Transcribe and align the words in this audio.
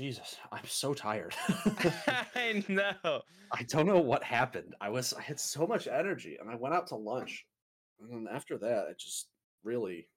Jesus. 0.00 0.36
I'm 0.50 0.66
so 0.66 0.94
tired. 0.94 1.34
I 2.34 2.64
know. 2.68 3.20
I 3.52 3.62
don't 3.64 3.86
know 3.86 4.00
what 4.00 4.22
happened. 4.22 4.74
I 4.80 4.88
was 4.88 5.12
I 5.12 5.20
had 5.20 5.38
so 5.38 5.66
much 5.66 5.86
energy 5.86 6.38
and 6.40 6.48
I 6.48 6.54
went 6.54 6.74
out 6.74 6.86
to 6.88 6.96
lunch. 6.96 7.44
And 8.00 8.10
then 8.10 8.34
after 8.34 8.56
that, 8.56 8.86
it 8.90 8.98
just 8.98 9.28
really 9.62 10.08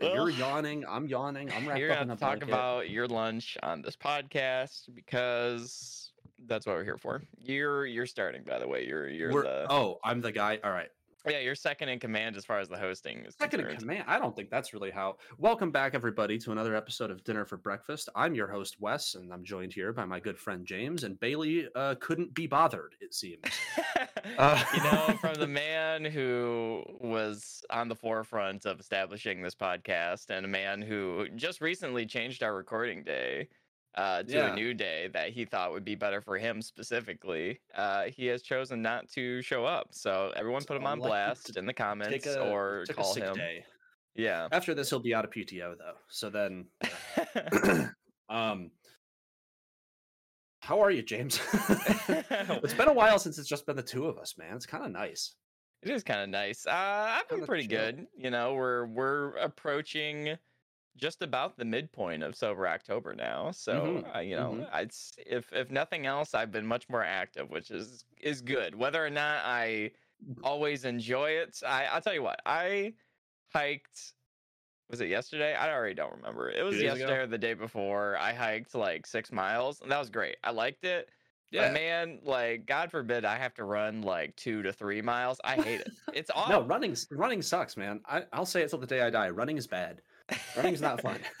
and 0.00 0.14
you're 0.14 0.30
yawning, 0.30 0.84
I'm 0.88 1.08
yawning, 1.08 1.50
I'm 1.50 1.66
wrapped 1.66 1.80
You're 1.80 1.90
up 1.90 2.02
in 2.02 2.08
gonna 2.08 2.20
talk 2.20 2.44
about 2.44 2.90
your 2.90 3.08
lunch 3.08 3.58
on 3.64 3.82
this 3.82 3.96
podcast 3.96 4.94
because 4.94 6.12
that's 6.46 6.64
what 6.64 6.76
we're 6.76 6.84
here 6.84 6.98
for. 6.98 7.22
You're 7.38 7.86
you're 7.86 8.06
starting, 8.06 8.44
by 8.44 8.60
the 8.60 8.68
way. 8.68 8.86
You're 8.86 9.08
you're 9.08 9.32
We're- 9.32 9.48
the 9.48 9.66
oh, 9.68 9.98
I'm 10.04 10.20
the 10.20 10.30
guy. 10.30 10.60
All 10.62 10.70
right. 10.70 10.90
Yeah. 11.26 11.40
You're 11.40 11.54
second 11.54 11.88
in 11.88 11.98
command 11.98 12.36
as 12.36 12.44
far 12.44 12.58
as 12.58 12.68
the 12.68 12.76
hosting 12.76 13.24
is 13.26 13.34
Second 13.38 13.60
in 13.60 13.76
command. 13.76 14.04
I 14.06 14.18
don't 14.18 14.34
think 14.34 14.50
that's 14.50 14.72
really 14.72 14.90
how. 14.90 15.16
Welcome 15.38 15.70
back, 15.70 15.94
everybody, 15.94 16.38
to 16.38 16.52
another 16.52 16.74
episode 16.74 17.10
of 17.10 17.24
Dinner 17.24 17.44
for 17.44 17.56
Breakfast. 17.56 18.08
I'm 18.14 18.34
your 18.34 18.48
host, 18.48 18.76
Wes, 18.80 19.14
and 19.14 19.32
I'm 19.32 19.44
joined 19.44 19.72
here 19.72 19.92
by 19.92 20.04
my 20.04 20.20
good 20.20 20.38
friend 20.38 20.66
James. 20.66 21.04
And 21.04 21.18
Bailey 21.18 21.68
uh, 21.74 21.96
couldn't 22.00 22.34
be 22.34 22.46
bothered, 22.46 22.94
it 23.00 23.14
seems. 23.14 23.42
Uh, 24.36 24.62
you 24.74 24.82
know, 24.82 25.16
from 25.20 25.34
the 25.34 25.46
man 25.46 26.04
who 26.04 26.82
was 27.00 27.64
on 27.70 27.88
the 27.88 27.94
forefront 27.94 28.66
of 28.66 28.80
establishing 28.80 29.42
this 29.42 29.54
podcast 29.54 30.30
and 30.30 30.44
a 30.44 30.48
man 30.48 30.82
who 30.82 31.26
just 31.36 31.60
recently 31.60 32.04
changed 32.04 32.42
our 32.42 32.54
recording 32.54 33.02
day 33.04 33.48
uh, 33.98 34.22
to 34.22 34.32
Yeah. 34.32 34.52
a 34.52 34.54
new 34.54 34.74
day 34.74 35.08
that 35.12 35.30
he 35.30 35.44
thought 35.44 35.72
would 35.72 35.84
be 35.84 35.96
better 35.96 36.20
for 36.20 36.38
him 36.38 36.62
specifically. 36.62 37.60
Uh, 37.74 38.04
he 38.04 38.26
has 38.26 38.42
chosen 38.42 38.80
not 38.80 39.08
to 39.10 39.42
show 39.42 39.64
up. 39.64 39.88
So 39.90 40.32
everyone 40.36 40.62
put 40.64 40.76
him 40.76 40.86
on 40.86 41.00
blast 41.00 41.56
in 41.56 41.66
the 41.66 41.72
comments 41.74 42.24
a, 42.26 42.40
or 42.48 42.84
call 42.92 43.12
him. 43.14 43.34
day. 43.34 43.64
Yeah. 44.14 44.46
After 44.52 44.72
this, 44.72 44.88
he'll 44.88 45.00
be 45.00 45.14
out 45.14 45.24
of 45.24 45.32
PTO 45.32 45.76
though. 45.76 45.96
So 46.08 46.30
then, 46.30 46.66
um, 48.28 48.70
how 50.60 50.80
are 50.80 50.90
you, 50.92 51.02
James? 51.02 51.40
it's 52.08 52.74
been 52.74 52.88
a 52.88 52.92
while 52.92 53.18
since 53.18 53.36
it's 53.38 53.48
just 53.48 53.66
been 53.66 53.76
the 53.76 53.82
two 53.82 54.06
of 54.06 54.16
us, 54.18 54.36
man. 54.38 54.54
It's 54.54 54.66
kind 54.66 54.84
of 54.84 54.92
nice. 54.92 55.34
It 55.82 55.90
is 55.90 56.02
kind 56.04 56.20
of 56.20 56.28
nice. 56.28 56.66
Uh, 56.66 56.72
I've 56.72 57.28
been 57.28 57.44
pretty 57.46 57.66
chill. 57.66 57.80
good. 57.80 58.06
You 58.16 58.30
know, 58.30 58.54
we're 58.54 58.86
we're 58.86 59.36
approaching 59.36 60.36
just 60.98 61.22
about 61.22 61.56
the 61.56 61.64
midpoint 61.64 62.22
of 62.22 62.36
sober 62.36 62.66
October 62.68 63.14
now. 63.14 63.50
So 63.52 64.02
Mhm, 64.02 64.14
uh, 64.14 64.20
you 64.20 64.36
know, 64.36 64.52
mhm. 64.54 64.68
I'd 64.72 64.92
if 65.26 65.52
if 65.52 65.70
nothing 65.70 66.06
else, 66.06 66.34
I've 66.34 66.52
been 66.52 66.66
much 66.66 66.88
more 66.88 67.04
active, 67.04 67.50
which 67.50 67.70
is 67.70 68.04
is 68.18 68.42
good. 68.42 68.74
Whether 68.74 69.04
or 69.04 69.10
not 69.10 69.42
I 69.44 69.92
always 70.42 70.84
enjoy 70.84 71.30
it, 71.32 71.62
I 71.64 71.86
I'll 71.86 72.02
tell 72.02 72.14
you 72.14 72.22
what. 72.22 72.40
I 72.46 72.96
hiked. 73.52 74.14
Was 74.88 75.00
it 75.02 75.08
yesterday? 75.08 75.54
I 75.54 75.72
already 75.74 75.94
don't 75.94 76.14
remember. 76.14 76.50
It 76.50 76.62
was 76.64 76.76
days 76.76 76.94
ago? 76.94 76.94
yesterday 76.98 77.18
or 77.20 77.26
the 77.26 77.38
day 77.38 77.54
before. 77.54 78.16
I 78.16 78.32
hiked 78.32 78.74
like 78.74 79.06
six 79.06 79.30
miles, 79.30 79.80
and 79.82 79.90
that 79.92 79.98
was 79.98 80.10
great. 80.10 80.38
I 80.44 80.50
liked 80.50 80.84
it. 80.84 81.10
But 81.50 81.56
Yeah. 81.56 81.72
man, 81.72 82.20
like 82.22 82.66
God 82.66 82.90
forbid 82.90 83.24
I 83.24 83.36
have 83.36 83.54
to 83.54 83.64
run 83.64 84.02
like 84.02 84.36
two 84.36 84.62
to 84.62 84.72
three 84.72 85.02
miles. 85.02 85.40
I 85.44 85.56
hate 85.56 85.80
it. 85.80 85.92
It's 86.10 86.30
awful. 86.34 86.62
No, 86.62 86.66
running 86.66 86.96
running 87.10 87.42
sucks, 87.42 87.76
man. 87.76 88.02
I, 88.06 88.26
I'll 88.32 88.46
say 88.46 88.62
it 88.62 88.70
till 88.70 88.78
the 88.78 88.86
day 88.86 89.00
I 89.02 89.10
die. 89.10 89.30
Running 89.30 89.56
is 89.58 89.66
bad. 89.66 90.02
Running's 90.56 90.80
not 90.80 91.00
fun. 91.00 91.20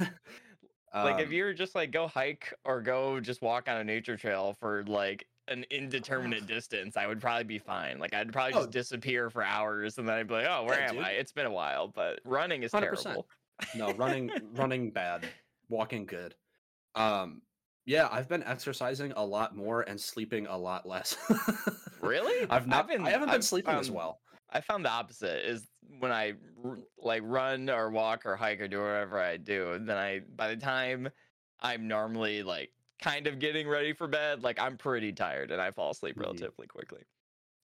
like 0.94 1.20
if 1.20 1.26
Um, 1.28 1.32
you're 1.32 1.52
just 1.54 1.74
like 1.74 1.90
go 1.90 2.06
hike 2.08 2.52
or 2.64 2.80
go 2.80 3.20
just 3.20 3.42
walk 3.42 3.68
on 3.68 3.76
a 3.78 3.84
nature 3.84 4.16
trail 4.16 4.56
for 4.58 4.84
like 4.86 5.26
an 5.48 5.64
indeterminate 5.70 6.46
distance, 6.46 6.96
I 6.96 7.06
would 7.06 7.20
probably 7.20 7.44
be 7.44 7.58
fine. 7.58 7.98
Like 7.98 8.14
I'd 8.14 8.32
probably 8.32 8.52
just 8.52 8.68
Oh. 8.68 8.70
disappear 8.70 9.30
for 9.30 9.42
hours 9.42 9.98
and 9.98 10.08
then 10.08 10.16
I'd 10.16 10.28
be 10.28 10.34
like, 10.34 10.46
oh, 10.48 10.64
where 10.64 10.78
Yeah, 10.80 10.88
am 10.90 10.96
dude. 10.96 11.04
I? 11.04 11.10
It's 11.12 11.32
been 11.32 11.46
a 11.46 11.50
while, 11.50 11.88
but 11.88 12.20
running 12.24 12.62
is 12.62 12.72
100%. 12.72 12.80
terrible. 13.02 13.28
no 13.74 13.92
running 13.94 14.30
running 14.52 14.88
bad 14.90 15.26
walking 15.68 16.06
good 16.06 16.32
um 16.94 17.42
yeah 17.86 18.08
i've 18.12 18.28
been 18.28 18.42
exercising 18.44 19.12
a 19.16 19.24
lot 19.24 19.56
more 19.56 19.82
and 19.82 20.00
sleeping 20.00 20.46
a 20.46 20.56
lot 20.56 20.86
less 20.86 21.16
Really? 22.00 22.42
i've 22.44 22.52
I've 22.52 22.66
not 22.68 22.86
been- 22.86 23.04
i 23.04 23.10
haven't 23.10 23.26
been 23.26 23.34
I've 23.34 23.44
sleeping 23.44 23.74
as 23.74 23.90
well 23.90 24.20
I 24.50 24.60
found 24.60 24.84
the 24.84 24.90
opposite 24.90 25.44
is 25.44 25.66
when 25.98 26.12
I 26.12 26.34
like 26.98 27.22
run 27.24 27.70
or 27.70 27.90
walk 27.90 28.26
or 28.26 28.36
hike 28.36 28.60
or 28.60 28.68
do 28.68 28.80
whatever 28.80 29.18
I 29.20 29.36
do, 29.36 29.78
then 29.78 29.96
I 29.96 30.20
by 30.20 30.54
the 30.54 30.60
time 30.60 31.10
I'm 31.60 31.88
normally 31.88 32.42
like 32.42 32.74
kind 33.00 33.26
of 33.26 33.38
getting 33.38 33.68
ready 33.68 33.92
for 33.92 34.08
bed, 34.08 34.42
like 34.42 34.58
I'm 34.58 34.76
pretty 34.78 35.12
tired 35.12 35.50
and 35.50 35.60
I 35.62 35.70
fall 35.70 35.90
asleep 35.90 36.16
Mhm. 36.16 36.20
relatively 36.20 36.66
quickly, 36.66 37.04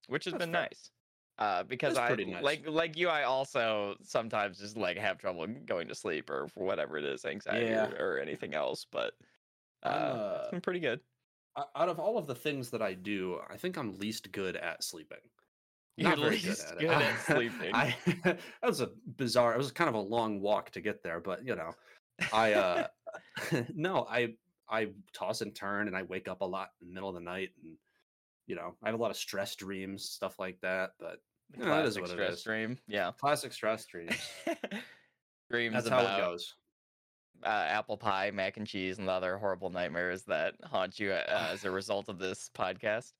which 0.08 0.24
has 0.26 0.34
That's 0.34 0.44
been 0.44 0.52
fair. 0.52 0.68
nice. 0.70 0.92
Uh, 1.38 1.64
because 1.64 1.96
That's 1.96 2.10
I 2.12 2.14
nice. 2.32 2.42
like 2.44 2.68
like 2.68 2.96
you, 2.96 3.08
I 3.08 3.24
also 3.24 3.96
sometimes 4.02 4.58
just 4.58 4.76
like 4.76 4.96
have 4.98 5.18
trouble 5.18 5.46
going 5.46 5.88
to 5.88 5.94
sleep 5.94 6.30
or 6.30 6.48
for 6.48 6.64
whatever 6.64 6.96
it 6.98 7.04
is, 7.04 7.24
anxiety 7.24 7.70
Yeah. 7.70 7.86
or, 7.88 8.14
or 8.16 8.18
anything 8.20 8.54
else. 8.54 8.84
But 8.84 9.14
uh, 9.82 9.88
uh, 9.88 10.38
it's 10.42 10.50
been 10.50 10.60
pretty 10.60 10.80
good. 10.80 11.00
out 11.56 11.88
of 11.88 11.98
all 12.00 12.18
of 12.18 12.26
the 12.26 12.34
things 12.34 12.70
that 12.70 12.82
i 12.82 12.94
do 12.94 13.40
i 13.48 13.56
think 13.56 13.76
i'm 13.76 13.94
least 13.98 14.32
good 14.32 14.56
at 14.56 14.82
sleeping 14.82 15.30
Not 15.96 16.18
very 16.18 16.30
least 16.32 16.72
it. 16.72 16.78
good 16.80 16.90
at 16.90 17.18
sleeping. 17.26 17.74
I, 17.74 17.94
that 18.24 18.38
was 18.62 18.80
a 18.80 18.90
bizarre 19.16 19.54
it 19.54 19.58
was 19.58 19.70
kind 19.72 19.88
of 19.88 19.94
a 19.94 20.00
long 20.00 20.40
walk 20.40 20.70
to 20.72 20.80
get 20.80 21.02
there 21.02 21.20
but 21.20 21.44
you 21.46 21.54
know 21.54 21.72
i 22.32 22.52
uh 22.52 22.86
no 23.74 24.06
i 24.10 24.34
i 24.68 24.88
toss 25.12 25.40
and 25.40 25.54
turn 25.54 25.86
and 25.86 25.96
i 25.96 26.02
wake 26.02 26.26
up 26.28 26.40
a 26.40 26.44
lot 26.44 26.70
in 26.80 26.88
the 26.88 26.94
middle 26.94 27.08
of 27.08 27.14
the 27.14 27.20
night 27.20 27.50
and 27.62 27.76
you 28.46 28.54
know 28.56 28.74
i 28.82 28.88
have 28.88 28.98
a 28.98 29.02
lot 29.02 29.10
of 29.10 29.16
stress 29.16 29.54
dreams 29.56 30.04
stuff 30.10 30.38
like 30.38 30.58
that 30.62 30.90
but 30.98 31.18
The 31.50 31.58
yeah, 31.64 31.76
that 31.76 31.86
is 31.86 31.96
what 31.98 32.10
it 32.10 32.12
stress 32.14 32.34
is. 32.34 32.42
dream. 32.42 32.78
Yeah. 32.88 33.12
classic 33.20 33.52
stress 33.52 33.86
dreams 33.86 34.16
Dreams 35.50 35.74
that's 35.74 35.86
about 35.86 36.06
how 36.06 36.16
it 36.16 36.20
goes 36.20 36.54
uh, 37.44 37.48
apple 37.48 37.98
pie, 37.98 38.30
mac 38.30 38.56
and 38.56 38.66
cheese, 38.66 38.98
and 38.98 39.06
the 39.08 39.12
other 39.12 39.36
horrible 39.36 39.68
nightmares 39.68 40.22
that 40.22 40.54
haunt 40.64 40.98
you 40.98 41.10
uh, 41.12 41.48
as 41.52 41.64
a 41.64 41.70
result 41.70 42.08
of 42.08 42.18
this 42.18 42.48
podcast. 42.56 43.12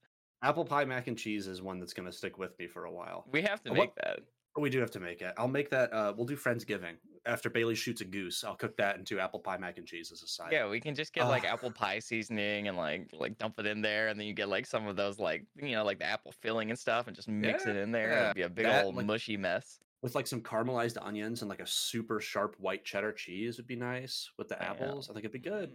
Apple 0.45 0.65
pie 0.65 0.85
mac 0.85 1.07
and 1.09 1.19
cheese 1.19 1.47
is 1.47 1.61
one 1.63 1.79
that's 1.81 1.93
going 1.93 2.07
to 2.07 2.13
stick 2.17 2.39
with 2.39 2.57
me 2.59 2.67
for 2.69 2.85
a 2.85 2.93
while 2.93 3.25
We 3.33 3.43
have 3.43 3.63
to 3.65 3.71
What- 3.71 3.79
make 3.79 3.95
that. 3.97 4.21
we 4.57 4.71
do 4.71 4.79
have 4.79 4.91
to 4.93 5.01
make 5.01 5.21
it 5.23 5.35
i'll 5.37 5.49
make 5.49 5.71
that 5.71 5.93
uh 5.93 6.13
we'll 6.17 6.27
do 6.27 6.37
friendsgiving 6.37 6.95
after 7.27 7.51
bailey 7.51 7.75
shoots 7.75 8.03
a 8.03 8.05
goose 8.05 8.45
i'll 8.45 8.55
cook 8.55 8.77
that 8.77 8.97
into 8.99 9.19
apple 9.19 9.41
pie 9.41 9.57
mac 9.59 9.79
and 9.79 9.87
cheese 9.87 10.13
as 10.13 10.23
a 10.23 10.29
side 10.29 10.53
Yeah, 10.53 10.69
we 10.69 10.79
can 10.81 10.95
just 10.95 11.13
get 11.13 11.25
like 11.25 11.45
apple 11.45 11.73
pie 11.73 11.99
seasoning 11.99 12.69
and 12.69 12.77
like 12.77 13.09
like 13.13 13.37
dump 13.39 13.59
it 13.59 13.67
in 13.67 13.81
there, 13.83 14.09
and 14.09 14.21
then 14.21 14.27
you 14.29 14.35
get 14.35 14.49
like 14.49 14.67
some 14.67 14.87
of 14.87 14.95
those 14.97 15.19
like 15.19 15.45
you 15.57 15.73
know 15.73 15.85
like 15.85 15.99
the 15.99 16.05
apple 16.05 16.33
filling 16.43 16.71
and 16.71 16.79
stuff, 16.79 17.07
and 17.09 17.17
just 17.17 17.27
mix 17.29 17.67
it 17.67 17.77
in 17.77 17.91
there. 17.91 18.11
Yeah, 18.11 18.25
It'd 18.27 18.35
be 18.37 18.43
a 18.43 18.49
big 18.51 18.67
that, 18.67 18.85
old 18.85 18.95
like- 18.97 19.07
mushy 19.07 19.37
mess. 19.39 19.81
with 20.03 20.15
like 20.15 20.27
some 20.27 20.43
caramelized 20.43 20.99
onions 21.01 21.41
and 21.41 21.49
like 21.49 21.61
a 21.61 21.67
super 21.67 22.21
sharp 22.21 22.55
white 22.59 22.85
cheddar 22.85 23.11
cheese 23.13 23.57
would 23.57 23.67
be 23.67 23.75
nice 23.77 24.31
with 24.37 24.49
the 24.49 24.57
Yeah. 24.61 24.71
apples. 24.73 25.09
I 25.09 25.15
think 25.15 25.25
it'd 25.25 25.33
be 25.43 25.51
good. 25.51 25.73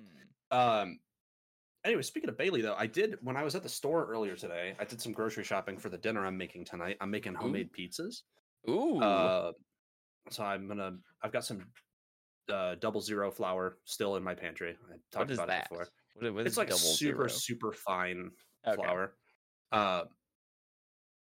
Mm. 0.53 0.56
Um 0.84 1.00
anyway, 1.90 2.04
speaking 2.04 2.30
of 2.30 2.38
Bailey 2.38 2.62
though, 2.62 2.76
I 2.78 2.88
did 2.88 3.18
when 3.22 3.36
I 3.36 3.44
was 3.44 3.56
at 3.56 3.64
the 3.64 3.70
store 3.70 4.06
earlier 4.06 4.36
today, 4.36 4.76
I 4.80 4.86
did 4.86 5.02
some 5.02 5.12
grocery 5.12 5.44
shopping 5.44 5.78
for 5.78 5.90
the 5.90 5.98
dinner 5.98 6.26
I'm 6.26 6.38
making 6.38 6.66
tonight. 6.66 6.98
I'm 7.02 7.12
making 7.12 7.36
homemade 7.36 7.70
pizzas. 7.78 8.22
Ooh, 8.70 9.02
Uh 9.02 9.52
so 10.30 10.44
I'm 10.44 10.68
gonna 10.68 10.98
I've 11.24 11.32
got 11.32 11.46
some 11.46 11.66
uh 12.52 12.76
double 12.76 13.02
zero 13.02 13.32
flour 13.32 13.78
still 13.86 14.16
in 14.16 14.24
my 14.24 14.36
pantry. 14.36 14.78
I 14.92 14.96
talked 15.12 15.32
about 15.32 15.48
that? 15.48 15.66
it 15.66 15.70
before. 15.70 15.88
What, 16.16 16.34
what 16.34 16.48
It's 16.48 16.58
like 16.58 16.72
super, 16.72 17.28
zero? 17.28 17.28
super 17.28 17.72
fine 17.74 18.32
Okay. 18.68 18.76
flour. 18.76 19.14
Uh, 19.72 20.04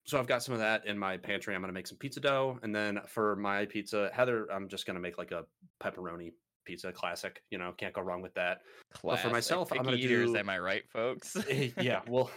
so 0.04 0.18
I've 0.18 0.26
got 0.26 0.42
some 0.42 0.54
of 0.54 0.60
that 0.60 0.86
in 0.86 0.98
my 0.98 1.16
pantry. 1.16 1.54
I'm 1.54 1.60
gonna 1.60 1.72
make 1.72 1.86
some 1.86 1.98
pizza 1.98 2.20
dough, 2.20 2.58
and 2.62 2.74
then 2.74 3.00
for 3.06 3.36
my 3.36 3.66
pizza, 3.66 4.10
Heather, 4.12 4.48
I'm 4.50 4.68
just 4.68 4.86
gonna 4.86 4.98
make 5.00 5.18
like 5.18 5.30
a 5.30 5.44
pepperoni 5.82 6.32
pizza, 6.64 6.92
classic. 6.92 7.42
You 7.50 7.58
know, 7.58 7.72
can't 7.76 7.94
go 7.94 8.00
wrong 8.02 8.22
with 8.22 8.34
that. 8.34 8.60
But 8.92 8.98
for 9.00 9.08
Classic. 9.08 9.32
myself, 9.32 9.72
I'm 9.72 9.82
gonna 9.82 9.96
eaters, 9.96 10.32
do- 10.32 10.36
Am 10.38 10.48
I 10.48 10.58
right, 10.58 10.82
folks? 10.88 11.36
Eh, 11.48 11.70
yeah, 11.80 12.00
well, 12.08 12.30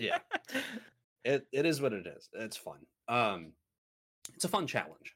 yeah, 0.00 0.18
it 1.24 1.46
it 1.52 1.66
is 1.66 1.80
what 1.80 1.92
it 1.92 2.06
is. 2.06 2.28
It's 2.34 2.56
fun. 2.56 2.78
Um, 3.08 3.52
it's 4.34 4.44
a 4.44 4.48
fun 4.48 4.66
challenge. 4.66 5.14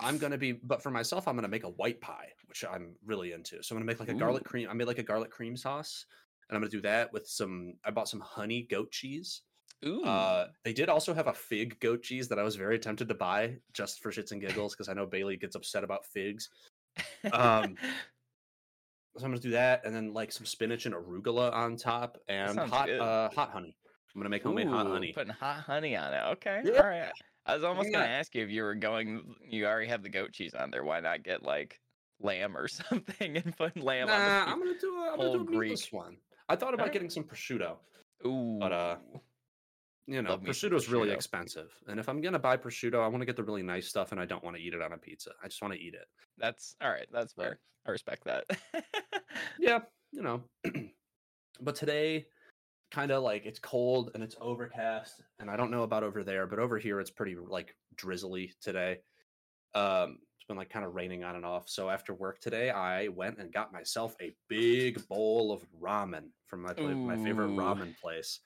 I'm 0.00 0.18
gonna 0.18 0.38
be, 0.38 0.52
but 0.52 0.82
for 0.82 0.90
myself, 0.90 1.26
I'm 1.26 1.34
gonna 1.34 1.48
make 1.48 1.64
a 1.64 1.70
white 1.70 2.00
pie, 2.00 2.28
which 2.46 2.64
I'm 2.64 2.94
really 3.04 3.32
into. 3.32 3.62
So 3.62 3.74
I'm 3.74 3.78
gonna 3.78 3.86
make 3.86 3.98
like 4.00 4.08
a 4.08 4.14
garlic 4.14 4.44
cream. 4.44 4.68
I 4.70 4.74
made 4.74 4.86
like 4.86 4.98
a 4.98 5.02
garlic 5.02 5.30
cream 5.30 5.56
sauce, 5.56 6.06
and 6.48 6.56
I'm 6.56 6.62
gonna 6.62 6.70
do 6.70 6.80
that 6.82 7.12
with 7.12 7.26
some. 7.26 7.74
I 7.84 7.90
bought 7.90 8.08
some 8.08 8.20
honey 8.20 8.66
goat 8.70 8.92
cheese. 8.92 9.42
Ooh, 9.84 10.04
Uh, 10.04 10.48
they 10.62 10.74
did 10.74 10.90
also 10.90 11.14
have 11.14 11.26
a 11.26 11.32
fig 11.32 11.80
goat 11.80 12.02
cheese 12.02 12.28
that 12.28 12.38
I 12.38 12.42
was 12.42 12.54
very 12.54 12.78
tempted 12.78 13.08
to 13.08 13.14
buy 13.14 13.56
just 13.72 14.00
for 14.02 14.12
shits 14.12 14.30
and 14.30 14.40
giggles 14.40 14.74
because 14.74 14.90
I 14.90 14.92
know 14.92 15.06
Bailey 15.06 15.38
gets 15.38 15.56
upset 15.56 15.84
about 15.84 16.04
figs. 16.04 16.50
Um, 17.32 17.76
So 19.18 19.24
I'm 19.24 19.32
gonna 19.32 19.40
do 19.40 19.50
that, 19.50 19.84
and 19.84 19.94
then 19.94 20.14
like 20.14 20.30
some 20.30 20.46
spinach 20.46 20.86
and 20.86 20.94
arugula 20.94 21.52
on 21.52 21.76
top, 21.76 22.16
and 22.28 22.56
hot 22.58 22.86
good. 22.86 23.00
uh, 23.00 23.28
hot 23.34 23.50
honey. 23.50 23.76
I'm 24.14 24.20
gonna 24.20 24.30
make 24.30 24.42
homemade 24.44 24.68
hot 24.68 24.86
honey. 24.86 25.12
Putting 25.12 25.32
hot 25.32 25.60
honey 25.64 25.96
on 25.96 26.14
it. 26.14 26.22
Okay. 26.34 26.60
Yeah. 26.64 26.80
All 26.80 26.88
right. 26.88 27.10
I 27.44 27.54
was 27.54 27.64
almost 27.64 27.90
gonna 27.92 28.04
ask 28.04 28.34
you 28.36 28.44
if 28.44 28.50
you 28.50 28.62
were 28.62 28.76
going. 28.76 29.34
You 29.48 29.66
already 29.66 29.88
have 29.88 30.02
the 30.04 30.08
goat 30.10 30.32
cheese 30.32 30.54
on 30.54 30.70
there. 30.70 30.84
Why 30.84 31.00
not 31.00 31.24
get 31.24 31.42
like 31.42 31.80
lamb 32.20 32.56
or 32.56 32.68
something 32.68 33.36
and 33.36 33.56
put 33.56 33.76
lamb 33.76 34.06
Nah, 34.06 34.14
on 34.14 34.20
the 34.20 34.30
I'm 34.52 34.58
gonna 34.60 34.78
do 34.80 34.94
a, 34.94 35.10
I'm 35.12 35.16
gonna 35.18 35.32
do 35.32 35.40
a 35.40 35.44
meatless 35.60 35.80
Greek. 35.88 35.92
one. 35.92 36.16
I 36.48 36.54
thought 36.54 36.68
about 36.74 36.84
Alright. 36.84 36.92
getting 36.92 37.10
some 37.10 37.24
prosciutto. 37.24 37.76
Ooh. 38.26 38.58
but, 38.60 38.72
uh, 38.72 38.96
You 40.10 40.22
know, 40.22 40.30
Love 40.30 40.48
is 40.48 40.88
really 40.88 41.12
expensive, 41.12 41.72
and 41.86 42.00
if 42.00 42.08
I'm 42.08 42.20
gonna 42.20 42.40
buy 42.40 42.56
prosciutto, 42.56 43.00
I 43.00 43.06
want 43.06 43.22
to 43.22 43.26
get 43.26 43.36
the 43.36 43.44
really 43.44 43.62
nice 43.62 43.86
stuff, 43.86 44.10
and 44.10 44.20
I 44.20 44.24
don't 44.24 44.42
want 44.42 44.56
to 44.56 44.62
eat 44.62 44.74
it 44.74 44.82
on 44.82 44.92
a 44.92 44.98
pizza. 44.98 45.30
I 45.40 45.46
just 45.46 45.62
want 45.62 45.72
to 45.72 45.80
eat 45.80 45.94
it. 45.94 46.06
That's 46.36 46.74
all 46.82 46.90
right. 46.90 47.06
That's 47.12 47.32
fair. 47.32 47.60
I 47.86 47.92
respect 47.92 48.24
that. 48.24 48.44
yeah, 49.60 49.78
you 50.10 50.22
know. 50.22 50.42
but 51.60 51.76
today, 51.76 52.26
kind 52.90 53.12
of 53.12 53.22
like 53.22 53.46
it's 53.46 53.60
cold 53.60 54.10
and 54.14 54.22
it's 54.24 54.34
overcast, 54.40 55.22
and 55.38 55.48
I 55.48 55.56
don't 55.56 55.70
know 55.70 55.84
about 55.84 56.02
over 56.02 56.24
there, 56.24 56.48
but 56.48 56.58
over 56.58 56.76
here 56.76 56.98
it's 56.98 57.10
pretty 57.10 57.36
like 57.36 57.76
drizzly 57.94 58.52
today. 58.60 58.98
Um, 59.76 60.18
it's 60.36 60.48
been 60.48 60.56
like 60.56 60.70
kind 60.70 60.84
of 60.84 60.96
raining 60.96 61.22
on 61.22 61.36
and 61.36 61.46
off. 61.46 61.68
So 61.68 61.88
after 61.88 62.14
work 62.14 62.40
today, 62.40 62.70
I 62.70 63.06
went 63.06 63.38
and 63.38 63.52
got 63.52 63.72
myself 63.72 64.16
a 64.20 64.34
big 64.48 65.06
bowl 65.06 65.52
of 65.52 65.64
ramen 65.80 66.30
from 66.46 66.62
my 66.62 66.72
my 66.72 67.16
favorite 67.16 67.50
ramen 67.50 67.96
place. 68.00 68.40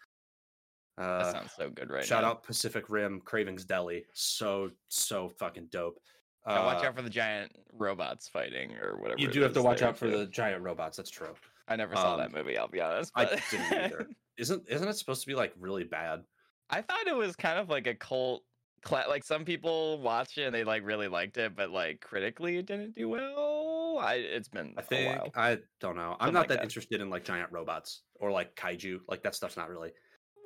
That 0.96 1.02
Uh, 1.04 1.32
sounds 1.32 1.52
so 1.52 1.70
good 1.70 1.90
right 1.90 2.00
now. 2.00 2.06
shout 2.06 2.22
now. 2.22 2.30
out 2.30 2.42
Pacific 2.44 2.88
Rim 2.88 3.20
Cravings 3.20 3.64
Deli. 3.64 4.04
So 4.12 4.70
so 4.88 5.28
fucking 5.28 5.66
dope. 5.70 5.98
Now 6.46 6.66
watch 6.66 6.84
Uh, 6.84 6.88
out 6.88 6.94
for 6.96 7.02
the 7.02 7.10
giant 7.10 7.52
robots 7.72 8.28
fighting 8.28 8.76
or 8.76 8.98
whatever. 8.98 9.18
You 9.20 9.28
do 9.28 9.40
have 9.40 9.54
to 9.54 9.62
watch 9.62 9.82
out 9.82 9.96
for 9.96 10.10
too. 10.10 10.18
the 10.18 10.26
giant 10.26 10.62
robots. 10.62 10.96
That's 10.96 11.10
true. 11.10 11.34
I 11.68 11.76
never 11.76 11.96
saw 11.96 12.12
um, 12.14 12.18
that 12.20 12.32
movie. 12.32 12.58
I'll 12.58 12.68
be 12.68 12.80
honest. 12.82 13.10
I 13.14 13.24
didn't 13.24 13.72
either. 13.72 14.08
Isn't 14.36 14.68
isn't 14.68 14.88
it 14.88 14.94
supposed 14.94 15.20
to 15.22 15.26
be 15.28 15.34
like 15.34 15.52
really 15.58 15.84
bad? 15.84 16.24
I 16.68 16.82
thought 16.82 17.06
it 17.06 17.14
was 17.16 17.36
kind 17.36 17.58
of 17.58 17.68
like 17.68 17.86
a 17.86 17.94
cult. 17.94 18.42
Cla- 18.82 19.06
like 19.08 19.24
some 19.24 19.44
people 19.46 19.98
watched 20.00 20.36
it 20.38 20.42
and 20.42 20.54
they 20.54 20.64
like 20.64 20.84
really 20.84 21.08
liked 21.08 21.38
it, 21.38 21.54
but 21.56 21.70
like 21.70 22.00
critically 22.00 22.58
it 22.58 22.66
didn't 22.66 22.94
do 22.96 23.08
well. 23.08 23.98
I 23.98 24.14
it's 24.16 24.48
been 24.48 24.74
I 24.76 24.80
a 24.80 24.84
think 24.84 25.18
while. 25.18 25.30
I 25.36 25.58
don't 25.80 25.96
know. 25.96 26.16
I'm 26.20 26.26
Something 26.26 26.34
not 26.34 26.40
like 26.40 26.48
that, 26.48 26.54
that. 26.56 26.62
interested 26.64 27.00
in 27.00 27.08
like 27.10 27.24
giant 27.24 27.50
robots 27.52 28.02
or 28.16 28.30
like 28.32 28.54
kaiju. 28.56 29.00
Like 29.08 29.22
that 29.22 29.34
stuff's 29.34 29.56
not 29.56 29.70
really 29.70 29.92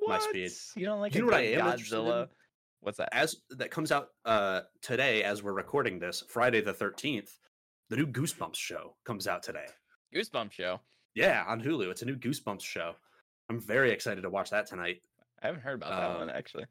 my 0.09 0.19
speed. 0.19 0.51
You 0.75 0.85
don't 0.85 0.99
like 0.99 1.13
You 1.15 1.21
a 1.21 1.25
know 1.25 1.31
what 1.31 1.35
I 1.39 1.45
am 1.45 1.67
interested 1.67 1.97
in? 1.97 2.05
Godzilla? 2.05 2.27
What's 2.81 2.97
that? 2.97 3.09
as 3.13 3.35
that 3.51 3.71
comes 3.71 3.91
out 3.91 4.09
uh 4.25 4.61
today 4.81 5.23
as 5.23 5.43
we're 5.43 5.53
recording 5.53 5.99
this 5.99 6.23
Friday 6.27 6.61
the 6.61 6.73
13th. 6.73 7.29
The 7.89 7.95
new 7.97 8.07
Goosebumps 8.07 8.55
show 8.55 8.95
comes 9.03 9.27
out 9.27 9.41
today. 9.43 9.65
Goosebumps 10.13 10.51
show. 10.51 10.79
Yeah, 11.15 11.43
on 11.47 11.59
Hulu. 11.61 11.89
It's 11.89 12.03
a 12.03 12.05
new 12.05 12.15
Goosebumps 12.15 12.61
show. 12.61 12.93
I'm 13.49 13.59
very 13.59 13.91
excited 13.91 14.21
to 14.21 14.29
watch 14.29 14.51
that 14.51 14.67
tonight. 14.67 15.01
I 15.41 15.47
haven't 15.47 15.61
heard 15.63 15.75
about 15.81 15.89
that 15.89 16.19
one 16.19 16.29
Um, 16.29 16.35
actually. 16.35 16.65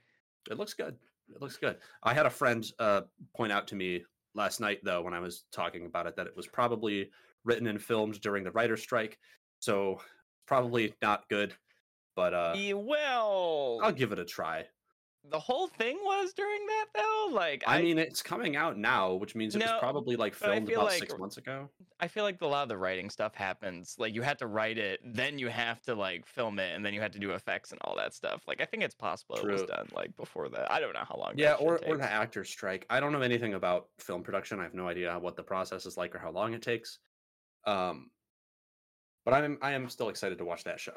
It 0.50 0.58
looks 0.58 0.74
good. 0.74 0.96
It 1.34 1.42
looks 1.42 1.56
good. 1.56 1.76
I 2.04 2.14
had 2.14 2.24
a 2.26 2.30
friend 2.30 2.64
uh, 2.78 3.02
point 3.36 3.50
out 3.52 3.66
to 3.68 3.74
me 3.74 4.04
last 4.34 4.60
night, 4.60 4.78
though, 4.84 5.02
when 5.02 5.12
I 5.12 5.18
was 5.18 5.44
talking 5.50 5.86
about 5.86 6.06
it, 6.06 6.14
that 6.16 6.26
it 6.28 6.36
was 6.36 6.46
probably 6.46 7.10
written 7.44 7.66
and 7.66 7.82
filmed 7.82 8.20
during 8.20 8.44
the 8.44 8.52
writer's 8.52 8.80
strike. 8.82 9.18
So 9.58 10.00
probably 10.46 10.94
not 11.02 11.28
good, 11.28 11.52
but 12.18 12.34
uh, 12.34 12.56
well, 12.74 13.78
I'll 13.80 13.92
give 13.92 14.10
it 14.10 14.18
a 14.18 14.24
try. 14.24 14.64
the 15.30 15.38
whole 15.38 15.68
thing 15.68 16.00
was 16.02 16.32
during 16.32 16.66
that 16.66 16.86
though. 16.96 17.28
Like 17.30 17.62
I, 17.64 17.80
mean, 17.80 17.96
it's 17.96 18.22
coming 18.22 18.56
out 18.56 18.76
now, 18.76 19.14
which 19.14 19.36
means 19.36 19.54
it 19.54 19.60
No, 19.60 19.66
was 19.66 19.74
probably 19.78 20.16
like 20.16 20.34
filmed 20.34 20.68
about 20.68 20.86
like 20.86 20.98
six 20.98 21.16
months 21.16 21.36
ago. 21.36 21.68
I 22.00 22.08
feel 22.08 22.24
like 22.24 22.42
a 22.42 22.46
lot 22.46 22.64
of 22.64 22.68
the 22.70 22.76
writing 22.76 23.08
stuff 23.08 23.36
happens. 23.36 23.94
Like 24.00 24.16
you 24.16 24.22
have 24.22 24.36
to 24.38 24.48
write 24.48 24.78
it, 24.78 24.98
then 25.04 25.38
you 25.38 25.46
have 25.46 25.80
to 25.82 25.94
like 25.94 26.26
film 26.26 26.58
it, 26.58 26.74
and 26.74 26.84
then 26.84 26.92
you 26.92 27.00
have 27.00 27.12
to 27.12 27.20
do 27.20 27.30
effects 27.30 27.70
and 27.70 27.80
all 27.84 27.94
that 27.98 28.14
stuff. 28.14 28.42
Like 28.48 28.60
I 28.60 28.64
think 28.64 28.82
it's 28.82 28.96
possible 28.96 29.36
it 29.36 29.46
was 29.46 29.62
done 29.62 29.86
like 29.94 30.16
before 30.16 30.48
that. 30.48 30.72
I 30.72 30.80
don't 30.80 30.94
know 30.94 31.04
how 31.08 31.20
long. 31.20 31.34
Yeah, 31.36 31.52
or, 31.52 31.78
or 31.86 31.98
the 31.98 32.10
actor's 32.10 32.50
strike. 32.50 32.84
I 32.90 32.98
don't 32.98 33.12
know 33.12 33.20
anything 33.20 33.54
about 33.54 33.90
film 34.00 34.24
production. 34.24 34.58
I 34.58 34.64
have 34.64 34.74
no 34.74 34.88
idea 34.88 35.16
what 35.20 35.36
the 35.36 35.44
process 35.44 35.86
is 35.86 35.96
like 35.96 36.16
or 36.16 36.18
how 36.18 36.32
long 36.32 36.52
it 36.54 36.62
takes. 36.62 36.98
Um, 37.64 38.10
but 39.24 39.34
I'm 39.34 39.56
I 39.62 39.74
am 39.74 39.88
still 39.88 40.08
excited 40.08 40.38
to 40.38 40.44
watch 40.44 40.64
that 40.64 40.80
show. 40.80 40.96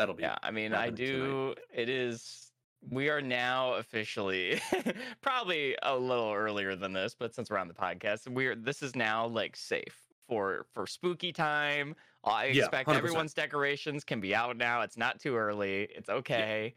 That'll 0.00 0.14
be 0.14 0.22
Yeah, 0.22 0.36
I 0.42 0.50
mean, 0.50 0.72
I 0.72 0.86
happening 0.86 0.96
tonight. 0.96 1.26
do. 1.26 1.54
It 1.74 1.88
is. 1.90 2.52
We 2.88 3.10
are 3.10 3.20
now 3.20 3.74
officially, 3.74 4.58
probably 5.20 5.76
a 5.82 5.94
little 5.94 6.32
earlier 6.32 6.74
than 6.74 6.94
this, 6.94 7.14
but 7.14 7.34
since 7.34 7.50
we're 7.50 7.58
on 7.58 7.68
the 7.68 7.74
podcast, 7.74 8.26
we're 8.26 8.54
this 8.54 8.80
is 8.80 8.96
now 8.96 9.26
like 9.26 9.54
safe 9.56 9.94
for 10.26 10.64
for 10.72 10.86
spooky 10.86 11.34
time. 11.34 11.94
I 12.24 12.46
expect 12.46 12.88
100%. 12.88 12.96
everyone's 12.96 13.34
decorations 13.34 14.02
can 14.02 14.20
be 14.20 14.34
out 14.34 14.56
now. 14.56 14.80
It's 14.80 14.96
not 14.96 15.20
too 15.20 15.36
early. 15.36 15.88
It's 15.94 16.08
okay. 16.08 16.74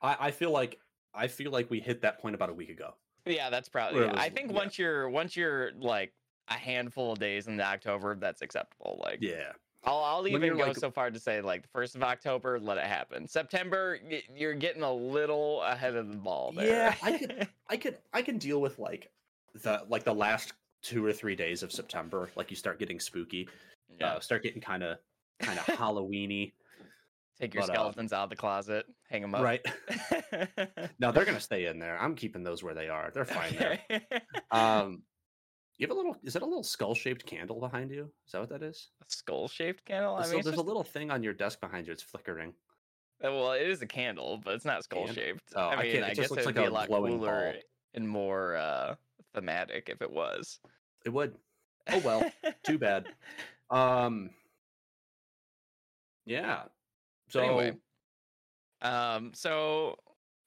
I, 0.00 0.16
I 0.18 0.30
feel 0.30 0.50
like 0.50 0.80
I 1.12 1.26
feel 1.26 1.50
like 1.50 1.70
we 1.70 1.80
hit 1.80 2.00
that 2.00 2.18
point 2.18 2.34
about 2.34 2.48
a 2.48 2.54
week 2.54 2.70
ago. 2.70 2.94
Yeah, 3.26 3.50
that's 3.50 3.68
probably. 3.68 4.06
Yeah. 4.06 4.14
I 4.16 4.30
think 4.30 4.50
yeah. 4.50 4.56
once 4.56 4.78
you're 4.78 5.10
once 5.10 5.36
you're 5.36 5.72
like 5.78 6.14
a 6.48 6.54
handful 6.54 7.12
of 7.12 7.18
days 7.18 7.46
in 7.46 7.60
October, 7.60 8.16
that's 8.18 8.40
acceptable. 8.40 9.00
Like, 9.04 9.18
Yeah. 9.20 9.52
I'll 9.86 10.02
I'll 10.02 10.28
even 10.28 10.56
go 10.56 10.64
like- 10.66 10.76
so 10.76 10.90
far 10.90 11.10
to 11.10 11.18
say 11.18 11.40
like 11.40 11.62
the 11.62 11.68
first 11.68 11.94
of 11.94 12.02
October, 12.02 12.58
let 12.58 12.78
it 12.78 12.84
happen. 12.84 13.28
September, 13.28 13.98
you're 14.34 14.54
getting 14.54 14.82
a 14.82 14.92
little 14.92 15.62
ahead 15.62 15.96
of 15.96 16.08
the 16.10 16.16
ball 16.16 16.52
there. 16.52 16.66
Yeah, 16.66 16.94
I 17.02 17.18
could 17.18 17.48
I 17.68 17.76
could 17.76 17.98
I 18.12 18.22
can 18.22 18.38
deal 18.38 18.60
with 18.60 18.78
like 18.78 19.10
the 19.62 19.82
like 19.88 20.04
the 20.04 20.14
last 20.14 20.52
two 20.82 21.04
or 21.04 21.12
three 21.12 21.36
days 21.36 21.62
of 21.62 21.72
September. 21.72 22.30
Like 22.36 22.50
you 22.50 22.56
start 22.56 22.78
getting 22.78 23.00
spooky. 23.00 23.48
yeah. 24.00 24.14
Uh, 24.14 24.20
start 24.20 24.42
getting 24.42 24.60
kind 24.60 24.82
of 24.82 24.98
kind 25.40 25.58
of 25.58 25.64
Halloweeny. 25.78 26.52
Take 27.40 27.52
your 27.52 27.62
but, 27.64 27.70
uh, 27.70 27.74
skeletons 27.74 28.12
out 28.12 28.24
of 28.24 28.30
the 28.30 28.36
closet, 28.36 28.86
hang 29.10 29.20
them 29.20 29.34
up. 29.34 29.42
Right. 29.42 29.60
no, 31.00 31.10
they're 31.10 31.24
gonna 31.24 31.40
stay 31.40 31.66
in 31.66 31.80
there. 31.80 31.98
I'm 32.00 32.14
keeping 32.14 32.44
those 32.44 32.62
where 32.62 32.74
they 32.74 32.88
are. 32.88 33.10
They're 33.12 33.24
fine 33.24 33.56
there. 33.56 33.80
Um 34.52 35.02
you 35.78 35.86
have 35.86 35.90
a 35.90 35.94
little 35.94 36.16
is 36.22 36.36
it 36.36 36.42
a 36.42 36.44
little 36.44 36.62
skull 36.62 36.94
shaped 36.94 37.26
candle 37.26 37.60
behind 37.60 37.90
you? 37.90 38.10
Is 38.26 38.32
that 38.32 38.40
what 38.40 38.48
that 38.50 38.62
is? 38.62 38.88
a 39.00 39.04
skull 39.08 39.48
shaped 39.48 39.84
candle. 39.84 40.16
I 40.16 40.22
mean, 40.22 40.32
there's 40.32 40.44
just, 40.46 40.58
a 40.58 40.62
little 40.62 40.84
thing 40.84 41.10
on 41.10 41.22
your 41.22 41.32
desk 41.32 41.60
behind 41.60 41.86
you. 41.86 41.92
It's 41.92 42.02
flickering. 42.02 42.54
uh, 43.24 43.32
well, 43.32 43.52
it 43.52 43.68
is 43.68 43.82
a 43.82 43.86
candle, 43.86 44.40
but 44.44 44.54
it's 44.54 44.64
not 44.64 44.84
skull 44.84 45.06
shaped. 45.08 45.42
Oh, 45.54 45.60
I 45.60 45.74
I 45.74 45.82
mean, 45.82 46.02
I, 46.02 46.08
just 46.08 46.20
guess 46.20 46.30
looks 46.30 46.42
it 46.42 46.46
would 46.46 46.56
like 46.56 46.64
be 46.64 46.68
a 46.68 46.70
a 46.70 46.72
lot 46.72 46.88
cooler 46.88 47.52
ball. 47.52 47.60
and 47.94 48.08
more 48.08 48.56
uh 48.56 48.94
thematic 49.34 49.88
if 49.88 50.00
it 50.02 50.10
was. 50.10 50.60
It 51.04 51.10
would. 51.10 51.34
Oh 51.90 52.00
well. 52.04 52.30
Too 52.64 52.78
bad. 52.78 53.06
Um 53.70 54.30
Yeah. 56.26 56.64
So 57.30 57.40
anyway, 57.40 57.72
um, 58.84 59.32
so 59.34 59.98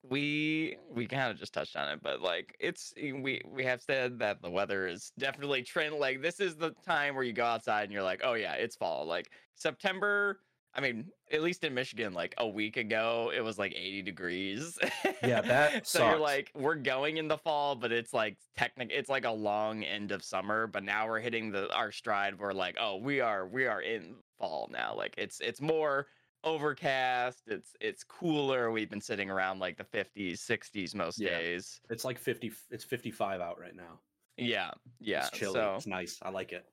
we 0.10 0.78
we 0.90 1.06
kind 1.06 1.32
of 1.32 1.38
just 1.38 1.54
touched 1.54 1.76
on 1.76 1.90
it, 1.90 2.00
but 2.02 2.22
like 2.22 2.56
it's 2.60 2.94
eh, 2.98 3.12
we 3.12 3.42
we 3.46 3.64
have 3.64 3.82
said 3.82 4.20
that 4.20 4.42
the 4.42 4.50
weather 4.50 4.88
is 4.88 5.12
definitely 5.18 5.64
trend. 5.64 5.96
Like 5.96 6.22
this 6.22 6.40
is 6.40 6.56
the 6.56 6.72
time 6.86 7.16
where 7.16 7.24
you 7.24 7.34
go 7.34 7.46
outside 7.46 7.84
and 7.84 7.94
you're 7.94 8.04
like, 8.04 8.22
oh 8.24 8.34
yeah, 8.34 8.54
it's 8.54 8.76
fall. 8.76 9.06
Like 9.06 9.32
September. 9.56 10.40
I 10.76 10.80
mean, 10.80 11.06
at 11.32 11.42
least 11.42 11.64
in 11.64 11.74
Michigan, 11.74 12.14
like 12.14 12.36
a 12.38 12.48
week 12.48 12.78
ago, 12.78 13.32
it 13.36 13.42
was 13.42 13.58
like 13.58 13.74
80 13.76 14.04
degrees. 14.04 14.78
Yeah, 15.24 15.42
that 15.42 15.88
so 15.88 16.08
you're 16.08 16.20
like, 16.20 16.52
we're 16.54 16.76
going 16.76 17.18
in 17.18 17.28
the 17.28 17.38
fall, 17.38 17.74
but 17.76 17.92
it's 17.92 18.14
like 18.14 18.38
technic. 18.56 18.92
It's 18.94 19.10
like 19.10 19.26
a 19.26 19.32
long 19.32 19.82
end 19.84 20.12
of 20.12 20.24
summer, 20.24 20.68
but 20.68 20.84
now 20.84 21.08
we're 21.08 21.20
hitting 21.20 21.50
the 21.52 21.74
our 21.74 21.92
stride. 21.92 22.38
We're 22.38 22.54
like, 22.54 22.76
oh, 22.80 22.98
we 22.98 23.22
are 23.22 23.48
we 23.48 23.66
are 23.66 23.82
in 23.82 24.18
fall 24.38 24.70
now. 24.72 24.94
Like 24.96 25.16
it's 25.18 25.40
it's 25.40 25.62
more 25.62 26.08
overcast. 26.48 27.48
It's 27.48 27.76
it's 27.80 28.04
cooler. 28.04 28.72
We've 28.72 28.90
been 28.90 29.02
sitting 29.02 29.30
around 29.30 29.60
like 29.60 29.78
the 29.78 29.84
50s, 29.84 30.40
60s 30.40 30.96
most 30.96 31.20
Yeah. 31.20 31.30
days. 31.30 31.82
it's 31.90 32.06
like 32.06 32.18
50 32.18 32.52
it's 32.70 32.84
55 32.84 33.42
out 33.42 33.60
right 33.60 33.76
now. 33.76 34.00
Yeah, 34.38 34.72
yeah. 35.00 35.28
It's 35.28 35.32
chilly. 35.32 35.54
So 35.54 35.76
It's 35.76 35.88
nice. 35.88 36.20
I 36.22 36.30
like 36.30 36.54
it. 36.54 36.66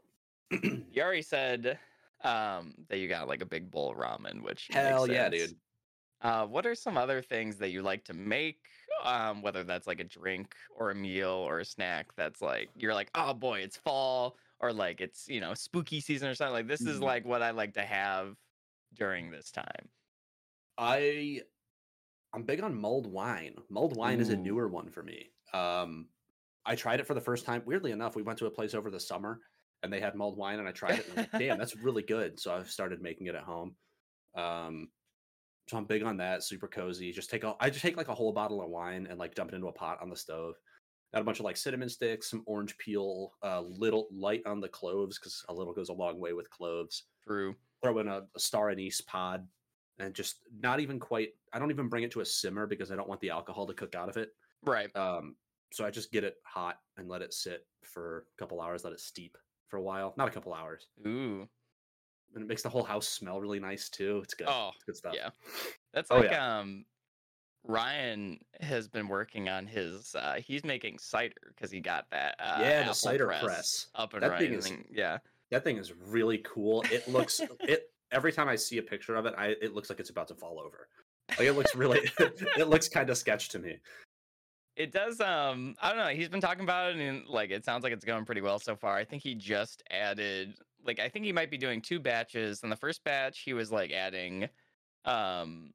you 0.51 1.03
already 1.03 1.23
said 1.23 1.79
um 2.23 2.75
that 2.89 2.99
you 2.99 3.09
got 3.09 3.29
like 3.29 3.43
a 3.43 3.47
big 3.47 3.71
bowl 3.71 3.91
of 3.91 3.97
ramen, 3.99 4.43
which 4.43 4.69
Hell 4.69 5.07
yeah, 5.07 5.29
dude. 5.29 5.61
Uh, 6.21 6.47
what 6.47 6.65
are 6.65 6.75
some 6.75 6.97
other 6.97 7.21
things 7.21 7.59
that 7.59 7.71
you 7.71 7.83
like 7.83 8.05
to 8.05 8.15
make? 8.15 8.71
Um, 9.05 9.43
whether 9.43 9.65
that's 9.65 9.87
like 9.87 10.01
a 10.01 10.05
drink 10.05 10.57
or 10.75 10.91
a 10.91 10.95
meal 10.95 11.29
or 11.29 11.59
a 11.61 11.65
snack 11.65 12.15
that's 12.17 12.41
like 12.41 12.71
you're 12.77 12.95
like, 12.95 13.11
oh 13.15 13.35
boy, 13.35 13.61
it's 13.61 13.77
fall, 13.77 14.39
or 14.61 14.73
like 14.73 15.01
it's 15.03 15.29
you 15.29 15.41
know 15.41 15.53
spooky 15.55 16.01
season 16.01 16.29
or 16.29 16.35
something. 16.35 16.55
Like 16.55 16.67
this 16.69 16.87
is 16.87 17.01
Mhm. 17.01 17.03
like 17.03 17.25
what 17.27 17.43
I 17.43 17.51
like 17.51 17.75
to 17.75 17.85
have 17.85 18.37
during 18.95 19.31
this 19.31 19.51
time. 19.51 19.89
I 20.79 21.43
I'm 22.33 22.43
big 22.43 22.61
on 22.63 22.75
mulled 22.75 23.07
wine. 23.07 23.57
Mulled 23.69 23.97
wine 23.97 24.21
is 24.21 24.29
a 24.31 24.37
newer 24.37 24.69
one 24.69 24.91
for 24.91 25.03
me. 25.03 25.31
Um 25.53 26.09
I 26.67 26.75
tried 26.77 27.01
it 27.01 27.07
for 27.07 27.15
the 27.15 27.21
first 27.21 27.45
time. 27.45 27.63
Weirdly 27.65 27.93
enough, 27.93 28.17
we 28.17 28.23
went 28.23 28.39
to 28.39 28.47
a 28.47 28.51
place 28.51 28.75
over 28.75 28.91
the 28.91 29.01
summer 29.01 29.41
and 29.83 29.93
they 29.93 30.01
had 30.01 30.15
mulled 30.15 30.37
wine 30.37 30.59
and 30.59 30.69
I 30.69 30.73
tried 30.73 30.99
it 31.01 31.09
and 31.09 31.17
like, 31.17 31.31
damn, 31.39 31.59
that's 31.59 31.77
really 31.77 32.03
good. 32.03 32.41
So 32.41 32.55
I've 32.55 32.71
started 32.71 33.03
making 33.03 33.27
it 33.29 33.35
at 33.35 33.45
home. 33.45 33.77
Um 34.35 34.89
so 35.69 35.79
I'm 35.79 35.87
big 35.87 36.03
on 36.03 36.19
that, 36.19 36.43
super 36.43 36.69
cozy. 36.69 37.13
Just 37.13 37.31
take 37.31 37.45
a 37.45 37.55
I 37.61 37.71
just 37.71 37.83
take 37.83 37.97
like 37.97 38.09
a 38.09 38.15
whole 38.15 38.33
bottle 38.33 38.63
of 38.63 38.69
wine 38.69 39.07
and 39.09 39.19
like 39.19 39.35
dump 39.35 39.53
it 39.53 39.55
into 39.55 39.69
a 39.69 39.73
pot 39.73 39.99
on 40.03 40.11
the 40.11 40.17
stove. 40.17 40.55
Got 41.13 41.23
a 41.23 41.25
bunch 41.25 41.39
of 41.39 41.45
like 41.45 41.57
cinnamon 41.57 41.89
sticks, 41.89 42.29
some 42.29 42.43
orange 42.47 42.77
peel, 42.79 43.35
a 43.43 43.63
little 43.63 44.09
light 44.11 44.43
on 44.47 44.61
the 44.61 44.69
cloves 44.69 45.17
because 45.19 45.45
a 45.49 45.55
little 45.55 45.73
goes 45.73 45.89
a 45.89 45.93
long 45.93 46.19
way 46.19 46.33
with 46.33 46.51
cloves 46.51 47.05
True. 47.27 47.55
Throw 47.85 47.99
in 47.99 48.09
a, 48.09 48.23
a 48.35 48.41
star 48.41 48.71
anise 48.71 49.01
pod 49.03 49.47
and 49.99 50.15
just 50.15 50.39
not 50.61 50.81
even 50.81 50.99
quite 50.99 51.31
i 51.53 51.59
don't 51.59 51.71
even 51.71 51.89
bring 51.89 52.03
it 52.03 52.11
to 52.11 52.21
a 52.21 52.25
simmer 52.25 52.67
because 52.67 52.91
i 52.91 52.97
don't 52.97 53.09
want 53.09 53.21
the 53.21 53.31
alcohol 53.31 53.67
to 53.67 53.75
cook 53.75 53.95
out 53.95 54.09
of 54.09 54.17
it 54.17 54.31
Right. 54.65 54.95
um 54.97 55.37
so 55.73 55.85
i 55.85 55.91
just 55.91 56.11
get 56.11 56.25
it 56.25 56.37
hot 56.45 56.79
and 56.97 57.09
let 57.09 57.21
it 57.23 57.33
sit 57.35 57.67
for 57.83 58.27
a 58.37 58.39
couple 58.41 58.61
hours 58.61 58.83
let 58.85 58.93
it 58.95 59.01
steep 59.01 59.37
for 59.69 59.77
a 59.77 59.83
while 59.83 60.15
not 60.17 60.29
a 60.29 60.31
couple 60.31 60.55
hours 60.55 60.87
Ooh. 61.07 61.47
and 62.35 62.43
it 62.43 62.49
makes 62.49 62.63
the 62.63 62.69
whole 62.71 62.83
house 62.85 63.07
smell 63.07 63.41
really 63.41 63.61
nice 63.61 63.89
too 63.91 64.21
it's 64.25 64.35
good 64.35 64.49
Oh, 64.49 64.71
it's 64.75 64.85
good 64.85 64.97
stuff 64.97 65.15
yeah. 65.15 65.29
That's 65.93 66.11
Oh, 66.11 66.19
like 66.21 66.33
um 66.33 66.87
Ryan 67.67 68.39
has 68.61 68.89
been 68.89 69.09
working 69.09 69.49
on 69.49 69.67
his 69.67 70.15
uh 70.15 70.35
he's 70.45 70.65
making 70.65 70.99
cider 70.99 71.35
because 71.49 71.71
he 71.71 71.81
got 71.81 72.07
that 72.11 72.35
uh 72.39 72.59
yeah 72.61 72.87
the 72.87 72.93
cider 72.95 73.27
press, 73.27 73.87
up 73.95 74.13
and 74.15 74.23
That 74.23 74.31
running. 74.33 74.53
is- 74.55 74.71
yeah. 74.91 75.19
That 75.51 75.65
thing 75.65 75.77
is 75.77 75.93
really 75.93 76.39
cool. 76.39 76.85
It 76.91 77.07
looks 77.09 77.41
it 77.61 77.91
every 78.11 78.33
time 78.33 78.49
I 78.49 78.57
see 78.57 78.79
a 78.79 78.83
picture 78.83 79.17
of 79.17 79.27
it, 79.27 79.35
I 79.37 79.55
it 79.61 79.75
looks 79.75 79.91
like 79.91 80.01
it's 80.01 80.11
about 80.11 80.29
to 80.29 80.35
fall 80.35 80.61
over. 80.61 80.89
Like 81.31 81.49
it 81.49 81.53
looks 81.53 81.75
really 81.75 82.01
it 82.19 82.69
looks 82.69 82.89
kind 82.89 83.11
of 83.11 83.17
sketch 83.17 83.49
to 83.51 83.59
me. 83.59 83.79
It 84.77 84.91
does. 84.91 85.21
Um, 85.21 85.77
I 85.81 85.91
don't 85.91 85.99
know. 85.99 86.09
He's 86.09 86.29
been 86.29 86.41
talking 86.41 86.65
about 86.65 86.91
it, 86.91 86.99
and 86.99 87.27
like 87.29 87.51
it 87.51 87.65
sounds 87.65 87.85
like 87.85 87.93
it's 87.93 88.05
going 88.05 88.25
pretty 88.25 88.41
well 88.41 88.59
so 88.59 88.75
far. 88.75 88.97
I 88.97 89.05
think 89.05 89.23
he 89.23 89.35
just 89.35 89.83
added, 89.91 90.55
like, 90.85 90.99
I 90.99 91.09
think 91.09 91.25
he 91.25 91.33
might 91.33 91.51
be 91.51 91.59
doing 91.59 91.81
two 91.81 92.01
batches. 92.01 92.63
In 92.65 92.71
the 92.71 92.77
first 92.77 93.05
batch, 93.05 93.41
he 93.41 93.53
was 93.53 93.71
like 93.71 93.93
adding, 93.93 94.49
um, 95.05 95.73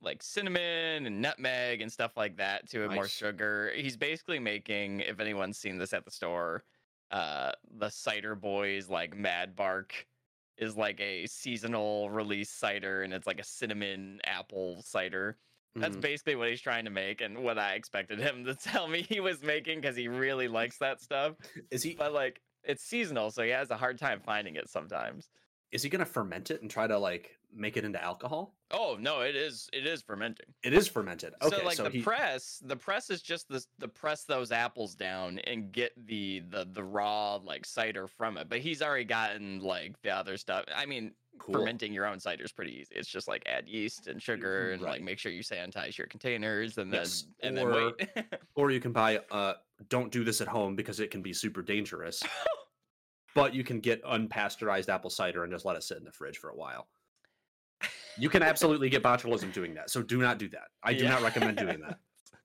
like 0.00 0.22
cinnamon 0.22 1.06
and 1.06 1.20
nutmeg 1.20 1.80
and 1.80 1.90
stuff 1.90 2.16
like 2.16 2.36
that 2.36 2.68
to 2.70 2.84
it, 2.84 2.92
more 2.92 3.08
sugar. 3.08 3.72
He's 3.74 3.96
basically 3.96 4.38
making, 4.38 5.00
if 5.00 5.18
anyone's 5.18 5.58
seen 5.58 5.76
this 5.76 5.92
at 5.92 6.04
the 6.04 6.10
store, 6.12 6.62
uh, 7.10 7.52
the 7.70 7.90
Cider 7.90 8.34
Boys 8.34 8.88
like 8.88 9.14
Mad 9.16 9.54
Bark 9.56 10.06
is 10.56 10.76
like 10.76 11.00
a 11.00 11.26
seasonal 11.26 12.10
release 12.10 12.50
cider, 12.50 13.02
and 13.02 13.12
it's 13.12 13.26
like 13.26 13.40
a 13.40 13.44
cinnamon 13.44 14.20
apple 14.24 14.82
cider. 14.82 15.38
That's 15.74 15.96
Mhm. 15.96 16.02
basically 16.02 16.36
what 16.36 16.48
he's 16.48 16.60
trying 16.60 16.84
to 16.84 16.90
make, 16.90 17.20
and 17.20 17.42
what 17.42 17.58
I 17.58 17.74
expected 17.74 18.20
him 18.20 18.44
to 18.44 18.54
tell 18.54 18.86
me 18.88 19.02
he 19.02 19.20
was 19.20 19.42
making 19.42 19.80
because 19.80 19.96
he 19.96 20.06
really 20.08 20.46
likes 20.48 20.78
that 20.78 21.00
stuff. 21.00 21.36
Is 21.70 21.82
he 21.82 21.94
But 21.94 22.12
like, 22.12 22.42
it's 22.62 22.82
seasonal, 22.84 23.30
so 23.30 23.42
he 23.42 23.50
has 23.50 23.70
a 23.70 23.76
hard 23.76 23.98
time 23.98 24.20
finding 24.20 24.54
it 24.56 24.68
sometimes. 24.68 25.30
Is 25.74 25.82
he 25.82 25.88
gonna 25.88 26.06
ferment 26.06 26.52
it 26.52 26.62
and 26.62 26.70
try 26.70 26.86
to 26.86 26.96
like 26.96 27.36
make 27.52 27.76
it 27.76 27.84
into 27.84 28.02
alcohol? 28.02 28.54
Oh 28.70 28.96
no, 28.98 29.22
it 29.22 29.34
is 29.34 29.68
it 29.72 29.84
is 29.88 30.02
fermenting. 30.02 30.46
It 30.62 30.72
is 30.72 30.86
fermented. 30.86 31.34
Okay, 31.42 31.56
so 31.56 31.64
like 31.64 31.76
the 31.76 31.90
he, 31.90 32.00
press, 32.00 32.62
the 32.64 32.76
press 32.76 33.10
is 33.10 33.20
just 33.20 33.48
the 33.48 33.62
the 33.80 33.88
press 33.88 34.22
those 34.22 34.52
apples 34.52 34.94
down 34.94 35.40
and 35.40 35.72
get 35.72 35.92
the 36.06 36.44
the 36.48 36.68
the 36.72 36.84
raw 36.84 37.40
like 37.42 37.66
cider 37.66 38.06
from 38.06 38.38
it. 38.38 38.48
But 38.48 38.60
he's 38.60 38.82
already 38.82 39.04
gotten 39.04 39.60
like 39.60 40.00
the 40.02 40.10
other 40.10 40.36
stuff. 40.36 40.64
I 40.74 40.86
mean, 40.86 41.10
cool. 41.38 41.56
fermenting 41.56 41.92
your 41.92 42.06
own 42.06 42.20
cider 42.20 42.44
is 42.44 42.52
pretty 42.52 42.78
easy. 42.78 42.94
It's 42.94 43.08
just 43.08 43.26
like 43.26 43.42
add 43.46 43.66
yeast 43.66 44.06
and 44.06 44.22
sugar 44.22 44.70
and 44.70 44.80
like 44.80 45.02
make 45.02 45.18
sure 45.18 45.32
you 45.32 45.42
sanitize 45.42 45.98
your 45.98 46.06
containers 46.06 46.78
and 46.78 46.92
then 46.92 47.00
Yes, 47.00 47.24
and 47.42 47.56
then 47.56 47.68
wait. 47.72 48.08
Or 48.54 48.70
you 48.70 48.78
can 48.78 48.92
buy 48.92 49.18
uh 49.32 49.54
don't 49.88 50.12
do 50.12 50.22
this 50.22 50.40
at 50.40 50.46
home 50.46 50.76
because 50.76 51.00
it 51.00 51.10
can 51.10 51.20
be 51.20 51.32
super 51.32 51.62
dangerous. 51.62 52.22
but 53.34 53.54
you 53.54 53.64
can 53.64 53.80
get 53.80 54.02
unpasteurized 54.04 54.88
apple 54.88 55.10
cider 55.10 55.44
and 55.44 55.52
just 55.52 55.64
let 55.64 55.76
it 55.76 55.82
sit 55.82 55.98
in 55.98 56.04
the 56.04 56.12
fridge 56.12 56.38
for 56.38 56.50
a 56.50 56.56
while. 56.56 56.88
You 58.16 58.28
can 58.28 58.42
absolutely 58.42 58.88
get 58.88 59.02
botulism 59.02 59.52
doing 59.52 59.74
that. 59.74 59.90
So 59.90 60.00
do 60.02 60.18
not 60.18 60.38
do 60.38 60.48
that. 60.50 60.68
I 60.82 60.94
do 60.94 61.04
Yeah. 61.04 61.10
not 61.10 61.22
recommend 61.22 61.56
doing 61.58 61.80
that. 61.80 61.98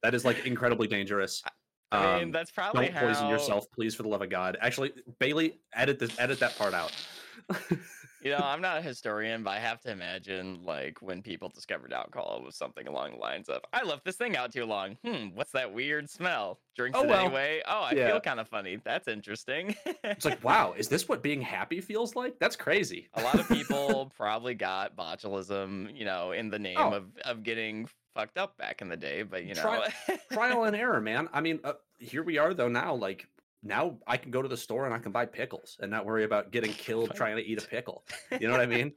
That 0.03 0.15
is 0.15 0.25
like 0.25 0.37
incredibly 0.45 0.87
dangerous. 0.87 1.43
I 1.91 2.15
mean, 2.15 2.23
Um, 2.25 2.31
that's 2.31 2.51
probably 2.51 2.87
don't 2.87 2.95
poison 2.97 3.25
how- 3.25 3.29
yourself, 3.31 3.65
please, 3.71 3.95
for 3.95 4.03
the 4.03 4.09
love 4.09 4.21
of 4.21 4.29
God. 4.29 4.57
Actually, 4.61 4.93
Bailey, 5.19 5.59
edit 5.73 5.99
this, 5.99 6.17
edit 6.19 6.39
that 6.39 6.57
part 6.57 6.73
out. 6.73 6.91
You 8.21 8.31
know, 8.31 8.37
I'm 8.43 8.61
not 8.61 8.77
a 8.77 8.81
historian, 8.81 9.43
but 9.43 9.51
I 9.51 9.59
have 9.59 9.79
to 9.81 9.91
imagine 9.91 10.63
like 10.65 11.01
when 11.01 11.21
people 11.21 11.49
discovered 11.49 11.93
alcohol 11.93 12.37
it 12.41 12.45
was 12.45 12.55
something 12.55 12.87
along 12.87 13.11
the 13.11 13.17
lines 13.17 13.47
of, 13.49 13.61
"I 13.71 13.83
left 13.83 14.03
this 14.03 14.15
thing 14.17 14.35
out 14.35 14.51
too 14.51 14.65
long. 14.65 14.97
Hmm, 15.05 15.27
what's 15.35 15.51
that 15.51 15.73
weird 15.73 16.09
smell? 16.09 16.59
Drinks 16.75 16.99
Oh, 16.99 17.03
it 17.03 17.07
well. 17.09 17.25
anyway. 17.25 17.61
Oh, 17.67 17.81
I 17.83 17.91
Yeah. 17.93 18.07
feel 18.11 18.19
kind 18.19 18.39
of 18.39 18.47
funny. 18.49 18.77
That's 18.83 19.07
interesting." 19.07 19.75
it's 20.03 20.25
like, 20.25 20.43
wow, 20.43 20.73
is 20.77 20.89
this 20.89 21.07
what 21.07 21.23
being 21.23 21.41
happy 21.41 21.79
feels 21.81 22.15
like? 22.15 22.37
That's 22.39 22.55
crazy. 22.55 23.07
a 23.13 23.21
lot 23.23 23.39
of 23.39 23.47
people 23.47 24.11
probably 24.17 24.53
got 24.53 24.95
botulism, 24.95 25.95
you 25.95 26.05
know, 26.05 26.31
in 26.31 26.49
the 26.49 26.59
name 26.59 26.77
Oh. 26.77 26.93
of 26.93 27.05
of 27.25 27.43
getting 27.43 27.87
fucked 28.15 28.37
up 28.37 28.57
back 28.57 28.81
in 28.81 28.89
the 28.89 28.97
day. 28.97 29.21
But 29.23 29.45
you 29.45 29.53
know, 29.55 29.61
Try- 29.61 29.89
Trial 30.31 30.63
and 30.65 30.75
error, 30.75 30.99
man. 30.99 31.29
I 31.31 31.41
mean, 31.41 31.59
uh, 31.63 31.73
here 31.99 32.23
we 32.23 32.37
are 32.37 32.53
though 32.53 32.67
now. 32.67 32.93
Like 32.95 33.27
now, 33.61 33.97
I 34.07 34.17
can 34.17 34.31
go 34.31 34.41
to 34.41 34.47
the 34.47 34.57
store 34.57 34.85
and 34.85 34.93
I 34.93 34.99
can 34.99 35.11
buy 35.11 35.25
pickles 35.25 35.77
and 35.81 35.91
not 35.91 36.05
worry 36.05 36.23
about 36.23 36.51
getting 36.51 36.71
killed 36.87 37.11
trying 37.15 37.35
to 37.35 37.43
eat 37.43 37.61
a 37.63 37.67
pickle. 37.67 38.03
You 38.39 38.47
know 38.47 38.51
what 38.53 38.61
I 38.61 38.65
mean? 38.77 38.93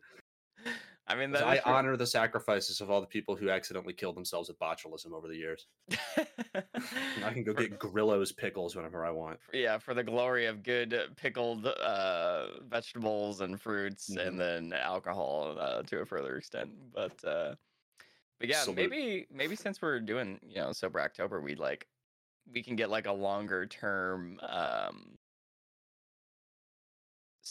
I 1.08 1.16
mean, 1.16 1.32
that 1.32 1.44
I 1.44 1.58
true. 1.58 1.72
honor 1.72 1.96
the 1.96 2.06
sacrifices 2.06 2.80
of 2.80 2.88
all 2.88 3.00
the 3.00 3.08
people 3.08 3.34
who 3.34 3.50
accidentally 3.50 3.92
killed 3.92 4.16
themselves 4.16 4.48
with 4.48 4.58
botulism 4.60 5.12
over 5.12 5.26
the 5.26 5.34
years. 5.36 5.66
I 6.54 7.32
can 7.32 7.42
go 7.42 7.52
For- 7.54 7.62
get 7.62 7.78
Grillo's 7.78 8.30
pickles 8.30 8.76
whenever 8.76 9.04
I 9.04 9.10
want. 9.10 9.40
yeah 9.52 9.78
for 9.78 9.94
the 9.94 10.04
glory 10.04 10.46
of 10.46 10.62
good 10.62 10.96
pickled 11.16 11.66
uh 11.66 12.46
vegetables 12.68 13.40
and 13.40 13.60
fruits 13.60 14.10
Mhm. 14.14 14.26
and 14.28 14.40
then 14.40 14.72
alcohol 14.72 15.56
uh, 15.58 15.82
to 15.82 15.98
a 16.00 16.06
further 16.06 16.36
extent 16.36 16.70
but 16.94 17.12
uh 17.24 17.54
but 18.38 18.48
yeah 18.48 18.60
Salute. 18.62 18.76
maybe 18.90 19.26
maybe 19.30 19.56
since 19.56 19.82
we're 19.82 20.00
doing 20.00 20.38
you 20.46 20.56
know 20.56 20.72
sober 20.72 21.00
october 21.00 21.40
we 21.40 21.54
like 21.56 21.86
we 22.52 22.62
can 22.62 22.76
get 22.76 22.90
like 22.90 23.06
a 23.06 23.12
longer 23.12 23.66
term 23.66 24.38
um 24.48 25.18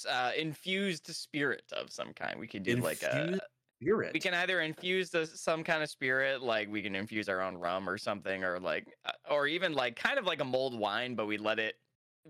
uh 0.10 0.32
infused 0.38 1.08
spirit 1.08 1.64
of 1.74 1.92
some 1.92 2.14
kind 2.14 2.40
we 2.40 2.48
could 2.48 2.64
do 2.64 2.78
like 2.78 3.04
a 3.04 3.40
Spirit. 3.82 4.14
we 4.14 4.20
can 4.20 4.36
either 4.36 4.62
infuse 4.62 5.10
the, 5.10 5.26
some 5.26 5.64
kind 5.64 5.82
of 5.82 5.90
spirit 5.90 6.42
like 6.44 6.70
we 6.70 6.82
can 6.84 6.94
infuse 6.96 7.28
our 7.28 7.42
own 7.42 7.58
rum 7.58 7.90
or 7.90 7.98
something 7.98 8.44
or 8.44 8.60
like 8.60 8.86
uh, 9.06 9.12
or 9.32 9.48
even 9.48 9.74
like 9.74 9.96
kind 9.96 10.20
of 10.20 10.26
like 10.26 10.40
a 10.40 10.46
mulled 10.46 10.78
wine 10.78 11.16
but 11.16 11.26
we 11.26 11.38
let 11.38 11.58
it 11.58 11.76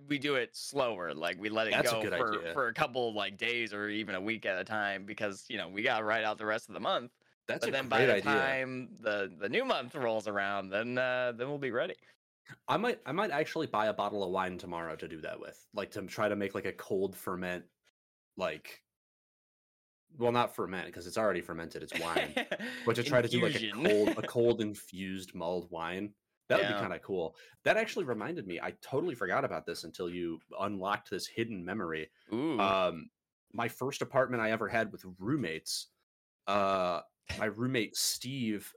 we 0.07 0.17
do 0.17 0.35
it 0.35 0.49
slower 0.55 1.13
like 1.13 1.37
we 1.39 1.49
let 1.49 1.67
it 1.67 1.73
That's 1.73 1.91
go 1.91 2.01
for 2.03 2.39
idea. 2.39 2.53
for 2.53 2.67
a 2.69 2.73
couple 2.73 3.13
like 3.13 3.37
days 3.37 3.73
or 3.73 3.89
even 3.89 4.15
a 4.15 4.21
week 4.21 4.45
at 4.45 4.57
a 4.57 4.63
time 4.63 5.03
because 5.05 5.43
you 5.49 5.57
know 5.57 5.67
we 5.67 5.81
got 5.83 5.99
to 5.99 6.05
ride 6.05 6.23
out 6.23 6.37
the 6.37 6.45
rest 6.45 6.69
of 6.69 6.73
the 6.73 6.79
month 6.79 7.11
That's 7.47 7.59
but 7.65 7.69
a 7.69 7.71
then 7.73 7.89
by 7.89 8.05
the 8.05 8.13
idea. 8.13 8.23
time 8.23 8.89
the 9.01 9.29
the 9.37 9.49
new 9.49 9.65
month 9.65 9.93
rolls 9.93 10.29
around 10.29 10.69
then 10.69 10.97
uh 10.97 11.33
then 11.35 11.49
we'll 11.49 11.57
be 11.57 11.71
ready 11.71 11.95
I 12.67 12.77
might 12.77 13.01
I 13.05 13.11
might 13.11 13.31
actually 13.31 13.67
buy 13.67 13.87
a 13.87 13.93
bottle 13.93 14.23
of 14.23 14.31
wine 14.31 14.57
tomorrow 14.57 14.95
to 14.95 15.07
do 15.07 15.21
that 15.21 15.39
with. 15.39 15.67
Like 15.73 15.91
to 15.91 16.01
try 16.07 16.29
to 16.29 16.35
make 16.35 16.55
like 16.55 16.65
a 16.65 16.73
cold 16.73 17.15
ferment 17.15 17.65
like 18.37 18.83
well 20.17 20.31
not 20.31 20.55
ferment 20.55 20.87
because 20.87 21.07
it's 21.07 21.17
already 21.17 21.41
fermented, 21.41 21.83
it's 21.83 21.95
wine. 21.95 22.35
but 22.85 22.95
to 22.95 23.03
try 23.03 23.21
to 23.21 23.29
do 23.29 23.39
like 23.39 23.55
a 23.55 23.61
cold 23.61 24.13
a 24.17 24.23
cold 24.23 24.61
infused 24.61 25.33
mulled 25.35 25.69
wine. 25.71 26.13
That 26.49 26.57
would 26.57 26.67
Yeah. 26.67 26.73
be 26.73 26.79
kind 26.79 26.93
of 26.93 27.01
cool. 27.01 27.37
That 27.63 27.77
actually 27.77 28.05
reminded 28.05 28.45
me. 28.45 28.59
I 28.59 28.71
totally 28.81 29.15
forgot 29.15 29.45
about 29.45 29.65
this 29.65 29.83
until 29.85 30.09
you 30.09 30.39
unlocked 30.59 31.09
this 31.09 31.27
hidden 31.27 31.63
memory. 31.63 32.11
Ooh. 32.33 32.59
Um 32.59 33.09
my 33.53 33.67
first 33.67 34.01
apartment 34.01 34.41
I 34.41 34.51
ever 34.51 34.67
had 34.67 34.91
with 34.91 35.05
roommates, 35.19 35.87
uh 36.47 37.01
my 37.37 37.45
roommate 37.45 37.95
Steve 37.95 38.73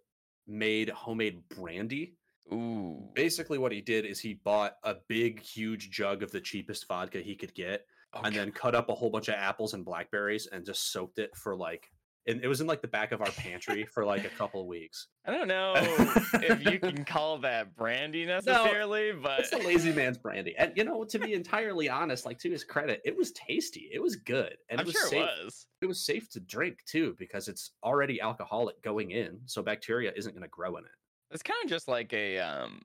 made 0.46 0.88
homemade 0.90 1.48
brandy 1.48 2.16
Ooh. 2.52 3.08
basically 3.14 3.58
what 3.58 3.72
he 3.72 3.80
did 3.80 4.04
is 4.04 4.20
he 4.20 4.34
bought 4.34 4.76
a 4.84 4.96
big 5.08 5.40
huge 5.40 5.90
jug 5.90 6.22
of 6.22 6.30
the 6.30 6.40
cheapest 6.40 6.86
vodka 6.86 7.20
he 7.20 7.34
could 7.34 7.54
get 7.54 7.86
and 8.22 8.34
then 8.34 8.52
cut 8.52 8.74
up 8.74 8.88
a 8.88 8.94
whole 8.94 9.10
bunch 9.10 9.28
of 9.28 9.34
apples 9.34 9.74
and 9.74 9.84
blackberries 9.84 10.46
and 10.46 10.64
just 10.64 10.92
soaked 10.92 11.18
it 11.18 11.34
for 11.34 11.56
like 11.56 11.90
and 12.26 12.42
it 12.42 12.48
was 12.48 12.60
in 12.60 12.66
like 12.66 12.80
the 12.80 12.88
back 12.88 13.12
of 13.12 13.20
our 13.20 13.30
pantry 13.32 13.84
for 13.84 14.04
like 14.04 14.24
a 14.24 14.30
couple 14.30 14.60
of 14.60 14.66
weeks. 14.66 15.08
I 15.26 15.30
don't 15.30 15.48
know 15.48 15.74
if 15.76 16.64
you 16.64 16.78
can 16.78 17.04
call 17.04 17.36
that 17.38 17.76
brandy 17.76 18.24
necessarily, 18.24 19.12
but 19.12 19.40
it's 19.40 19.50
the 19.50 19.58
lazy 19.58 19.92
man's 19.92 20.16
brandy. 20.16 20.54
And 20.56 20.72
you 20.74 20.84
know 20.84 21.04
to 21.04 21.18
be 21.18 21.34
entirely 21.34 21.88
honest 21.88 22.24
like 22.24 22.38
to 22.38 22.50
his 22.50 22.64
credit 22.64 23.02
it 23.04 23.16
was 23.16 23.32
tasty. 23.32 23.90
It 23.92 24.00
was 24.02 24.16
good. 24.16 24.56
And 24.70 24.80
I'm 24.80 24.84
it 24.84 24.86
was 24.88 24.94
sure 24.94 25.08
safe. 25.08 25.28
it 25.38 25.44
was. 25.44 25.66
it 25.82 25.86
was 25.86 26.04
safe 26.04 26.30
to 26.30 26.40
drink 26.40 26.78
too 26.86 27.14
because 27.18 27.48
it's 27.48 27.72
already 27.82 28.20
alcoholic 28.20 28.80
going 28.82 29.10
in 29.10 29.40
so 29.44 29.62
bacteria 29.62 30.12
isn't 30.16 30.32
going 30.32 30.42
to 30.42 30.48
grow 30.48 30.76
in 30.76 30.84
it 30.84 30.90
It's 31.34 31.42
kind 31.42 31.58
of 31.64 31.68
just 31.68 31.88
like 31.88 32.12
a 32.12 32.38
um 32.38 32.80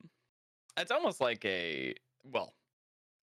it's 0.78 0.92
almost 0.92 1.22
like 1.22 1.46
a 1.46 1.94
well, 2.24 2.56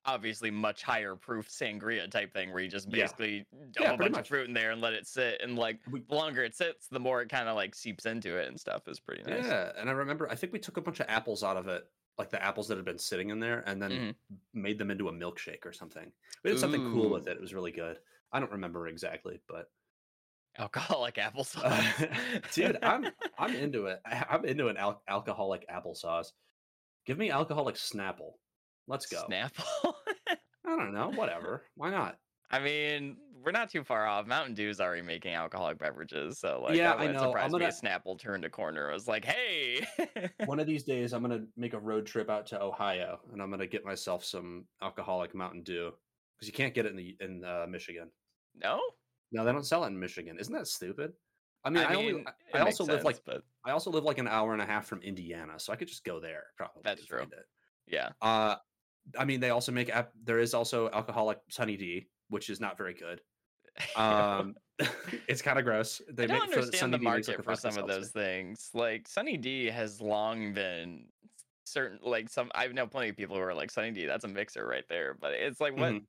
obviously 0.04 0.50
much 0.52 0.82
higher 0.82 1.16
proof 1.16 1.48
sangria 1.48 2.08
type 2.10 2.32
thing 2.32 2.52
where 2.52 2.62
you 2.62 2.68
just 2.68 2.88
Yeah. 2.88 3.02
basically 3.04 3.46
dump 3.72 3.74
Yeah, 3.80 3.92
a 3.94 3.96
bunch 3.98 4.12
much. 4.12 4.20
of 4.20 4.28
fruit 4.28 4.46
in 4.48 4.54
there 4.54 4.70
and 4.70 4.80
let 4.80 4.92
it 4.92 5.06
sit 5.06 5.40
and 5.42 5.56
like 5.58 5.80
We- 5.90 6.00
the 6.00 6.14
longer 6.14 6.44
it 6.44 6.54
sits, 6.54 6.86
the 6.88 7.00
more 7.00 7.22
it 7.22 7.28
kind 7.28 7.48
of 7.48 7.56
like 7.56 7.74
seeps 7.74 8.06
into 8.06 8.36
it 8.38 8.46
and 8.48 8.58
stuff 8.58 8.86
is 8.88 9.00
pretty 9.00 9.24
nice. 9.24 9.44
Yeah, 9.44 9.72
and 9.76 9.90
I 9.90 9.92
remember 9.92 10.30
I 10.30 10.36
think 10.36 10.52
we 10.52 10.60
took 10.60 10.76
a 10.76 10.80
bunch 10.80 11.00
of 11.00 11.06
apples 11.08 11.42
out 11.42 11.56
of 11.56 11.66
it, 11.66 11.90
like 12.18 12.30
the 12.30 12.42
apples 12.42 12.68
that 12.68 12.76
had 12.76 12.84
been 12.84 12.98
sitting 12.98 13.30
in 13.30 13.40
there, 13.40 13.64
and 13.66 13.82
then 13.82 13.90
Mhm. 14.30 14.38
made 14.54 14.78
them 14.78 14.90
into 14.92 15.08
a 15.08 15.12
milkshake 15.12 15.66
or 15.66 15.72
something. 15.72 16.12
We 16.44 16.50
did 16.52 16.60
something 16.60 16.82
cool 16.92 17.10
with 17.10 17.26
it. 17.26 17.36
It 17.36 17.40
was 17.40 17.52
really 17.52 17.72
good. 17.72 18.00
I 18.32 18.38
don't 18.38 18.52
remember 18.52 18.86
exactly, 18.88 19.40
but 19.48 19.72
Alcoholic 20.58 21.14
applesauce. 21.16 22.52
dude, 22.54 22.78
I'm 22.82 23.06
I'm 23.38 23.54
into 23.54 23.86
it. 23.86 24.00
I'm 24.30 24.44
into 24.44 24.68
an 24.68 24.76
al- 24.76 25.02
alcoholic 25.08 25.68
applesauce. 25.68 26.28
Give 27.06 27.18
me 27.18 27.30
alcoholic 27.30 27.76
Snapple. 27.76 28.32
Let's 28.88 29.06
go. 29.06 29.24
Snapple. 29.30 29.92
I 30.28 30.36
don't 30.76 30.92
know. 30.94 31.10
Whatever. 31.14 31.62
Why 31.76 31.90
not? 31.90 32.16
I 32.50 32.60
mean, 32.60 33.16
we're 33.44 33.50
not 33.52 33.70
too 33.70 33.82
far 33.84 34.06
off. 34.06 34.26
Mountain 34.26 34.54
Dew's 34.54 34.80
already 34.80 35.02
making 35.02 35.34
alcoholic 35.34 35.78
beverages, 35.78 36.38
so 36.38 36.62
like, 36.64 36.76
Yeah, 36.76 36.94
I 36.94 37.08
know. 37.08 37.18
I'm 37.18 37.24
surprise 37.28 37.52
me 37.52 37.58
gonna- 37.58 37.68
if 37.68 37.80
Snapple 37.80 38.18
turned 38.18 38.44
a 38.44 38.50
corner. 38.50 38.88
I 38.90 38.94
was 38.94 39.08
like, 39.08 39.24
hey, 39.24 39.84
One 40.46 40.60
of 40.60 40.66
these 40.66 40.84
days, 40.84 41.12
I'm 41.12 41.22
gonna 41.22 41.44
make 41.56 41.74
a 41.74 41.78
road 41.80 42.06
trip 42.06 42.30
out 42.30 42.46
to 42.46 42.60
Ohio, 42.62 43.18
and 43.32 43.42
I'm 43.42 43.50
gonna 43.50 43.66
get 43.66 43.84
myself 43.84 44.24
some 44.24 44.66
alcoholic 44.82 45.34
Mountain 45.34 45.62
Dew 45.64 45.92
because 46.36 46.46
you 46.46 46.52
can't 46.54 46.72
get 46.74 46.86
it 46.86 46.90
in 46.90 46.96
the 46.96 47.16
in 47.20 47.44
uh, 47.44 47.66
Michigan. 47.68 48.10
no. 48.54 48.80
No, 49.32 49.44
they 49.44 49.52
don't 49.52 49.64
sell 49.66 49.84
it 49.84 49.88
in 49.88 49.98
Michigan. 49.98 50.38
Isn't 50.38 50.54
that 50.54 50.66
stupid? 50.66 51.12
I 51.64 51.70
mean, 51.70 51.82
I, 51.82 51.94
only, 51.94 52.24
I, 52.26 52.58
I 52.60 52.64
makes 52.64 52.78
also 52.80 52.92
live 52.92 53.04
like 53.04 53.24
but 53.24 53.42
I 53.64 53.72
also 53.72 53.90
live 53.90 54.04
like 54.04 54.18
an 54.18 54.28
hour 54.28 54.52
and 54.52 54.62
a 54.62 54.66
half 54.66 54.86
from 54.86 55.02
Indiana, 55.02 55.58
so 55.58 55.72
I 55.72 55.76
could 55.76 55.88
just 55.88 56.04
go 56.04 56.20
there 56.20 56.44
probably. 56.56 56.82
That's 56.84 57.04
true. 57.04 57.22
it. 57.22 57.44
yeah, 57.86 58.12
Uh, 58.22 58.56
I 59.18 59.24
mean, 59.24 59.40
they 59.40 59.50
also 59.50 59.72
make 59.72 59.88
ap- 59.90 60.12
there 60.22 60.38
is 60.38 60.54
also 60.54 60.90
alcoholic 60.90 61.40
Sunny 61.50 61.76
D, 61.76 62.08
which 62.28 62.50
is 62.50 62.60
not 62.60 62.76
very 62.78 62.94
good. 62.94 63.20
Um, 63.96 64.54
it's 65.28 65.42
kind 65.42 65.58
of 65.58 65.64
gross. 65.64 66.00
They 66.10 66.24
I 66.24 66.26
don't 66.28 66.48
make 66.48 66.56
understand 66.56 66.78
Sunny 66.78 66.92
the 66.92 66.98
D 66.98 67.04
makes, 67.10 67.28
like, 67.28 67.38
market 67.38 67.44
for 67.44 67.54
some 67.56 67.76
of 67.78 67.86
those 67.86 68.10
things. 68.10 68.70
Like 68.74 69.08
Sunny 69.08 69.36
D 69.36 69.66
has 69.66 70.00
long 70.00 70.54
been 70.54 71.08
certain. 71.64 71.98
Like 72.02 72.28
some, 72.28 72.50
I 72.54 72.66
know 72.68 72.86
plenty 72.86 73.10
of 73.10 73.16
people 73.16 73.36
who 73.36 73.42
are 73.42 73.54
like 73.54 73.70
Sunny 73.70 73.90
D. 73.92 74.06
That's 74.06 74.24
a 74.24 74.28
mixer 74.28 74.66
right 74.66 74.84
there. 74.88 75.14
But 75.14 75.32
it's 75.34 75.60
like 75.60 75.76
what 75.76 75.94
Mhm. 75.94 76.06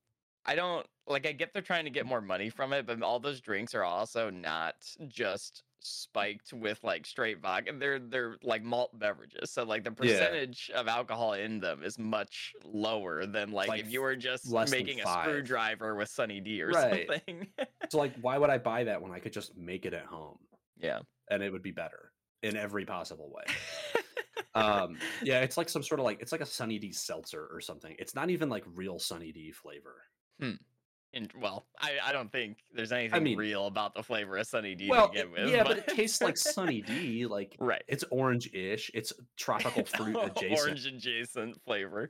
I 0.47 0.55
don't 0.55 0.87
like. 1.07 1.27
I 1.27 1.33
get 1.33 1.53
they're 1.53 1.61
trying 1.61 1.85
to 1.85 1.91
get 1.91 2.05
more 2.05 2.21
money 2.21 2.49
from 2.49 2.73
it, 2.73 2.85
but 2.85 3.01
all 3.01 3.19
those 3.19 3.41
drinks 3.41 3.75
are 3.75 3.83
also 3.83 4.29
not 4.29 4.75
just 5.07 5.63
spiked 5.79 6.53
with 6.53 6.83
like 6.83 7.05
straight 7.05 7.41
vodka. 7.41 7.73
They're 7.77 7.99
they're 7.99 8.37
like 8.43 8.63
malt 8.63 8.97
beverages. 8.97 9.51
So 9.51 9.63
like 9.63 9.83
the 9.83 9.91
Yeah. 9.91 9.95
percentage 9.95 10.71
of 10.73 10.87
alcohol 10.87 11.33
in 11.33 11.59
them 11.59 11.83
is 11.83 11.99
much 11.99 12.53
lower 12.63 13.25
than 13.25 13.51
like, 13.51 13.67
like 13.67 13.81
if 13.81 13.91
you 13.91 14.01
were 14.01 14.15
just 14.15 14.49
making 14.69 15.01
a 15.01 15.07
screwdriver 15.07 15.95
with 15.95 16.09
Sunny 16.09 16.39
D 16.39 16.61
or 16.61 16.71
Right. 16.71 17.07
something. 17.07 17.47
So 17.91 17.97
like, 17.97 18.15
why 18.21 18.37
would 18.37 18.49
I 18.49 18.57
buy 18.57 18.85
that 18.85 19.01
when 19.01 19.11
I 19.11 19.19
could 19.19 19.33
just 19.33 19.55
make 19.55 19.85
it 19.85 19.93
at 19.93 20.05
home 20.05 20.37
yeah. 20.77 20.99
and 21.29 21.43
it 21.43 21.51
would 21.51 21.63
be 21.63 21.71
better 21.71 22.11
in 22.41 22.55
every 22.57 22.85
possible 22.85 23.31
way? 23.31 23.43
um 24.55 24.97
yeah 25.23 25.41
it's 25.41 25.55
like 25.57 25.69
some 25.69 25.83
sort 25.83 25.99
of 25.99 26.05
like 26.05 26.19
it's 26.19 26.31
like 26.31 26.41
a 26.41 26.45
sunny 26.45 26.79
d 26.79 26.91
seltzer 26.91 27.47
or 27.51 27.61
something 27.61 27.95
it's 27.99 28.15
not 28.15 28.31
even 28.31 28.49
like 28.49 28.63
real 28.73 28.97
sunny 28.97 29.31
d 29.31 29.51
flavor 29.51 30.01
And 30.39 31.32
well, 31.41 31.65
I, 31.79 31.94
I 32.03 32.12
don't 32.12 32.32
think 32.32 32.58
there's 32.74 32.91
anything 32.91 33.24
mean- 33.24 33.38
real 33.38 33.65
about 33.67 33.96
the 33.96 34.03
flavor 34.03 34.38
of 34.38 34.46
Sunny 34.46 34.75
D 34.75 34.88
well 34.89 35.08
to 35.08 35.13
begin 35.13 35.27
it- 35.27 35.32
with. 35.46 35.50
yeah 35.53 35.63
but 35.63 35.77
it 35.79 35.88
tastes 35.88 36.22
like 36.22 36.38
sunny 36.38 36.82
d 36.82 37.25
like 37.25 37.56
right. 37.60 37.82
it's 37.88 38.03
orange-ish 38.12 38.91
it's 38.94 39.13
tropical 39.38 39.86
fruit 39.86 40.17
adjacent 40.22 40.60
Orange 40.60 40.86
adjacent 40.86 41.62
flavor. 41.63 42.10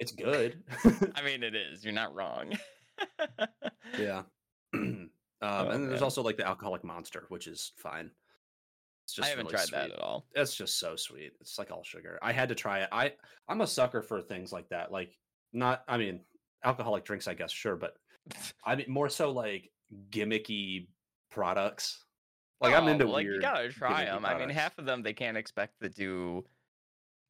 it's 0.00 0.10
good 0.12 0.62
I 1.14 1.22
mean, 1.22 1.42
it 1.42 1.54
is. 1.54 1.84
You're 1.84 1.92
not 1.92 2.14
wrong. 2.14 2.54
yeah 3.98 4.22
um 4.74 5.10
Oh, 5.42 5.68
and 5.68 5.82
then 5.82 5.88
there's 5.90 6.00
also 6.02 6.22
like 6.22 6.38
the 6.38 6.46
alcoholic 6.46 6.82
monster 6.84 7.26
which 7.28 7.46
is 7.46 7.72
fine 7.76 8.10
it's 9.04 9.12
just 9.14 9.26
I 9.26 9.30
haven't 9.30 9.46
really 9.52 9.56
tried 9.58 9.68
that 9.72 9.90
at 9.92 9.98
all. 10.00 10.24
it's 10.34 10.54
just 10.56 10.78
so 10.80 10.96
sweet 10.96 11.32
it's 11.40 11.58
like 11.58 11.70
all 11.70 11.84
sugar 11.84 12.18
i 12.22 12.32
had 12.32 12.48
to 12.48 12.54
try 12.54 12.80
it 12.80 12.88
i 12.90 13.12
i'm 13.48 13.60
a 13.60 13.66
sucker 13.66 14.00
for 14.00 14.22
things 14.22 14.52
like 14.52 14.70
that 14.70 14.90
like 14.90 15.10
not 15.52 15.82
i 15.86 15.98
mean 15.98 16.20
alcoholic 16.64 17.04
drinks 17.04 17.28
i 17.28 17.34
guess 17.34 17.52
sure 17.52 17.76
but 17.76 17.96
I 18.64 18.74
mean, 18.74 18.86
more 18.88 19.10
so 19.10 19.30
like 19.30 19.70
gimmicky 20.10 20.86
products. 21.30 22.02
Like 22.60 22.74
I'm 22.74 22.84
Oh, 22.84 22.88
into 22.88 23.06
like 23.06 23.24
weird. 23.26 23.34
you 23.36 23.40
gotta 23.42 23.68
try 23.70 24.06
them. 24.06 24.24
I 24.24 24.38
mean, 24.38 24.48
half 24.48 24.78
of 24.78 24.86
them 24.86 25.02
they 25.02 25.12
can't 25.12 25.36
expect 25.36 25.80
to 25.82 25.90
do. 25.90 26.42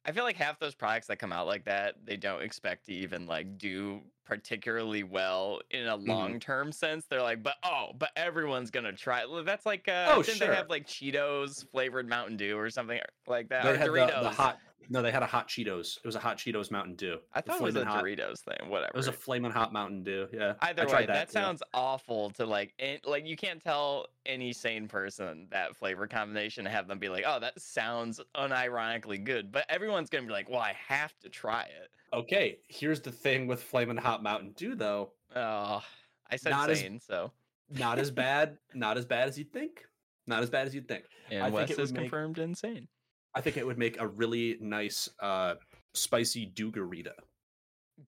I 0.05 0.13
feel 0.13 0.23
like 0.23 0.37
half 0.37 0.57
those 0.59 0.73
products 0.75 1.07
that 1.07 1.17
come 1.19 1.33
out 1.33 1.47
like 1.47 1.65
that, 1.65 1.95
they 2.05 2.15
don't 2.15 2.41
expect 2.43 2.85
to 2.85 2.93
even 2.93 3.25
like 3.27 3.57
do 3.57 3.99
particularly 4.25 5.03
well 5.03 5.59
in 5.71 5.87
a 5.87 5.95
long 5.97 6.39
term 6.39 6.71
sense. 6.71 7.07
They're 7.09 7.21
like, 7.21 7.43
but 7.43 7.55
oh, 7.65 7.87
but 7.97 8.11
everyone's 8.15 8.71
gonna 8.71 8.93
try. 8.93 9.23
it." 9.23 9.45
That's 9.45 9.65
like, 9.65 9.87
uh, 9.89 10.11
Oh, 10.11 10.21
didn't 10.23 10.37
sure. 10.37 10.47
they 10.47 10.55
have 10.55 10.69
like 10.69 10.87
Cheetos 10.87 11.69
flavored 11.71 12.07
Mountain 12.07 12.37
Dew 12.37 12.57
or 12.57 12.69
something 12.69 12.99
like 13.27 13.49
that? 13.49 13.63
They 13.63 13.71
or 13.71 13.75
had 13.77 13.87
the, 13.87 13.91
Doritos. 13.91 14.21
the 14.23 14.29
hot. 14.29 14.59
No, 14.89 15.01
they 15.01 15.11
had 15.11 15.23
a 15.23 15.25
hot 15.25 15.47
Cheetos. 15.47 15.97
It 15.97 16.05
was 16.05 16.15
a 16.15 16.19
hot 16.19 16.37
Cheetos 16.37 16.71
Mountain 16.71 16.95
Dew. 16.95 17.17
I 17.33 17.41
thought 17.41 17.57
it 17.59 17.63
was 17.63 17.75
a 17.75 17.85
hot- 17.85 18.03
Doritos 18.03 18.39
thing. 18.41 18.69
Whatever. 18.69 18.91
It 18.93 18.97
was 18.97 19.07
a 19.07 19.11
flaming 19.11 19.51
hot 19.51 19.71
Mountain 19.73 20.03
Dew. 20.03 20.27
Yeah. 20.31 20.53
Either 20.61 20.83
I 20.83 20.85
way, 20.85 20.91
tried 20.91 21.01
that, 21.09 21.13
that, 21.13 21.27
yeah. 21.33 21.41
sounds 21.41 21.63
awful 21.73 22.29
to 22.31 22.45
like, 22.45 22.73
like 23.05 23.25
you 23.25 23.35
can't 23.35 23.61
tell 23.61 24.07
any 24.25 24.53
sane 24.53 24.87
person 24.87 25.47
that 25.51 25.75
flavor 25.75 26.07
combination 26.07 26.65
and 26.65 26.75
have 26.75 26.87
them 26.87 26.99
be 26.99 27.09
like, 27.09 27.23
"Oh, 27.27 27.39
that 27.39 27.59
sounds 27.61 28.19
unironically 28.35 29.23
good," 29.23 29.51
but 29.51 29.65
everyone's 29.69 30.09
gonna 30.09 30.25
be 30.25 30.31
like, 30.33 30.49
"Well, 30.49 30.59
I 30.61 30.73
have 30.87 31.17
to 31.19 31.29
try 31.29 31.63
it." 31.63 31.89
Okay. 32.13 32.59
Here's 32.67 33.01
the 33.01 33.11
thing 33.11 33.47
with 33.47 33.61
flaming 33.61 33.97
hot 33.97 34.23
Mountain 34.23 34.51
Dew, 34.55 34.75
though. 34.75 35.11
Oh, 35.35 35.83
I 36.31 36.35
said 36.37 36.51
Not 36.51 36.69
as- 36.69 36.83
so 37.05 37.31
Not 37.69 37.99
as 37.99 38.09
bad. 38.11 38.57
not 38.73 38.97
as 38.97 39.05
bad 39.05 39.27
as 39.27 39.37
you'd 39.37 39.51
think. 39.51 39.85
Not 40.27 40.41
as 40.41 40.49
bad 40.49 40.65
as 40.67 40.73
you'd 40.73 40.87
think. 40.87 41.05
and 41.29 41.41
I 41.43 41.45
think 41.47 41.55
Wes 41.55 41.69
it 41.71 41.79
is 41.79 41.91
would 41.91 41.99
make- 42.01 42.09
confirmed 42.09 42.39
insane. 42.39 42.87
I 43.35 43.41
think 43.41 43.57
it 43.57 43.65
would 43.67 43.77
make 43.77 43.99
a 43.99 44.07
really 44.07 44.57
nice, 44.61 45.09
uh, 45.19 45.55
spicy 45.93 46.47
Dewgarita. 46.55 47.11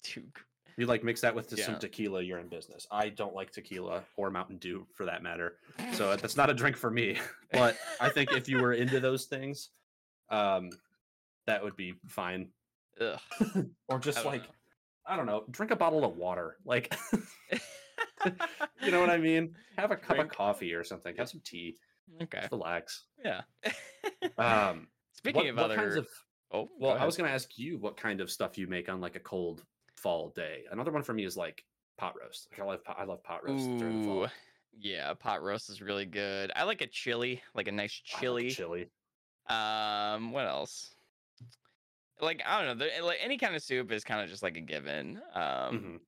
Dude, 0.04 0.32
You 0.78 0.86
like 0.86 1.04
mix 1.04 1.22
that 1.22 1.36
with 1.36 1.50
just 1.50 1.66
some 1.66 1.80
tequila, 1.80 2.22
you're 2.22 2.40
in 2.40 2.48
business. 2.48 2.88
I 2.92 3.10
don't 3.10 3.34
like 3.36 3.52
tequila 3.52 4.04
or 4.16 4.30
Mountain 4.32 4.58
Dew 4.58 4.86
for 4.94 5.06
that 5.06 5.24
matter. 5.24 5.58
so 5.94 6.16
that's 6.22 6.38
not 6.38 6.50
a 6.50 6.54
drink 6.54 6.76
for 6.78 6.90
me 6.92 7.18
but 7.52 7.78
i 8.02 8.10
think 8.10 8.32
if 8.34 8.50
you 8.50 8.60
were 8.60 8.74
into 8.74 9.00
those 9.00 9.26
things 9.26 9.70
um 10.30 10.70
that 11.46 11.64
would 11.64 11.76
be 11.78 11.94
fine 12.08 12.50
Ugh. 13.00 13.20
or 13.88 14.00
just 14.00 14.18
don't 14.18 14.26
like 14.34 14.42
know. 14.44 14.50
i 15.08 15.16
don't 15.16 15.26
know 15.26 15.46
drink 15.52 15.72
a 15.72 15.76
bottle 15.76 16.04
of 16.04 16.18
water 16.18 16.58
like 16.66 16.94
you 18.84 18.92
know 18.92 19.00
what 19.00 19.10
i 19.10 19.18
mean 19.18 19.56
have 19.78 19.92
a 19.92 19.96
cup 19.96 20.18
Drink- 20.18 20.32
of 20.32 20.38
coffee 20.38 20.74
or 20.74 20.84
something 20.84 21.16
have 21.16 21.30
some 21.30 21.42
tea 21.44 21.78
okay, 22.22 22.48
relax 22.52 23.06
yeah. 23.24 23.42
um 24.38 24.88
Speaking 25.30 25.42
what, 25.42 25.50
of 25.50 25.56
what 25.56 25.66
other, 25.66 25.76
kinds 25.76 25.96
of 25.96 26.08
oh, 26.52 26.70
well 26.80 26.98
i 26.98 27.06
was 27.06 27.18
going 27.18 27.28
to 27.28 27.34
ask 27.34 27.58
you 27.58 27.78
what 27.78 27.98
kind 27.98 28.22
of 28.22 28.32
stuff 28.32 28.58
you 28.58 28.68
make 28.68 28.90
on 28.90 29.02
like 29.02 29.16
a 29.16 29.20
cold 29.20 29.64
fall 29.96 30.30
day 30.30 30.64
another 30.72 30.92
one 30.92 31.04
for 31.04 31.14
me 31.14 31.26
is 31.26 31.36
like 31.36 31.66
pot 31.98 32.16
roast 32.22 32.48
like 32.52 32.60
i 32.62 32.64
love 32.64 32.84
pot, 32.84 32.96
i 33.00 33.04
love 33.04 33.24
pot 33.24 33.44
roast 33.44 33.70
during 33.78 33.96
the 33.98 34.02
fall 34.06 34.24
Ooh, 34.24 34.28
yeah, 34.80 35.14
pot 35.14 35.42
roast 35.42 35.70
is 35.70 35.82
really 35.82 36.06
good. 36.06 36.52
I 36.56 36.64
like 36.64 36.82
a 36.82 36.88
chili, 36.88 37.42
like 37.56 37.68
a 37.68 37.72
nice 37.72 38.02
I 38.14 38.18
love 38.18 38.22
chili. 38.22 38.50
chili 38.50 38.92
Um, 39.48 40.32
what 40.32 40.46
else? 40.46 40.94
Like 42.20 42.42
I 42.46 42.64
don't 42.64 42.78
know, 42.78 43.06
like 43.06 43.20
any 43.22 43.38
kind 43.38 43.56
of 43.56 43.64
soup 43.64 43.92
is 43.92 44.04
kind 44.04 44.22
of 44.22 44.30
just 44.30 44.44
like 44.44 44.58
a 44.58 44.62
given. 44.62 45.22
Um, 45.34 45.42
Mhm. 45.74 46.00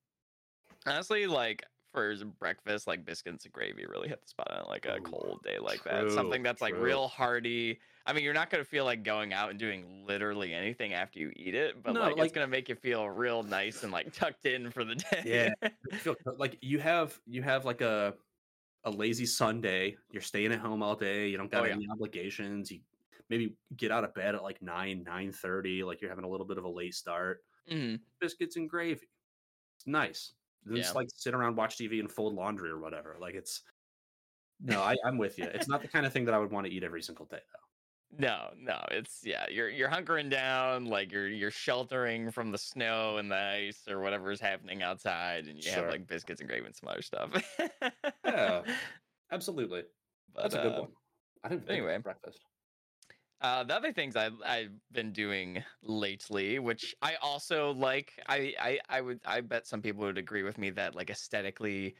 honestly, 0.86 1.26
like 1.26 1.64
for 1.92 2.14
breakfast, 2.38 2.86
like 2.86 3.04
biscuits 3.04 3.44
and 3.44 3.52
gravy 3.52 3.84
really 3.86 4.08
hit 4.08 4.22
the 4.22 4.28
spot 4.28 4.50
on 4.50 4.66
like 4.68 4.86
a 4.86 4.98
Ooh, 4.98 5.02
cold 5.02 5.42
day 5.42 5.58
like 5.58 5.82
that. 5.84 6.10
Something 6.10 6.42
that's 6.42 6.60
like 6.60 6.74
real 6.76 7.08
hearty. 7.08 7.80
I 8.06 8.12
mean, 8.12 8.24
you're 8.24 8.34
not 8.34 8.50
gonna 8.50 8.64
feel 8.64 8.84
like 8.84 9.02
going 9.02 9.32
out 9.32 9.50
and 9.50 9.58
doing 9.58 10.04
literally 10.06 10.52
anything 10.54 10.94
after 10.94 11.18
you 11.18 11.32
eat 11.36 11.54
it, 11.54 11.82
but 11.82 11.92
No, 11.94 12.00
like, 12.00 12.16
it's 12.16 12.32
gonna 12.32 12.46
make 12.48 12.68
you 12.68 12.74
feel 12.76 13.08
real 13.10 13.42
nice 13.42 13.82
and 13.82 13.92
like 13.92 14.12
tucked 14.12 14.46
in 14.46 14.70
for 14.70 14.84
the 14.84 14.94
day. 14.96 15.24
Yeah. 15.24 15.50
You 15.90 15.98
feel 15.98 16.14
co- 16.16 16.34
like 16.38 16.58
you 16.62 16.78
have 16.78 17.20
you 17.26 17.42
have 17.42 17.64
like 17.64 17.80
a 17.80 18.16
a 18.84 18.90
lazy 18.90 19.26
Sunday. 19.26 19.96
You're 20.10 20.22
staying 20.22 20.52
at 20.52 20.60
home 20.60 20.82
all 20.82 20.96
day. 20.96 21.28
You 21.28 21.36
don't 21.36 21.50
got 21.50 21.62
Oh, 21.62 21.66
yeah. 21.66 21.74
any 21.74 21.86
obligations. 21.90 22.70
You 22.70 22.82
maybe 23.28 23.56
get 23.76 23.90
out 23.92 24.04
of 24.04 24.14
bed 24.14 24.34
at 24.34 24.42
like 24.42 24.62
nine 24.62 25.02
nine 25.04 25.32
thirty. 25.32 25.84
Like 25.84 26.00
you're 26.00 26.10
having 26.10 26.24
a 26.24 26.28
little 26.28 26.46
bit 26.46 26.58
of 26.58 26.64
a 26.64 26.68
late 26.70 26.94
start. 26.94 27.44
Mhm. 27.70 28.00
Biscuits 28.20 28.56
and 28.56 28.68
gravy. 28.70 29.08
It's 29.76 29.86
nice. 29.86 30.34
Yeah. 30.68 30.76
Just 30.76 30.94
like 30.94 31.08
sit 31.14 31.34
around, 31.34 31.56
watch 31.56 31.76
TV, 31.76 32.00
and 32.00 32.10
fold 32.10 32.34
laundry 32.34 32.70
or 32.70 32.78
whatever. 32.78 33.16
Like 33.20 33.34
it's. 33.34 33.62
No, 34.62 34.82
I, 34.82 34.94
I'm 35.06 35.16
with 35.16 35.38
you. 35.38 35.44
It's 35.44 35.68
not 35.68 35.80
the 35.80 35.88
kind 35.88 36.04
of 36.04 36.12
thing 36.12 36.26
that 36.26 36.34
I 36.34 36.38
would 36.38 36.50
want 36.50 36.66
to 36.66 36.72
eat 36.72 36.84
every 36.84 37.00
single 37.00 37.24
day, 37.24 37.38
though. 37.38 37.70
No, 38.18 38.48
no, 38.58 38.84
it's 38.90 39.20
yeah, 39.22 39.46
you're 39.48 39.68
you're 39.68 39.88
hunkering 39.88 40.28
down, 40.28 40.86
like 40.86 41.12
you're 41.12 41.28
you're 41.28 41.52
sheltering 41.52 42.30
from 42.32 42.50
the 42.50 42.58
snow 42.58 43.18
and 43.18 43.30
the 43.30 43.36
ice 43.36 43.82
or 43.88 44.00
whatever 44.00 44.32
is 44.32 44.40
happening 44.40 44.82
outside, 44.82 45.46
and 45.46 45.62
you 45.62 45.70
have 45.70 45.88
like 45.88 46.08
biscuits 46.08 46.40
and 46.40 46.50
gravy 46.50 46.66
and 46.66 46.74
some 46.74 46.88
other 46.88 47.02
stuff. 47.02 47.30
Yeah. 48.24 48.62
Absolutely, 49.32 49.84
but, 50.34 50.42
that's 50.42 50.54
a 50.56 50.58
good 50.58 50.72
uh, 50.72 50.80
one. 50.80 50.90
I 51.44 51.48
didn't 51.50 51.66
think 51.66 51.78
anyway. 51.78 51.98
breakfast. 51.98 52.40
Uh, 53.40 53.64
the 53.64 53.74
other 53.74 53.92
things 53.92 54.16
I've 54.16 54.40
I've 54.42 54.78
been 54.92 55.12
doing 55.12 55.64
lately, 55.82 56.58
which 56.58 56.94
I 57.00 57.14
also 57.16 57.70
like, 57.72 58.20
I 58.28 58.54
I 58.58 58.80
I 58.88 59.00
would 59.00 59.20
I 59.24 59.40
bet 59.40 59.66
some 59.66 59.80
people 59.80 60.00
would 60.02 60.18
agree 60.18 60.42
with 60.42 60.58
me 60.58 60.68
that 60.70 60.94
like 60.94 61.08
aesthetically, 61.08 61.96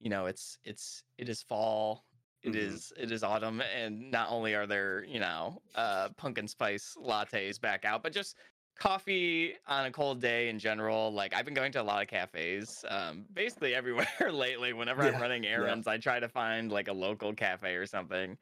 you 0.00 0.10
know, 0.10 0.26
it's 0.26 0.58
it's 0.64 1.02
it 1.18 1.28
is 1.28 1.42
fall, 1.42 2.06
it 2.42 2.54
Mhm. 2.54 2.56
is 2.56 2.92
it 2.96 3.10
is 3.12 3.24
autumn, 3.24 3.60
and 3.62 4.10
not 4.12 4.30
only 4.30 4.54
are 4.54 4.66
there 4.66 5.04
you 5.04 5.18
know 5.20 5.60
uh 5.74 6.10
pumpkin 6.16 6.46
spice 6.48 6.94
lattes 6.96 7.60
back 7.60 7.84
out, 7.84 8.02
but 8.04 8.12
just 8.12 8.38
coffee 8.76 9.56
on 9.66 9.86
a 9.86 9.92
cold 9.92 10.20
day 10.20 10.48
in 10.50 10.58
general. 10.60 11.10
Like 11.12 11.34
I've 11.34 11.44
been 11.46 11.54
going 11.54 11.72
to 11.72 11.82
a 11.82 11.84
lot 11.84 12.02
of 12.02 12.08
cafes, 12.08 12.84
um, 12.88 13.26
basically 13.32 13.74
everywhere 13.74 14.06
lately. 14.32 14.72
Whenever 14.72 15.02
I'm 15.04 15.16
Yeah, 15.16 15.20
running 15.20 15.46
yeah. 15.54 15.76
errands, 15.76 15.86
I 15.88 15.98
try 15.98 16.20
to 16.20 16.28
find 16.28 16.70
like 16.72 16.88
a 16.88 16.92
local 16.92 17.34
cafe 17.34 17.74
or 17.76 17.86
something. 17.86 18.38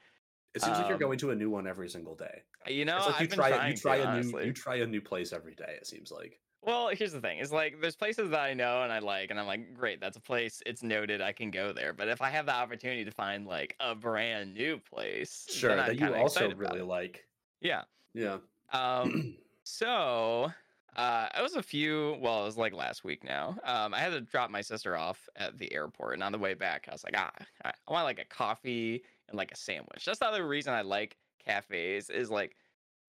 It 0.55 0.63
seems 0.63 0.79
like 0.79 0.87
you're 0.87 0.95
um, 0.95 1.01
going 1.01 1.19
to 1.19 1.31
a 1.31 1.35
new 1.35 1.51
one 1.51 1.67
every 1.67 1.89
single 1.89 2.15
day. 2.15 2.43
You 2.69 2.85
know, 2.85 2.99
like 3.07 3.21
you 3.21 3.27
try 3.27 3.51
trying 3.51 3.71
you 3.73 3.77
try 3.77 3.97
to, 3.99 4.03
a 4.03 4.05
new 4.07 4.11
honestly. 4.13 4.47
you 4.47 4.53
try 4.53 4.77
a 4.77 4.87
new 4.87 5.01
place 5.01 5.33
every 5.33 5.55
day. 5.55 5.77
It 5.77 5.87
seems 5.87 6.13
like. 6.13 6.39
Well, 6.63 6.89
here's 6.89 7.13
the 7.13 7.21
thing: 7.21 7.39
is 7.39 7.51
like 7.51 7.81
there's 7.81 7.97
places 7.97 8.31
that 8.31 8.41
I 8.41 8.55
know 8.55 8.83
and 8.83 8.93
I 8.93 9.01
like, 9.01 9.31
and 9.31 9.41
I'm 9.41 9.47
like, 9.47 9.75
great, 9.75 10.01
that's 10.01 10.17
a 10.17 10.21
place. 10.21 10.63
It's 10.65 10.83
noted. 10.83 11.21
I 11.21 11.33
can 11.33 11.51
go 11.51 11.73
there. 11.73 11.93
But 11.93 12.09
if 12.09 12.23
I 12.23 12.31
have 12.31 12.47
the 12.47 12.55
opportunity 12.55 13.05
to 13.05 13.11
find 13.11 13.47
like 13.47 13.75
a 13.81 13.97
brand 13.97 14.55
new 14.55 14.79
place, 14.79 15.47
Sure, 15.51 15.75
that 15.75 15.99
you 15.99 16.15
also 16.15 16.55
really 16.55 16.83
like. 16.83 17.25
yeah. 17.61 17.83
Yeah. 18.15 18.39
Um. 18.73 19.35
so, 19.65 20.53
uh, 20.97 21.29
it 21.37 21.43
was 21.43 21.55
a 21.55 21.63
few. 21.63 22.17
Well, 22.21 22.43
it 22.43 22.45
was 22.45 22.57
like 22.57 22.73
last 22.73 23.05
week 23.05 23.25
now. 23.25 23.59
Um, 23.65 23.95
I 23.95 23.99
had 24.01 24.11
to 24.11 24.21
drop 24.21 24.51
my 24.51 24.61
sister 24.61 24.97
off 24.97 25.29
at 25.37 25.59
the 25.59 25.73
airport, 25.73 26.15
and 26.15 26.23
on 26.23 26.33
the 26.33 26.39
way 26.39 26.55
back, 26.55 26.87
I 26.89 26.93
was 26.93 27.05
like, 27.05 27.15
ah, 27.17 27.33
I 27.65 27.73
I 27.89 27.93
want 27.93 28.05
like 28.05 28.19
a 28.19 28.25
coffee 28.25 29.05
and 29.29 29.37
like 29.37 29.53
a 29.53 29.57
sandwich. 29.57 30.05
That's 30.05 30.19
the 30.21 30.27
other 30.27 30.47
reason 30.47 30.73
I 30.75 30.83
like 30.83 31.19
cafes 31.45 32.11
is 32.11 32.31
like 32.31 32.57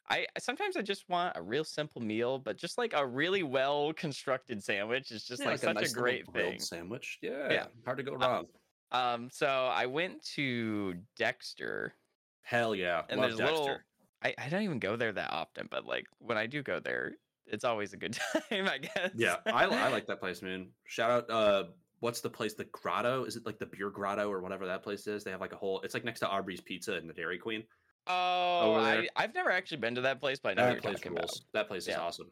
I 0.10 0.28
sometimes 0.38 0.78
I 0.78 0.82
just 0.82 1.10
want 1.10 1.36
a 1.36 1.42
real 1.42 1.64
simple 1.64 2.02
meal, 2.02 2.38
but 2.40 2.58
just 2.58 2.78
like 2.78 2.94
a 2.94 3.06
really 3.06 3.44
well 3.44 3.92
constructed 3.94 4.64
sandwich 4.64 5.12
is 5.12 5.26
just 5.26 5.42
Yeah, 5.42 5.50
like, 5.50 5.60
such 5.60 5.72
a, 5.72 5.74
nice 5.74 5.96
little 5.96 6.04
great 6.04 6.32
thing. 6.32 6.60
sandwich. 6.60 7.18
Yeah, 7.22 7.52
yeah, 7.52 7.68
hard 7.86 7.98
to 7.98 8.04
go 8.04 8.14
Uh, 8.16 8.18
wrong. 8.18 8.48
Um, 8.92 9.30
so 9.32 9.48
I 9.48 9.88
went 9.88 10.24
to 10.36 10.94
Dexter, 11.16 11.96
Hell 12.44 12.76
yeah, 12.76 13.04
and 13.10 13.20
love 13.20 13.30
there's 13.32 13.40
Dexter. 13.40 13.62
little. 13.64 13.80
I, 14.22 14.36
I 14.38 14.50
don't 14.50 14.62
even 14.64 14.80
go 14.80 14.96
there 14.96 15.12
that 15.12 15.32
often, 15.32 15.68
but 15.70 15.86
like 15.86 16.08
when 16.20 16.38
I 16.38 16.46
do 16.48 16.62
go 16.64 16.80
there, 16.80 17.16
it's 17.48 17.64
always 17.64 17.94
a 17.94 17.98
good 17.98 18.14
time. 18.50 18.68
I 18.68 18.78
guess. 18.80 19.12
Yeah, 19.16 19.38
I, 19.46 19.66
I 19.66 19.90
like 19.90 20.08
that 20.08 20.20
place, 20.20 20.42
man. 20.42 20.68
Shout 20.86 21.12
out. 21.12 21.30
Uh, 21.30 21.64
what's 22.00 22.22
the 22.22 22.30
place? 22.30 22.54
The 22.54 22.66
Grotto? 22.66 23.26
Is 23.26 23.36
it 23.36 23.46
like 23.46 23.60
the 23.60 23.66
Beer 23.66 23.90
Grotto 23.90 24.30
or 24.32 24.42
whatever 24.42 24.66
that 24.68 24.84
place 24.84 25.08
is? 25.08 25.24
They 25.24 25.32
have 25.32 25.42
like 25.42 25.54
a 25.54 25.58
whole. 25.58 25.82
It's 25.82 25.94
like 25.94 26.04
next 26.04 26.20
to 26.22 26.28
Aubree's 26.30 26.62
Pizza 26.62 26.94
and 26.94 27.10
the 27.10 27.14
Dairy 27.14 27.38
Queen. 27.38 27.64
Oh. 28.08 28.76
I, 28.76 29.08
I've 29.16 29.34
never 29.34 29.52
actually 29.52 29.78
been 29.78 29.96
to 29.96 30.02
that 30.02 30.20
place, 30.20 30.40
but 30.40 30.50
I 30.52 30.54
know 30.62 30.74
That 30.74 30.82
place 30.82 30.96
talking 30.98 31.14
about. 31.18 31.32
That 31.54 31.68
place 31.68 31.84
is 31.84 31.90
Yeah. 31.90 32.02
awesome. 32.02 32.28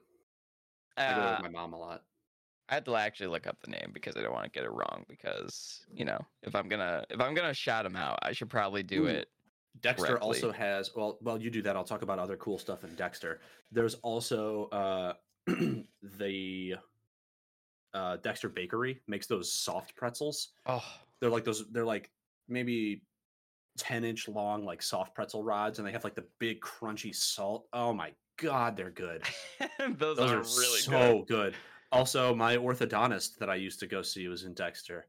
I 0.97 1.15
go 1.15 1.21
Uh, 1.21 1.37
with 1.41 1.51
my 1.51 1.59
mom 1.59 1.73
a 1.73 1.77
lot. 1.79 2.03
I 2.69 2.75
had 2.75 2.85
to 2.85 2.95
actually 2.95 3.27
look 3.27 3.45
up 3.47 3.57
the 3.63 3.71
name 3.71 3.91
because 3.93 4.15
I 4.15 4.21
don't 4.21 4.31
want 4.33 4.45
to 4.45 4.51
get 4.51 4.63
it 4.63 4.71
wrong. 4.71 5.05
Because 5.09 5.85
you 5.93 6.05
know, 6.05 6.19
if 6.43 6.55
I'm 6.55 6.69
gonna 6.69 7.03
if 7.09 7.19
I'm 7.19 7.33
gonna 7.33 7.53
shout 7.53 7.85
him 7.85 7.95
out, 7.95 8.19
I 8.21 8.31
should 8.31 8.49
probably 8.49 8.83
do 8.83 9.03
Ooh. 9.03 9.07
it. 9.07 9.29
Dexter 9.81 10.07
correctly. 10.07 10.27
also 10.27 10.51
has. 10.51 10.91
Well, 10.95 11.17
well, 11.21 11.41
you 11.41 11.49
do 11.49 11.61
that. 11.63 11.75
I'll 11.75 11.83
talk 11.83 12.01
about 12.01 12.19
other 12.19 12.37
cool 12.37 12.57
stuff 12.57 12.83
in 12.83 12.93
Dexter. 12.95 13.41
There's 13.71 13.95
also 13.95 14.65
uh, 14.65 15.13
the 16.17 16.75
uh, 17.93 18.17
Dexter 18.17 18.49
Bakery 18.49 19.01
makes 19.07 19.27
those 19.27 19.51
soft 19.51 19.95
pretzels. 19.95 20.49
Oh, 20.65 20.83
They're 21.19 21.29
like 21.29 21.43
those. 21.43 21.65
They're 21.71 21.85
like 21.85 22.11
maybe 22.47 23.03
ten 23.77 24.03
inch 24.03 24.27
long, 24.27 24.65
like 24.65 24.81
soft 24.81 25.15
pretzel 25.15 25.43
rods, 25.43 25.79
and 25.79 25.87
they 25.87 25.91
have 25.91 26.03
like 26.03 26.15
the 26.15 26.25
big 26.39 26.61
crunchy 26.61 27.13
salt. 27.13 27.67
Oh 27.73 27.93
my 27.93 28.11
god, 28.37 28.77
they're 28.77 28.91
good. 28.91 29.23
those, 29.97 30.17
Those 30.17 30.31
are, 30.31 30.37
are, 30.37 30.41
really 30.41 30.79
so 30.79 31.17
good. 31.19 31.27
good. 31.27 31.55
Also, 31.91 32.33
my 32.33 32.57
orthodontist 32.57 33.37
that 33.37 33.49
I 33.49 33.55
used 33.55 33.79
to 33.81 33.87
go 33.87 34.01
see 34.01 34.27
was 34.27 34.43
in 34.43 34.53
Dexter. 34.53 35.07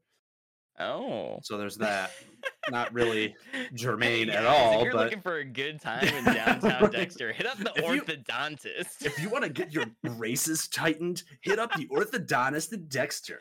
Oh, 0.79 1.39
So 1.43 1.57
there's 1.57 1.77
that. 1.77 2.11
Not 2.69 2.93
really 2.93 3.35
germane 3.73 4.27
Hey 4.29 4.35
at 4.35 4.45
all, 4.45 4.79
If 4.79 4.83
you're 4.85 4.93
but 4.93 5.03
looking 5.05 5.21
for 5.21 5.37
a 5.37 5.45
good 5.45 5.79
time 5.81 6.05
in 6.07 6.23
downtown 6.25 6.83
Right. 6.83 6.91
Dexter, 6.91 7.31
hit 7.31 7.45
up 7.45 7.57
the 7.57 7.71
If 7.75 7.85
you- 7.95 8.01
orthodontist. 8.01 9.05
if 9.05 9.19
you 9.19 9.29
want 9.29 9.43
to 9.45 9.49
get 9.49 9.71
your 9.71 9.85
braces 10.03 10.67
tightened, 10.67 11.23
hit 11.41 11.59
up 11.59 11.73
the 11.75 11.87
orthodontist 11.87 12.73
in 12.73 12.87
Dexter. 12.87 13.39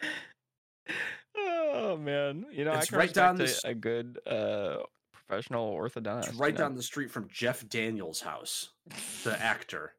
oh 1.36 1.96
man, 1.96 2.46
you 2.52 2.64
know 2.64 2.72
I 2.72 2.78
It's 2.78 2.90
can 2.90 2.98
right 2.98 3.12
down 3.12 3.36
the 3.36 3.60
a, 3.64 3.70
a 3.70 3.74
good 3.74 4.18
uh, 4.26 4.76
professional 5.12 5.72
orthodontist. 5.74 6.28
It's 6.28 6.34
right 6.36 6.48
you 6.48 6.58
know? 6.58 6.64
down 6.64 6.74
the 6.74 6.82
street 6.82 7.10
from 7.10 7.28
Jeff 7.30 7.66
Daniels' 7.68 8.20
house, 8.20 8.70
the 9.24 9.40
actor. 9.42 9.94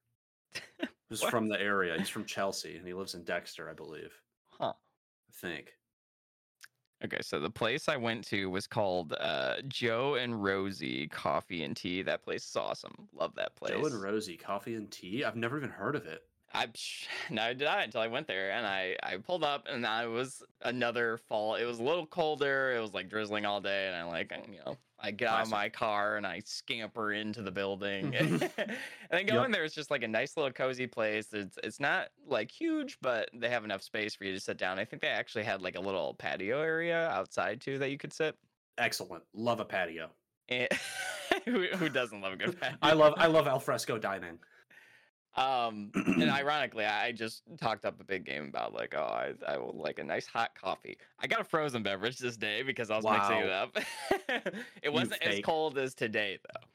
Who's 1.09 1.21
from 1.21 1.47
the 1.47 1.59
area. 1.61 1.95
He's 1.97 2.09
from 2.09 2.25
Chelsea 2.25 2.77
and 2.77 2.87
he 2.87 2.93
lives 2.93 3.13
in 3.13 3.23
Dexter, 3.23 3.69
I 3.69 3.73
believe. 3.73 4.11
Huh. 4.57 4.73
I 4.73 5.31
think. 5.33 5.73
Okay, 7.05 7.21
so 7.21 7.39
the 7.39 7.51
place 7.51 7.87
I 7.87 7.97
went 7.97 8.25
to 8.29 8.49
was 8.49 8.65
called 8.65 9.13
uh, 9.19 9.57
Joe 9.67 10.15
and 10.15 10.43
Rosie 10.43 11.07
Coffee 11.07 11.63
and 11.63 11.77
Tea. 11.77 12.01
That 12.01 12.23
place 12.23 12.47
is 12.49 12.55
awesome. 12.55 13.07
Love 13.13 13.35
that 13.35 13.55
place. 13.55 13.73
Joe 13.73 13.85
and 13.85 14.01
Rosie, 14.01 14.37
coffee 14.37 14.73
and 14.73 14.89
tea. 14.89 15.23
I've 15.23 15.35
never 15.35 15.55
even 15.55 15.69
heard 15.69 15.95
of 15.95 16.07
it. 16.07 16.23
I 16.51 16.67
no, 17.29 17.53
did 17.53 17.67
I 17.67 17.83
until 17.83 18.01
I 18.01 18.07
went 18.07 18.25
there 18.25 18.51
and 18.51 18.65
I 18.65 18.95
I 19.03 19.17
pulled 19.17 19.43
up 19.43 19.67
and 19.69 19.85
I 19.85 20.07
was 20.07 20.41
another 20.63 21.19
fall. 21.29 21.55
It 21.55 21.65
was 21.65 21.77
a 21.77 21.83
little 21.83 22.07
colder. 22.07 22.73
It 22.75 22.79
was 22.79 22.93
like 22.93 23.07
drizzling 23.07 23.45
all 23.45 23.61
day, 23.61 23.85
and 23.87 23.95
I 23.95 24.03
like 24.03 24.33
you 24.49 24.57
know 24.65 24.75
I 24.99 25.11
get 25.11 25.29
out 25.29 25.43
of 25.43 25.49
my 25.49 25.69
car 25.69 26.15
and 26.17 26.25
I 26.25 26.41
scamper 26.45 27.11
into 27.13 27.41
the 27.41 27.51
building, 27.51 28.15
and 28.15 28.39
then 28.39 29.25
go 29.25 29.35
Yep. 29.35 29.45
in 29.45 29.51
there. 29.51 29.63
It's 29.65 29.75
just 29.75 29.91
like 29.91 30.03
a 30.03 30.07
nice 30.07 30.37
little 30.37 30.51
cozy 30.51 30.87
place. 30.87 31.33
It's 31.33 31.57
it's 31.63 31.79
not 31.79 32.09
like 32.27 32.49
huge, 32.49 32.97
but 33.01 33.29
they 33.33 33.49
have 33.49 33.65
enough 33.65 33.81
space 33.83 34.15
for 34.15 34.23
you 34.23 34.33
to 34.33 34.39
sit 34.39 34.57
down. 34.57 34.79
I 34.79 34.85
think 34.85 35.01
they 35.01 35.09
actually 35.09 35.43
had 35.43 35.61
like 35.61 35.75
a 35.75 35.81
little 35.81 36.13
patio 36.13 36.61
area 36.61 37.09
outside 37.09 37.61
too 37.61 37.77
that 37.79 37.89
you 37.91 37.97
could 37.97 38.13
sit. 38.13 38.35
Excellent. 38.77 39.23
Love 39.33 39.59
a 39.59 39.65
patio. 39.65 40.09
Eh, 40.49 40.67
and 41.31 41.41
who 41.45 41.65
who 41.75 41.89
doesn't 41.89 42.21
love 42.21 42.33
a 42.33 42.37
good 42.37 42.59
patio? 42.59 42.77
I 42.81 42.93
love 42.93 43.13
I 43.17 43.27
love 43.27 43.47
alfresco 43.47 43.97
dining. 43.97 44.39
Um, 45.35 45.91
and 45.93 46.29
ironically, 46.31 46.85
I 46.85 47.11
just 47.11 47.43
talked 47.59 47.85
up 47.85 47.99
a 47.99 48.03
big 48.03 48.25
game 48.25 48.47
about 48.47 48.73
like, 48.73 48.93
oh, 48.95 49.03
I, 49.03 49.33
I 49.47 49.57
would 49.57 49.75
like 49.75 49.99
a 49.99 50.03
nice 50.03 50.25
hot 50.25 50.51
coffee. 50.59 50.97
I 51.19 51.27
got 51.27 51.41
a 51.41 51.43
frozen 51.43 51.83
beverage 51.83 52.17
this 52.17 52.37
day 52.37 52.63
because 52.63 52.89
I 52.89 52.95
was 52.97 53.05
mixing 53.05 53.37
it 53.37 53.49
up. 53.49 53.77
it 54.81 54.91
wasn't 54.91 55.21
as 55.21 55.41
cold 55.41 55.77
as 55.77 55.93
today 55.93 56.39
though. 56.43 56.67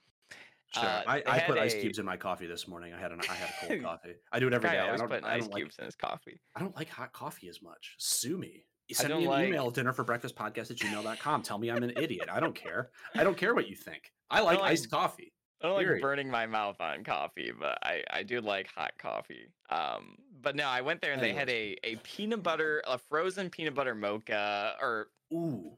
Sure. 0.72 0.84
Uh, 0.84 1.02
I, 1.06 1.22
I 1.26 1.40
put 1.40 1.58
ice 1.58 1.74
cubes 1.74 1.98
in 1.98 2.04
my 2.04 2.16
coffee 2.16 2.46
this 2.46 2.68
morning. 2.68 2.92
I 2.92 3.00
had 3.00 3.10
an 3.10 3.20
I 3.28 3.34
had 3.34 3.48
a 3.48 3.66
cold 3.66 3.82
coffee. 4.02 4.14
I 4.30 4.38
do 4.38 4.46
it 4.46 4.52
every 4.54 4.70
day. 4.70 4.78
I 4.78 4.96
don't, 4.96 5.08
putting 5.08 5.24
ice 5.24 5.42
don't 5.42 5.52
like 5.52 5.62
cubes 5.62 5.76
in 5.78 5.84
his 5.84 5.96
coffee. 5.96 6.40
I 6.54 6.60
don't 6.60 6.76
like 6.76 6.88
hot 6.88 7.12
coffee 7.12 7.48
as 7.48 7.60
much. 7.60 7.96
Sue 7.98 8.36
me. 8.38 8.66
Send 8.92 9.14
me 9.14 9.24
an 9.24 9.30
like- 9.30 9.48
email, 9.48 9.70
dinner 9.70 9.92
for 9.92 10.04
breakfast 10.04 10.36
podcast 10.36 10.70
at 10.70 10.76
gmail.com. 10.76 11.42
Tell 11.42 11.58
me 11.58 11.70
I'm 11.70 11.82
an 11.82 11.92
idiot. 11.96 12.28
I 12.30 12.40
don't 12.40 12.54
care. 12.54 12.90
I 13.16 13.24
don't 13.24 13.36
care 13.36 13.54
what 13.54 13.68
you 13.68 13.74
think. 13.74 14.12
I 14.30 14.40
like 14.42 14.60
like- 14.60 14.72
iced 14.72 14.90
coffee. 14.90 15.32
I 15.62 15.66
don't 15.66 15.76
like 15.76 16.00
burning 16.00 16.30
my 16.30 16.46
mouth 16.46 16.80
on 16.80 17.04
coffee, 17.04 17.52
but 17.58 17.78
I, 17.82 18.02
I 18.10 18.22
do 18.22 18.40
like 18.40 18.66
hot 18.68 18.92
coffee. 18.98 19.48
Um, 19.68 20.16
but 20.42 20.56
no, 20.56 20.64
I 20.66 20.80
went 20.80 21.00
there 21.02 21.12
and 21.12 21.22
they 21.22 21.34
had 21.34 21.50
a, 21.50 21.76
a 21.84 21.96
peanut 21.96 22.42
butter, 22.42 22.82
a 22.86 22.96
frozen 22.96 23.50
peanut 23.50 23.74
butter 23.74 23.94
mocha 23.94 24.74
or 24.80 25.08
Ooh, 25.32 25.76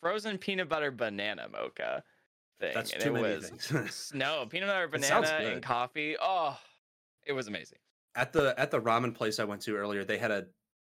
frozen 0.00 0.38
peanut 0.38 0.68
butter 0.68 0.90
banana 0.92 1.48
mocha 1.50 2.04
thing. 2.60 2.72
that's 2.74 2.92
and 2.92 3.02
too 3.02 3.08
it 3.16 3.20
many 3.22 3.34
was 3.34 3.48
things. 3.50 4.12
no 4.14 4.46
peanut 4.48 4.68
butter 4.68 4.86
banana 4.88 5.26
and 5.26 5.62
coffee. 5.62 6.16
Oh, 6.20 6.56
it 7.26 7.32
was 7.32 7.48
amazing. 7.48 7.78
at 8.14 8.32
the 8.32 8.54
at 8.58 8.70
the 8.70 8.80
ramen 8.80 9.12
place 9.14 9.40
I 9.40 9.44
went 9.44 9.62
to 9.62 9.76
earlier, 9.76 10.04
they 10.04 10.18
had 10.18 10.30
a 10.30 10.46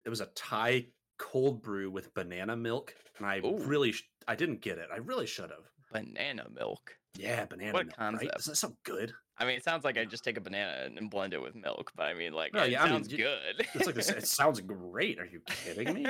it 0.04 0.10
was 0.10 0.20
a 0.22 0.28
Thai 0.36 0.88
cold 1.18 1.62
brew 1.62 1.90
with 1.90 2.14
banana 2.14 2.58
milk, 2.58 2.94
and 3.18 3.26
I 3.26 3.40
Ooh. 3.40 3.58
really 3.60 3.94
sh- 3.94 4.10
I 4.28 4.36
didn't 4.36 4.60
get 4.60 4.78
it. 4.78 4.90
I 4.92 4.98
really 4.98 5.26
should 5.26 5.50
have. 5.52 5.70
Banana 5.94 6.48
milk. 6.54 6.98
Yeah, 7.18 7.46
banana 7.46 7.74
What 7.74 7.82
a 7.82 7.86
milk. 7.86 7.98
Right? 7.98 8.12
concept. 8.12 8.40
Isn't 8.40 8.52
that 8.52 8.58
so 8.58 8.76
good? 8.84 9.14
I 9.38 9.46
mean, 9.46 9.56
it 9.58 9.64
sounds 9.64 9.84
like 9.84 9.98
I 9.98 10.06
just 10.06 10.24
take 10.24 10.38
a 10.38 10.42
banana 10.42 10.84
and- 10.86 10.98
and 10.98 11.10
blend 11.10 11.34
it 11.34 11.42
with 11.42 11.56
milk, 11.56 11.92
but 11.96 12.04
I 12.04 12.14
mean, 12.14 12.34
like, 12.34 12.54
No, 12.54 12.64
it 12.64 12.72
yeah, 12.72 12.82
I 12.84 12.86
mean, 12.90 12.94
sounds 13.04 13.10
y- 13.12 13.18
good. 13.18 13.68
It's 13.74 13.86
like 13.86 13.96
this. 13.96 14.10
It 14.10 14.28
sounds 14.28 14.62
great. 14.62 15.20
Are 15.20 15.26
you 15.26 15.42
kidding 15.46 15.94
me? 15.94 16.06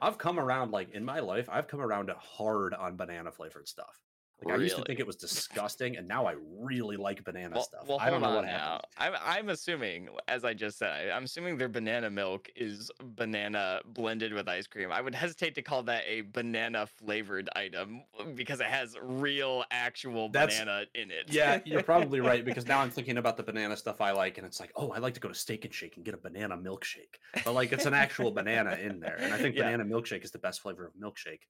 I've 0.00 0.18
come 0.18 0.38
around 0.38 0.70
like 0.70 0.90
in 0.90 1.04
my 1.04 1.18
life. 1.20 1.48
I've 1.50 1.66
come 1.66 1.80
around 1.80 2.10
hard 2.10 2.74
on 2.74 2.96
banana 2.96 3.32
flavored 3.32 3.66
stuff. 3.68 3.96
Like 4.44 4.54
I 4.54 4.62
used 4.62 4.76
to 4.76 4.82
think 4.84 5.00
it 5.00 5.06
was 5.06 5.16
disgusting, 5.16 5.96
and 5.96 6.06
now 6.06 6.26
I 6.26 6.34
really 6.60 6.96
like 6.96 7.24
banana 7.24 7.56
well, 7.56 7.64
stuff. 7.64 7.88
well, 7.88 7.98
I 8.00 8.08
don't 8.08 8.20
know 8.20 8.36
what 8.36 8.44
now. 8.44 8.50
happened. 8.50 8.82
I'm, 8.98 9.12
I'm 9.24 9.48
assuming, 9.48 10.08
as 10.28 10.44
I 10.44 10.54
just 10.54 10.78
said, 10.78 10.90
I, 10.90 11.16
I'm 11.16 11.24
assuming 11.24 11.58
their 11.58 11.68
banana 11.68 12.08
milk 12.08 12.48
is 12.54 12.88
banana 13.02 13.80
blended 13.84 14.32
with 14.32 14.48
ice 14.48 14.68
cream. 14.68 14.92
I 14.92 15.00
would 15.00 15.14
hesitate 15.14 15.56
to 15.56 15.62
call 15.62 15.82
that 15.84 16.04
a 16.06 16.20
banana 16.20 16.86
flavored 16.86 17.48
item 17.56 18.02
because 18.36 18.60
it 18.60 18.66
has 18.66 18.96
real, 19.02 19.64
actual 19.72 20.28
That's- 20.28 20.58
banana 20.60 20.84
in 20.94 21.10
it. 21.10 21.24
Yeah, 21.32 21.58
you're 21.64 21.82
probably 21.82 22.20
right 22.20 22.44
because 22.44 22.66
now 22.66 22.78
I'm 22.78 22.90
thinking 22.98 23.18
about 23.18 23.36
the 23.36 23.42
banana 23.42 23.76
stuff 23.76 24.00
I 24.00 24.12
like, 24.12 24.38
and 24.38 24.46
it's 24.46 24.60
like, 24.60 24.70
oh, 24.76 24.90
I 24.92 24.98
like 24.98 25.14
to 25.14 25.20
go 25.20 25.28
to 25.28 25.34
Steak 25.34 25.64
and 25.64 25.74
Shake 25.74 25.96
and 25.96 26.04
get 26.04 26.14
a 26.14 26.18
banana 26.18 26.56
milkshake. 26.56 27.16
But 27.44 27.54
like, 27.54 27.72
it's 27.72 27.86
an 27.86 27.94
actual 27.94 28.30
banana 28.30 28.76
in 28.80 29.00
there, 29.00 29.16
and 29.18 29.34
I 29.34 29.38
think 29.38 29.54
Yeah. 29.58 29.64
banana 29.64 29.84
milkshake 29.84 30.22
is 30.22 30.30
the 30.30 30.38
best 30.38 30.60
flavor 30.60 30.86
of 30.86 30.92
milkshake. 30.94 31.40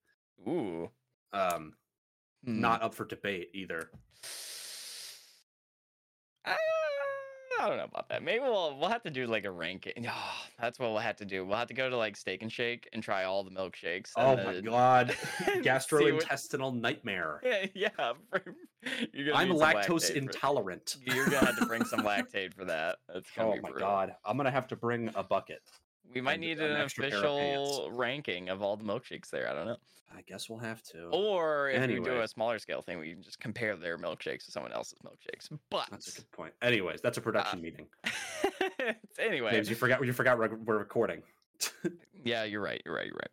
Ooh. 0.48 0.88
Um, 1.34 1.74
Hmm. 2.44 2.60
not 2.60 2.82
up 2.82 2.94
for 2.94 3.04
debate 3.04 3.48
either. 3.54 3.90
Uh, 6.44 6.54
I 7.60 7.66
don't 7.68 7.76
know 7.76 7.84
about 7.84 8.08
that. 8.10 8.22
Maybe 8.22 8.38
we'll 8.40 8.78
we'll 8.78 8.88
have 8.88 9.02
to 9.02 9.10
do 9.10 9.26
like 9.26 9.44
a 9.44 9.50
ranking. 9.50 10.06
Oh, 10.08 10.32
that's 10.60 10.78
what 10.78 10.90
we'll 10.90 10.98
have 11.00 11.16
to 11.16 11.24
do. 11.24 11.44
We'll 11.44 11.56
have 11.58 11.66
to 11.68 11.74
go 11.74 11.90
to 11.90 11.96
like 11.96 12.16
Steak 12.16 12.42
and 12.42 12.52
Shake 12.52 12.88
and 12.92 13.02
try 13.02 13.24
all 13.24 13.42
the 13.42 13.50
milkshakes. 13.50 14.12
Oh 14.16 14.36
my 14.36 14.60
god, 14.60 15.10
see 15.44 15.44
what- 15.56 15.64
gastrointestinal 15.64 16.72
nightmare. 16.80 17.40
Yeah, 17.44 17.66
yeah. 17.74 18.12
I'm 19.34 19.50
lactose 19.50 20.10
intolerant. 20.14 20.96
You're 21.02 21.24
gonna 21.24 21.46
have 21.46 21.58
to 21.58 21.66
bring 21.66 21.84
some 21.84 22.00
Lactaid 22.00 22.54
for 22.54 22.64
that. 22.66 22.98
That's 23.12 23.28
Oh 23.36 23.50
my 23.50 23.70
brutal. 23.70 23.80
god, 23.80 24.14
I'm 24.24 24.36
gonna 24.36 24.52
have 24.52 24.68
to 24.68 24.76
bring 24.76 25.10
a 25.16 25.24
bucket. 25.24 25.62
We 26.14 26.20
might 26.20 26.34
and 26.34 26.42
need 26.42 26.58
an 26.58 26.72
an 26.72 26.80
extra 26.80 27.08
pair 27.08 27.18
of 27.18 27.24
official 27.24 27.90
ranking 27.92 28.48
of 28.48 28.62
all 28.62 28.76
the 28.76 28.84
milkshakes 28.84 29.30
there. 29.30 29.48
I 29.50 29.54
don't 29.54 29.66
know. 29.66 29.76
I 30.16 30.22
guess 30.22 30.48
we'll 30.48 30.58
have 30.58 30.82
to. 30.84 31.08
Or 31.08 31.68
if 31.68 31.86
we 31.86 32.00
do 32.00 32.20
a 32.20 32.28
smaller 32.28 32.58
scale 32.58 32.80
thing, 32.80 32.98
we 32.98 33.12
can 33.12 33.22
just 33.22 33.38
compare 33.40 33.76
their 33.76 33.98
milkshakes 33.98 34.46
to 34.46 34.50
someone 34.50 34.72
else's 34.72 34.98
milkshakes. 35.04 35.56
But 35.70 35.88
That's 35.90 36.08
a 36.08 36.20
good 36.20 36.32
point. 36.32 36.54
Anyways, 36.62 37.00
that's 37.02 37.18
a 37.18 37.20
production 37.20 37.58
uh, 37.58 37.62
meeting. 37.62 37.86
anyway, 39.18 39.52
James, 39.52 39.68
you 39.68 39.76
forgot 39.76 40.04
you 40.04 40.12
forgot 40.12 40.38
we're 40.38 40.54
we're 40.56 40.78
recording. 40.78 41.22
Yeah, 42.24 42.42
you're 42.44 42.60
right. 42.60 42.82
You're 42.84 42.94
right. 42.94 43.06
You're 43.06 43.14
right. 43.14 43.30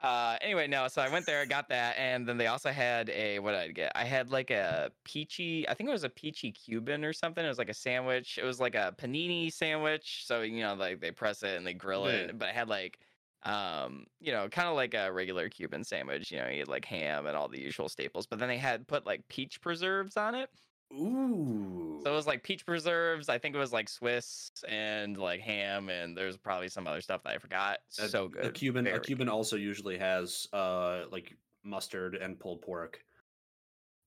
Uh, 0.00 0.36
anyway, 0.42 0.66
no. 0.66 0.86
So 0.88 1.00
I 1.00 1.08
went 1.08 1.24
there, 1.24 1.40
I 1.40 1.46
got 1.46 1.68
that, 1.68 1.96
and 1.96 2.28
then 2.28 2.36
they 2.36 2.46
also 2.46 2.72
had 2.72 3.08
a 3.08 3.38
what 3.38 3.52
did 3.52 3.60
I 3.60 3.68
get? 3.72 3.92
I 3.94 4.04
had 4.04 4.30
like 4.30 4.50
a 4.50 4.92
peachy. 5.04 5.66
I 5.68 5.74
think 5.74 5.88
it 5.88 5.92
was 5.92 6.04
a 6.04 6.10
peachy 6.10 6.52
Cuban 6.52 7.04
or 7.04 7.12
something. 7.14 7.42
It 7.44 7.48
was 7.48 7.58
like 7.58 7.70
a 7.70 7.74
sandwich. 7.74 8.36
It 8.36 8.44
was 8.44 8.60
like 8.60 8.74
a 8.74 8.94
panini 8.98 9.50
sandwich. 9.52 10.26
So 10.26 10.42
you 10.42 10.60
know, 10.60 10.74
like 10.74 11.00
they 11.00 11.10
press 11.12 11.42
it 11.42 11.56
and 11.56 11.66
they 11.66 11.72
grill 11.74 12.06
Yeah. 12.06 12.12
it, 12.28 12.38
but 12.38 12.50
it 12.50 12.54
had 12.54 12.68
like, 12.68 13.00
um, 13.44 14.06
you 14.20 14.32
know, 14.32 14.48
kind 14.50 14.68
of 14.68 14.74
like 14.74 14.92
a 14.94 15.10
regular 15.12 15.48
Cuban 15.48 15.84
sandwich. 15.84 16.30
You 16.30 16.38
know, 16.38 16.48
you 16.48 16.58
had 16.58 16.68
like 16.68 16.84
ham 16.84 17.26
and 17.26 17.36
all 17.36 17.48
the 17.48 17.60
usual 17.60 17.88
staples, 17.88 18.26
but 18.26 18.38
then 18.38 18.48
they 18.48 18.58
had 18.58 18.86
put 18.86 19.06
like 19.06 19.28
peach 19.28 19.60
preserves 19.62 20.16
on 20.18 20.34
it. 20.34 20.50
Ooh. 20.92 22.00
So 22.04 22.10
it 22.12 22.14
was 22.14 22.26
like 22.26 22.42
peach 22.42 22.64
preserves. 22.66 23.28
I 23.28 23.38
think 23.38 23.54
it 23.54 23.58
was 23.58 23.72
like 23.72 23.88
Swiss 23.88 24.50
and 24.68 25.16
like 25.16 25.40
ham, 25.40 25.88
and 25.88 26.16
there's 26.16 26.36
probably 26.36 26.68
some 26.68 26.86
other 26.86 27.00
stuff 27.00 27.22
that 27.24 27.30
I 27.34 27.38
forgot. 27.38 27.78
Uh, 28.00 28.06
so 28.06 28.28
good. 28.28 28.44
A 28.46 28.50
Cuban, 28.52 28.86
a 28.86 28.90
Very 28.90 29.00
Cuban 29.04 29.28
also 29.28 29.56
usually 29.56 29.98
has 29.98 30.46
uh 30.52 31.04
like 31.10 31.34
mustard 31.64 32.14
and 32.14 32.38
pulled 32.38 32.62
pork, 32.62 33.00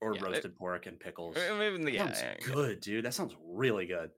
or 0.02 0.13
Yeah, 0.13 0.22
it- 0.22 0.24
roasted 0.26 0.56
pork 0.56 0.86
and 0.86 1.00
pickles. 1.00 1.36
good. 1.36 1.52
Uh, 1.52 1.56
maybe- 1.58 1.92
yeah, 1.94 2.06
sounds 2.13 2.22
yeah. 2.22 2.54
good, 2.54 2.80
dude. 2.82 3.04
That 3.06 3.13
sounds 3.13 3.36
really 3.44 3.86
good. 3.86 4.12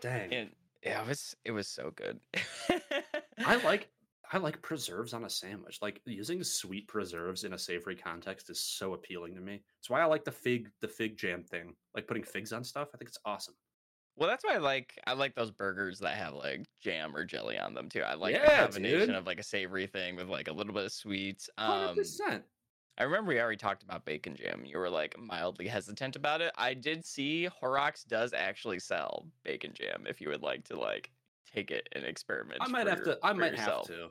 Dang. 0.00 0.32
And 0.32 0.50
yeah, 0.84 1.02
it 1.02 1.08
was 1.08 1.36
it 1.44 1.50
was 1.50 1.68
so 1.68 1.92
good. 1.96 2.20
I 3.44 3.56
like 3.64 3.88
I 4.30 4.38
like 4.38 4.62
preserves 4.62 5.12
on 5.14 5.24
a 5.24 5.30
sandwich. 5.30 5.80
Like 5.82 6.02
using 6.06 6.42
sweet 6.44 6.86
preserves 6.88 7.44
in 7.44 7.52
a 7.52 7.58
savory 7.58 7.96
context 7.96 8.48
is 8.50 8.62
so 8.62 8.94
appealing 8.94 9.34
to 9.34 9.40
me. 9.40 9.64
It's 9.80 9.90
why 9.90 10.00
I 10.00 10.04
like 10.06 10.24
the 10.24 10.32
fig 10.32 10.72
the 10.80 10.88
fig 10.88 11.16
jam 11.16 11.42
thing. 11.44 11.76
Like 11.94 12.06
putting 12.06 12.22
figs 12.24 12.52
on 12.52 12.62
stuff. 12.64 12.90
I 12.94 12.98
think 12.98 13.08
it's 13.08 13.18
awesome. 13.24 13.56
Well, 14.16 14.28
that's 14.28 14.42
why 14.44 14.54
I 14.54 14.58
like 14.58 14.98
I 15.06 15.12
like 15.12 15.34
those 15.34 15.50
burgers 15.52 16.00
that 16.00 16.16
have 16.16 16.34
like 16.34 16.66
jam 16.80 17.14
or 17.14 17.24
jelly 17.24 17.56
on 17.58 17.74
them 17.74 17.88
too. 17.88 18.02
I 18.02 18.14
like 18.14 18.40
the 18.40 18.48
Yeah, 18.48 18.50
combination 18.50 19.14
dude. 19.14 19.14
of 19.14 19.26
like 19.26 19.38
a 19.38 19.44
savory 19.44 19.86
thing 19.86 20.16
with 20.16 20.28
like 20.28 20.48
a 20.48 20.52
little 20.52 20.74
bit 20.74 20.84
of 20.86 20.92
sweet. 20.92 21.48
Hundred 21.68 21.92
Um, 21.92 21.94
percent. 21.94 22.46
I 22.98 23.04
remember 23.04 23.30
we 23.30 23.40
already 23.40 23.58
talked 23.58 23.82
about 23.84 24.04
bacon 24.06 24.36
jam. 24.36 24.64
You 24.64 24.78
were 24.78 24.90
like 24.90 25.18
mildly 25.18 25.68
hesitant 25.68 26.16
about 26.16 26.40
it. 26.42 26.52
I 26.56 26.74
did 26.74 27.04
see 27.06 27.46
Horrocks 27.46 28.04
does 28.04 28.32
actually 28.34 28.80
sell 28.80 29.32
bacon 29.44 29.74
jam 29.74 30.06
if 30.08 30.20
you 30.20 30.28
would 30.30 30.42
like 30.42 30.64
to 30.66 30.78
like 30.80 31.12
take 31.54 31.70
it 31.70 31.88
and 31.92 32.04
experiment. 32.04 32.58
I 32.62 32.68
might 32.68 32.86
have 32.86 32.98
your- 32.98 33.14
to. 33.16 33.18
I 33.22 33.32
might 33.32 33.52
yourself. 33.52 33.88
have 33.88 33.96
to. 33.96 34.08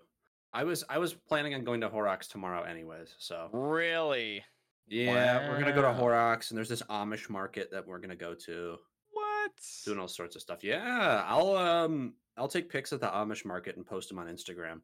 I 0.54 0.63
was 0.63 0.84
I 0.89 0.97
was 0.97 1.13
planning 1.13 1.54
on 1.56 1.63
going 1.63 1.82
to 1.82 1.89
Horrocks 1.89 2.28
tomorrow 2.28 2.63
anyways. 2.63 3.13
So 3.19 3.50
Really? 3.54 4.43
yeah, 4.88 5.50
we're 5.50 5.60
gonna 5.60 5.73
go 5.73 5.82
to 5.82 5.89
Wow. 5.89 5.93
Horrocks, 5.93 6.52
and 6.52 6.58
there's 6.58 6.69
this 6.69 6.82
Amish 6.84 7.30
market 7.30 7.69
that 7.71 7.86
we're 7.86 8.00
gonna 8.00 8.15
go 8.15 8.34
to, 8.34 8.78
What? 9.12 9.52
doing 9.86 10.00
all 10.00 10.08
sorts 10.08 10.36
of 10.36 10.41
stuff. 10.41 10.63
Yeah, 10.63 11.23
I'll 11.28 11.56
um 11.56 12.15
I'll 12.38 12.47
take 12.47 12.69
pics 12.69 12.93
at 12.93 13.02
the 13.02 13.08
Amish 13.08 13.43
market 13.45 13.76
and 13.76 13.86
post 13.86 14.10
them 14.10 14.19
on 14.19 14.28
Instagram 14.28 14.82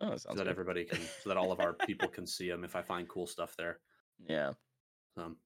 Oh, 0.00 0.10
that 0.10 0.20
so 0.20 0.28
that 0.30 0.36
good. 0.36 0.48
everybody 0.48 0.84
can, 0.84 1.00
so 1.22 1.28
that 1.30 1.36
all 1.36 1.50
of 1.52 1.60
our 1.60 1.72
people 1.72 2.08
can 2.08 2.26
see 2.26 2.48
them 2.48 2.62
if 2.64 2.76
I 2.76 2.82
find 2.82 3.08
cool 3.08 3.26
stuff 3.26 3.56
there. 3.56 3.80
Yeah. 4.28 4.52
Um, 5.16 5.36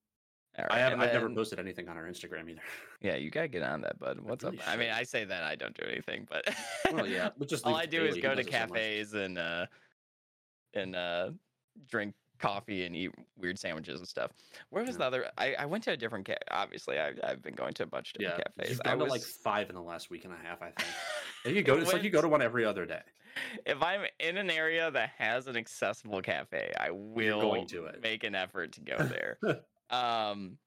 I 0.59 0.63
right, 0.63 0.79
have 0.79 0.93
and 0.95 1.03
I've 1.03 1.13
never 1.13 1.29
posted 1.31 1.59
anything 1.59 1.89
on 1.89 1.97
our 1.97 2.05
Instagram 2.05 2.49
either. 2.51 2.61
Yeah, 3.03 3.17
you 3.17 3.31
gotta 3.31 3.49
get 3.49 3.63
on 3.63 3.83
that, 3.83 3.99
bud. 3.99 4.21
What's 4.21 4.43
really 4.45 4.59
up? 4.59 4.69
I 4.69 4.77
mean. 4.77 4.91
I 4.91 5.03
say 5.03 5.25
that 5.25 5.43
I 5.43 5.55
don't 5.55 5.75
do 5.79 5.87
anything, 5.87 6.27
but 6.31 6.49
well, 6.93 7.07
yeah, 7.07 7.29
but 7.39 7.49
just 7.49 7.65
all 7.67 7.75
I 7.77 7.87
do 7.87 8.05
is 8.05 8.17
go 8.17 8.35
to 8.35 8.41
it 8.41 8.47
so 8.47 8.51
cafes 8.51 9.13
and 9.15 9.37
uh 9.39 9.67
and 10.75 10.97
uh 10.97 11.31
drink 11.91 12.15
coffee 12.39 12.85
and 12.85 12.95
eat 12.95 13.11
weird 13.39 13.59
sandwiches 13.59 13.99
and 14.01 14.09
stuff. 14.09 14.31
Where 14.71 14.83
was 14.85 14.93
Yeah. 14.95 14.99
the 14.99 15.05
other? 15.05 15.31
I, 15.39 15.55
I 15.55 15.65
went 15.67 15.85
to 15.85 15.93
a 15.93 15.97
different 15.97 16.27
ca- 16.27 16.37
Obviously, 16.51 16.99
I, 16.99 17.13
I've 17.25 17.43
been 17.43 17.55
going 17.55 17.73
to 17.75 17.83
a 17.85 17.87
bunch 17.87 18.13
of 18.15 18.21
Yeah, 18.23 18.37
cafes. 18.37 18.71
you've 18.71 18.81
I 18.85 18.91
gone 18.91 18.99
was, 18.99 19.07
to 19.07 19.13
like 19.13 19.23
five 19.23 19.69
in 19.71 19.75
the 19.75 19.83
last 19.83 20.11
week 20.11 20.25
and 20.25 20.35
a 20.35 20.37
half. 20.37 20.61
I 20.63 20.71
think. 20.71 20.89
You 21.57 21.63
go. 21.63 21.77
It's 21.79 21.93
like 21.93 22.03
you 22.03 22.11
go 22.11 22.21
to 22.21 22.27
one 22.29 22.43
every 22.43 22.65
other 22.65 22.85
day. 22.85 23.03
if 23.67 23.81
I'm 23.81 24.01
in 24.19 24.37
an 24.37 24.51
area 24.51 24.91
that 24.91 25.11
has 25.17 25.47
an 25.47 25.57
accessible 25.57 26.21
cafe, 26.21 26.73
I 26.81 26.91
will 26.91 27.41
going 27.41 27.69
to 27.69 27.85
it. 27.85 28.01
make 28.03 28.25
an 28.25 28.35
effort 28.35 28.73
to 28.73 28.81
go 28.81 28.97
there. 28.99 29.39
Um, 29.91 30.59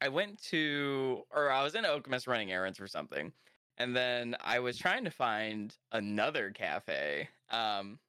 I 0.00 0.08
went 0.08 0.42
to, 0.44 1.24
or 1.30 1.50
I 1.50 1.62
was 1.62 1.74
in 1.74 1.84
Okemos 1.84 2.26
running 2.26 2.52
errands 2.52 2.78
for 2.78 2.88
something, 2.88 3.32
and 3.78 3.96
then 3.96 4.36
I 4.40 4.58
was 4.60 4.78
trying 4.78 5.04
to 5.04 5.10
find 5.10 5.76
another 5.92 6.50
cafe. 6.52 7.28
Um, 7.50 8.00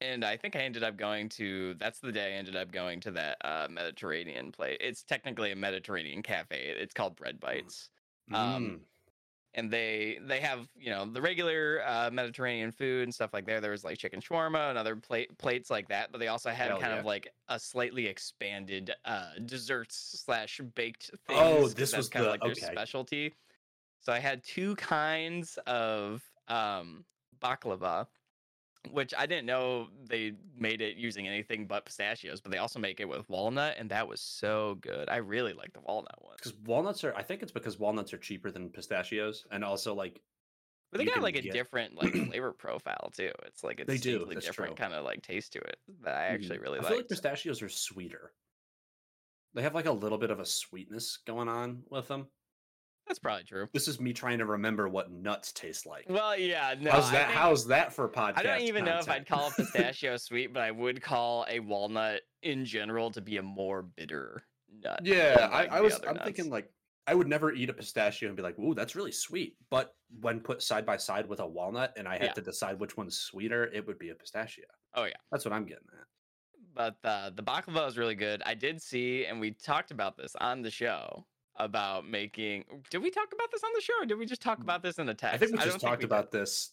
and 0.00 0.24
I 0.24 0.36
think 0.36 0.56
I 0.56 0.60
ended 0.60 0.82
up 0.82 0.96
going 0.96 1.28
to. 1.30 1.74
That's 1.74 2.00
the 2.00 2.12
day 2.12 2.34
I 2.34 2.38
ended 2.38 2.56
up 2.56 2.72
going 2.72 3.00
to 3.00 3.10
that 3.12 3.38
uh, 3.44 3.68
Mediterranean 3.70 4.52
place. 4.52 4.78
It's 4.80 5.04
technically 5.04 5.52
a 5.52 5.56
Mediterranean 5.56 6.22
cafe. 6.22 6.68
It's 6.70 6.94
called 6.94 7.16
Bread 7.16 7.38
Bites 7.40 7.90
Um, 8.32 8.80
Mm. 8.80 8.86
And 9.54 9.70
they 9.70 10.18
they 10.22 10.40
have 10.40 10.68
you 10.76 10.90
know 10.90 11.04
the 11.04 11.20
regular 11.20 11.82
uh, 11.86 12.10
Mediterranean 12.12 12.72
food 12.72 13.04
and 13.04 13.14
stuff 13.14 13.32
like 13.32 13.46
there. 13.46 13.60
There 13.60 13.70
was 13.70 13.84
like 13.84 13.98
chicken 13.98 14.20
shawarma 14.20 14.70
and 14.70 14.78
other 14.78 14.96
plate 14.96 15.36
plates 15.38 15.70
like 15.70 15.88
that, 15.88 16.10
but 16.10 16.18
they 16.18 16.28
also 16.28 16.50
had 16.50 16.68
Hell 16.68 16.80
kind 16.80 16.92
yeah. 16.92 17.00
of 17.00 17.04
like 17.04 17.28
a 17.48 17.58
slightly 17.58 18.06
expanded 18.06 18.92
uh, 19.04 19.30
desserts 19.44 20.22
slash 20.24 20.60
baked 20.74 21.10
things. 21.26 21.40
Oh, 21.40 21.68
this 21.68 21.96
was 21.96 22.08
kind 22.08 22.24
the- 22.24 22.28
of 22.30 22.32
like 22.32 22.40
their 22.42 22.52
okay. 22.52 22.72
specialty. 22.72 23.34
So 24.00 24.12
I 24.12 24.18
had 24.18 24.42
two 24.42 24.74
kinds 24.76 25.58
of 25.66 26.22
um, 26.48 27.04
baklava, 27.40 28.06
which 28.90 29.14
I 29.16 29.26
didn't 29.26 29.46
know 29.46 29.88
they 30.08 30.32
made 30.58 30.80
it 30.80 30.96
using 30.96 31.28
anything 31.28 31.66
but 31.66 31.84
pistachios, 31.86 32.40
but 32.40 32.50
they 32.52 32.58
also 32.58 32.78
make 32.78 33.00
it 33.00 33.08
with 33.08 33.28
walnut, 33.28 33.76
and 33.78 33.90
that 33.90 34.08
was 34.08 34.20
so 34.20 34.76
good. 34.80 35.08
I 35.08 35.16
really 35.16 35.52
like 35.52 35.72
the 35.72 35.80
walnut 35.80 36.22
one. 36.22 36.34
Because 36.36 36.54
walnuts 36.64 37.04
are, 37.04 37.14
I 37.14 37.22
think 37.22 37.42
it's 37.42 37.52
because 37.52 37.78
walnuts 37.78 38.12
are 38.12 38.18
cheaper 38.18 38.50
than 38.50 38.70
pistachios, 38.70 39.46
and 39.50 39.64
also 39.64 39.94
like 39.94 40.20
But 40.90 40.98
they 40.98 41.04
got 41.06 41.22
like 41.22 41.36
a 41.36 41.42
get- 41.42 41.52
different 41.52 41.94
like 41.94 42.12
flavor 42.28 42.52
profile 42.52 43.10
too. 43.16 43.30
It's 43.46 43.62
like 43.62 43.80
it's 43.80 43.88
a 43.88 43.92
They 43.92 43.98
do, 43.98 44.26
that's 44.26 44.44
different 44.46 44.76
kind 44.76 44.92
of 44.94 45.04
like 45.04 45.22
taste 45.22 45.52
to 45.52 45.60
it 45.60 45.76
that 46.02 46.14
I 46.14 46.24
actually 46.26 46.58
Mhm. 46.58 46.62
really 46.62 46.78
I 46.78 46.82
like. 46.82 46.88
feel 46.88 46.96
like 46.98 47.08
pistachios 47.08 47.62
are 47.62 47.68
sweeter. 47.68 48.32
They 49.54 49.62
have 49.62 49.74
like 49.74 49.86
a 49.86 49.92
little 49.92 50.18
bit 50.18 50.30
of 50.30 50.40
a 50.40 50.46
sweetness 50.46 51.18
going 51.26 51.48
on 51.48 51.84
with 51.90 52.08
them. 52.08 52.26
That's 53.06 53.18
probably 53.18 53.44
true. 53.44 53.68
This 53.72 53.88
is 53.88 54.00
me 54.00 54.12
trying 54.12 54.38
to 54.38 54.46
remember 54.46 54.88
what 54.88 55.10
nuts 55.10 55.52
taste 55.52 55.86
like. 55.86 56.06
Well, 56.08 56.38
yeah, 56.38 56.74
no. 56.80 56.90
how's 56.92 57.10
that? 57.10 57.28
How's 57.30 57.66
that 57.66 57.92
for 57.92 58.08
podcast? 58.08 58.38
I 58.38 58.42
don't 58.42 58.60
even 58.62 58.84
know 58.84 58.98
if 58.98 59.08
I'd 59.08 59.26
call 59.26 59.48
a 59.48 59.50
pistachio 59.56 60.16
sweet, 60.16 60.52
but 60.54 60.62
I 60.62 60.70
would 60.70 61.02
call 61.02 61.44
a 61.50 61.60
walnut 61.60 62.22
in 62.42 62.64
general 62.64 63.10
to 63.10 63.20
be 63.20 63.36
a 63.38 63.42
more 63.42 63.82
bitter 63.82 64.44
nut. 64.82 65.00
Yeah, 65.04 65.34
than, 65.36 65.50
I, 65.52 65.66
I 65.66 65.80
was. 65.80 66.00
I'm 66.06 66.14
nuts. 66.14 66.24
thinking 66.24 66.48
like 66.50 66.70
I 67.06 67.14
would 67.14 67.26
never 67.28 67.52
eat 67.52 67.68
a 67.68 67.72
pistachio 67.74 68.28
and 68.28 68.36
be 68.36 68.42
like, 68.42 68.58
"Ooh, 68.58 68.74
that's 68.74 68.94
really 68.94 69.12
sweet." 69.12 69.56
But 69.68 69.94
when 70.20 70.40
put 70.40 70.62
side 70.62 70.86
by 70.86 70.96
side 70.96 71.28
with 71.28 71.40
a 71.40 71.46
walnut, 71.46 71.92
and 71.96 72.06
I 72.06 72.14
had 72.14 72.22
Yeah. 72.22 72.32
to 72.32 72.40
decide 72.40 72.78
which 72.78 72.96
one's 72.96 73.18
sweeter, 73.18 73.64
it 73.74 73.86
would 73.86 73.98
be 73.98 74.10
a 74.10 74.14
pistachio. 74.14 74.64
Oh, 74.94 75.04
yeah. 75.04 75.12
that's 75.30 75.44
what 75.44 75.52
I'm 75.52 75.64
getting 75.64 75.86
at. 75.98 76.06
but 76.74 77.08
uh, 77.08 77.30
the 77.34 77.42
baklava 77.42 77.88
is 77.88 77.98
really 77.98 78.14
good. 78.14 78.42
I 78.46 78.54
did 78.54 78.80
see, 78.80 79.26
and 79.26 79.40
we 79.40 79.50
talked 79.52 79.90
about 79.90 80.16
this 80.16 80.34
on 80.40 80.62
the 80.62 80.70
show 80.70 81.26
about 81.56 82.06
making. 82.08 82.64
Did 82.90 83.02
we 83.02 83.10
talk 83.10 83.28
about 83.32 83.50
this 83.50 83.62
on 83.64 83.70
the 83.74 83.80
show, 83.80 83.94
or 84.00 84.06
did 84.06 84.18
we 84.18 84.26
just 84.26 84.42
talk 84.42 84.60
about 84.60 84.82
this 84.82 84.98
in 84.98 85.06
the 85.06 85.14
text? 85.14 85.32
Mm, 85.32 85.34
I 85.34 85.38
think 85.46 85.52
we 85.52 85.64
just 85.64 85.80
talked 85.80 85.98
we 85.98 86.02
did. 86.02 86.06
about 86.06 86.30
this. 86.30 86.72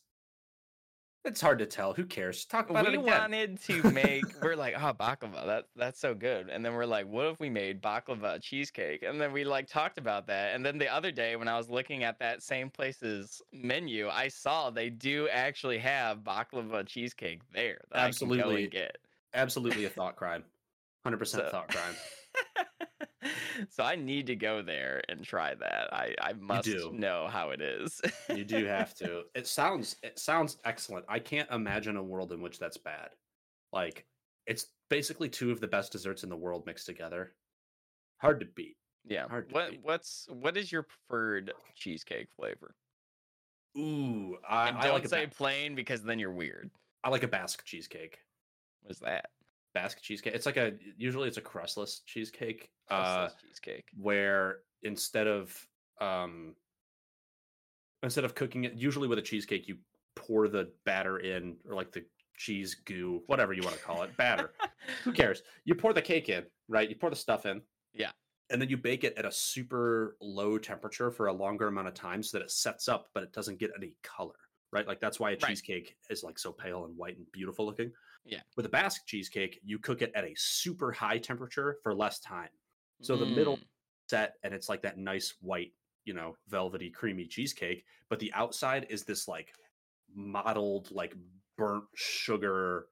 It's 1.25 1.41
hard 1.41 1.59
to 1.59 1.65
tell. 1.65 1.93
Who 1.93 2.05
cares? 2.05 2.45
Talk 2.45 2.69
about 2.69 2.87
we 2.87 2.93
it 2.93 3.01
wanted 3.01 3.61
to 3.63 3.83
make 3.91 4.23
we're 4.41 4.55
like 4.55 4.73
oh 4.77 4.93
baklava 4.93 5.45
that 5.45 5.65
that's 5.75 5.99
so 5.99 6.13
good 6.15 6.47
and 6.47 6.63
then 6.65 6.73
we're 6.73 6.85
like 6.85 7.07
what 7.07 7.25
if 7.27 7.39
we 7.41 7.49
made 7.49 7.81
baklava 7.81 8.41
cheesecake 8.41 9.03
and 9.03 9.19
then 9.19 9.33
we 9.33 9.43
like 9.43 9.67
talked 9.67 9.97
about 9.97 10.25
that 10.27 10.55
and 10.55 10.65
then 10.65 10.77
the 10.77 10.87
other 10.87 11.11
day 11.11 11.35
when 11.35 11.49
i 11.49 11.57
was 11.57 11.69
looking 11.69 12.05
at 12.05 12.17
that 12.19 12.41
same 12.41 12.69
place's 12.69 13.41
menu 13.51 14.07
i 14.07 14.29
saw 14.29 14.69
they 14.69 14.89
do 14.89 15.27
actually 15.29 15.77
have 15.77 16.19
baklava 16.19 16.87
cheesecake 16.87 17.41
there 17.53 17.81
that 17.91 17.97
I 17.97 18.01
can 18.03 18.07
Absolutely. 18.07 18.67
get 18.67 18.97
Absolutely 19.33 19.83
a 19.85 19.89
thought 19.97 20.15
crime. 20.15 20.45
Hundred 21.03 21.17
percent 21.17 21.43
So- 21.43 21.51
thought 21.51 21.67
crime. 21.67 21.95
so 23.69 23.83
i 23.83 23.95
need 23.95 24.27
to 24.27 24.35
go 24.35 24.61
there 24.61 25.01
and 25.09 25.23
try 25.23 25.53
that 25.55 25.93
i 25.93 26.13
i 26.21 26.31
must 26.33 26.69
know 26.93 27.27
how 27.29 27.49
it 27.49 27.61
is 27.61 27.99
You 28.35 28.45
do 28.45 28.65
have 28.65 28.93
to. 28.99 29.23
It 29.35 29.45
sounds 29.47 29.97
it 30.03 30.17
sounds 30.19 30.57
excellent. 30.65 31.05
I 31.09 31.19
can't 31.19 31.49
imagine 31.51 31.97
a 31.97 32.03
world 32.03 32.31
in 32.31 32.41
which 32.41 32.59
that's 32.59 32.77
bad. 32.77 33.09
Like 33.73 34.05
it's 34.47 34.67
basically 34.89 35.27
two 35.29 35.51
of 35.51 35.59
the 35.59 35.67
best 35.67 35.91
desserts 35.91 36.23
in 36.23 36.29
the 36.29 36.37
world 36.37 36.65
mixed 36.65 36.85
together. 36.85 37.33
Hard 38.21 38.39
to 38.39 38.45
beat. 38.55 38.77
yeah 39.05 39.27
hard 39.27 39.49
to 39.49 39.55
what 39.55 39.71
beat. 39.71 39.79
what's 39.83 40.27
what 40.29 40.55
is 40.57 40.71
your 40.71 40.83
preferred 40.83 41.51
cheesecake 41.75 42.29
flavor 42.35 42.75
Ooh, 43.77 44.37
I, 44.47 44.69
and 44.69 44.81
don't 44.81 44.93
like 44.93 45.07
say 45.07 45.25
ba- 45.25 45.35
plain 45.35 45.75
because 45.75 46.03
then 46.03 46.19
you're 46.19 46.31
weird 46.33 46.69
I 47.03 47.09
like 47.09 47.23
a 47.23 47.27
Basque 47.27 47.63
cheesecake. 47.65 48.17
what 48.81 48.91
is 48.91 48.99
that 48.99 49.27
Basque 49.73 50.01
cheesecake. 50.01 50.33
It's 50.33 50.45
like 50.45 50.57
a 50.57 50.73
usually 50.97 51.27
it's 51.27 51.37
a 51.37 51.41
crustless 51.41 52.01
cheesecake. 52.05 52.69
Uh, 52.89 53.27
Crustless 53.27 53.41
cheesecake. 53.41 53.85
where 53.97 54.59
instead 54.83 55.27
of 55.27 55.55
um 56.01 56.55
instead 58.03 58.23
of 58.23 58.33
cooking 58.35 58.63
it 58.63 58.73
usually 58.73 59.07
with 59.07 59.19
a 59.19 59.21
cheesecake 59.21 59.67
you 59.67 59.77
pour 60.15 60.47
the 60.47 60.71
batter 60.85 61.19
in 61.19 61.57
or 61.67 61.75
like 61.75 61.91
the 61.91 62.03
cheese 62.37 62.75
goo 62.85 63.21
whatever 63.27 63.51
you 63.53 63.61
want 63.61 63.75
to 63.75 63.81
call 63.83 64.01
it 64.03 64.15
batter 64.17 64.53
who 65.03 65.11
cares 65.21 65.43
you 65.65 65.75
pour 65.75 65.91
the 65.93 66.01
cake 66.01 66.29
in 66.29 66.45
right 66.69 66.89
you 66.89 66.95
pour 66.95 67.09
the 67.09 67.15
stuff 67.15 67.45
in 67.45 67.61
Yeah. 67.93 68.11
and 68.49 68.61
then 68.61 68.69
you 68.69 68.77
bake 68.77 69.03
it 69.03 69.17
at 69.17 69.25
a 69.25 69.31
super 69.31 70.15
low 70.21 70.57
temperature 70.57 71.11
for 71.11 71.27
a 71.27 71.33
longer 71.33 71.67
amount 71.67 71.89
of 71.89 71.93
time 71.93 72.23
so 72.23 72.37
that 72.37 72.43
it 72.45 72.51
sets 72.51 72.87
up 72.87 73.09
but 73.13 73.23
it 73.23 73.33
doesn't 73.33 73.59
get 73.59 73.71
any 73.75 73.97
color 74.01 74.35
right 74.71 74.87
like 74.87 75.01
that's 75.01 75.19
why 75.19 75.31
a 75.31 75.33
Right. 75.33 75.41
cheesecake 75.49 75.95
is 76.09 76.23
like 76.23 76.39
so 76.39 76.53
pale 76.53 76.85
and 76.85 76.95
white 76.95 77.17
and 77.17 77.29
beautiful 77.33 77.65
looking 77.65 77.91
Yeah. 78.31 78.41
with 78.55 78.65
a 78.65 78.69
basque 78.69 79.05
cheesecake 79.07 79.59
you 79.63 79.79
cook 79.79 80.01
it 80.01 80.11
at 80.15 80.23
a 80.25 80.33
super 80.37 80.91
high 80.91 81.17
temperature 81.17 81.77
for 81.83 81.93
less 81.95 82.19
time 82.19 82.49
so 83.01 83.15
the 83.17 83.25
middle 83.25 83.57
Mm, 83.57 83.63
set 84.09 84.35
and 84.43 84.53
it's 84.53 84.69
like 84.69 84.81
that 84.81 84.97
nice 84.97 85.35
white, 85.41 85.73
you 86.05 86.13
know, 86.13 86.35
velvety, 86.47 86.89
creamy 86.89 87.27
cheesecake, 87.27 87.85
but 88.09 88.19
the 88.19 88.33
outside 88.33 88.87
is 88.89 89.03
this 89.05 89.27
like 89.27 89.53
mottled, 90.13 90.91
like 90.91 91.13
burnt 91.57 91.85
sugar, 91.95 92.87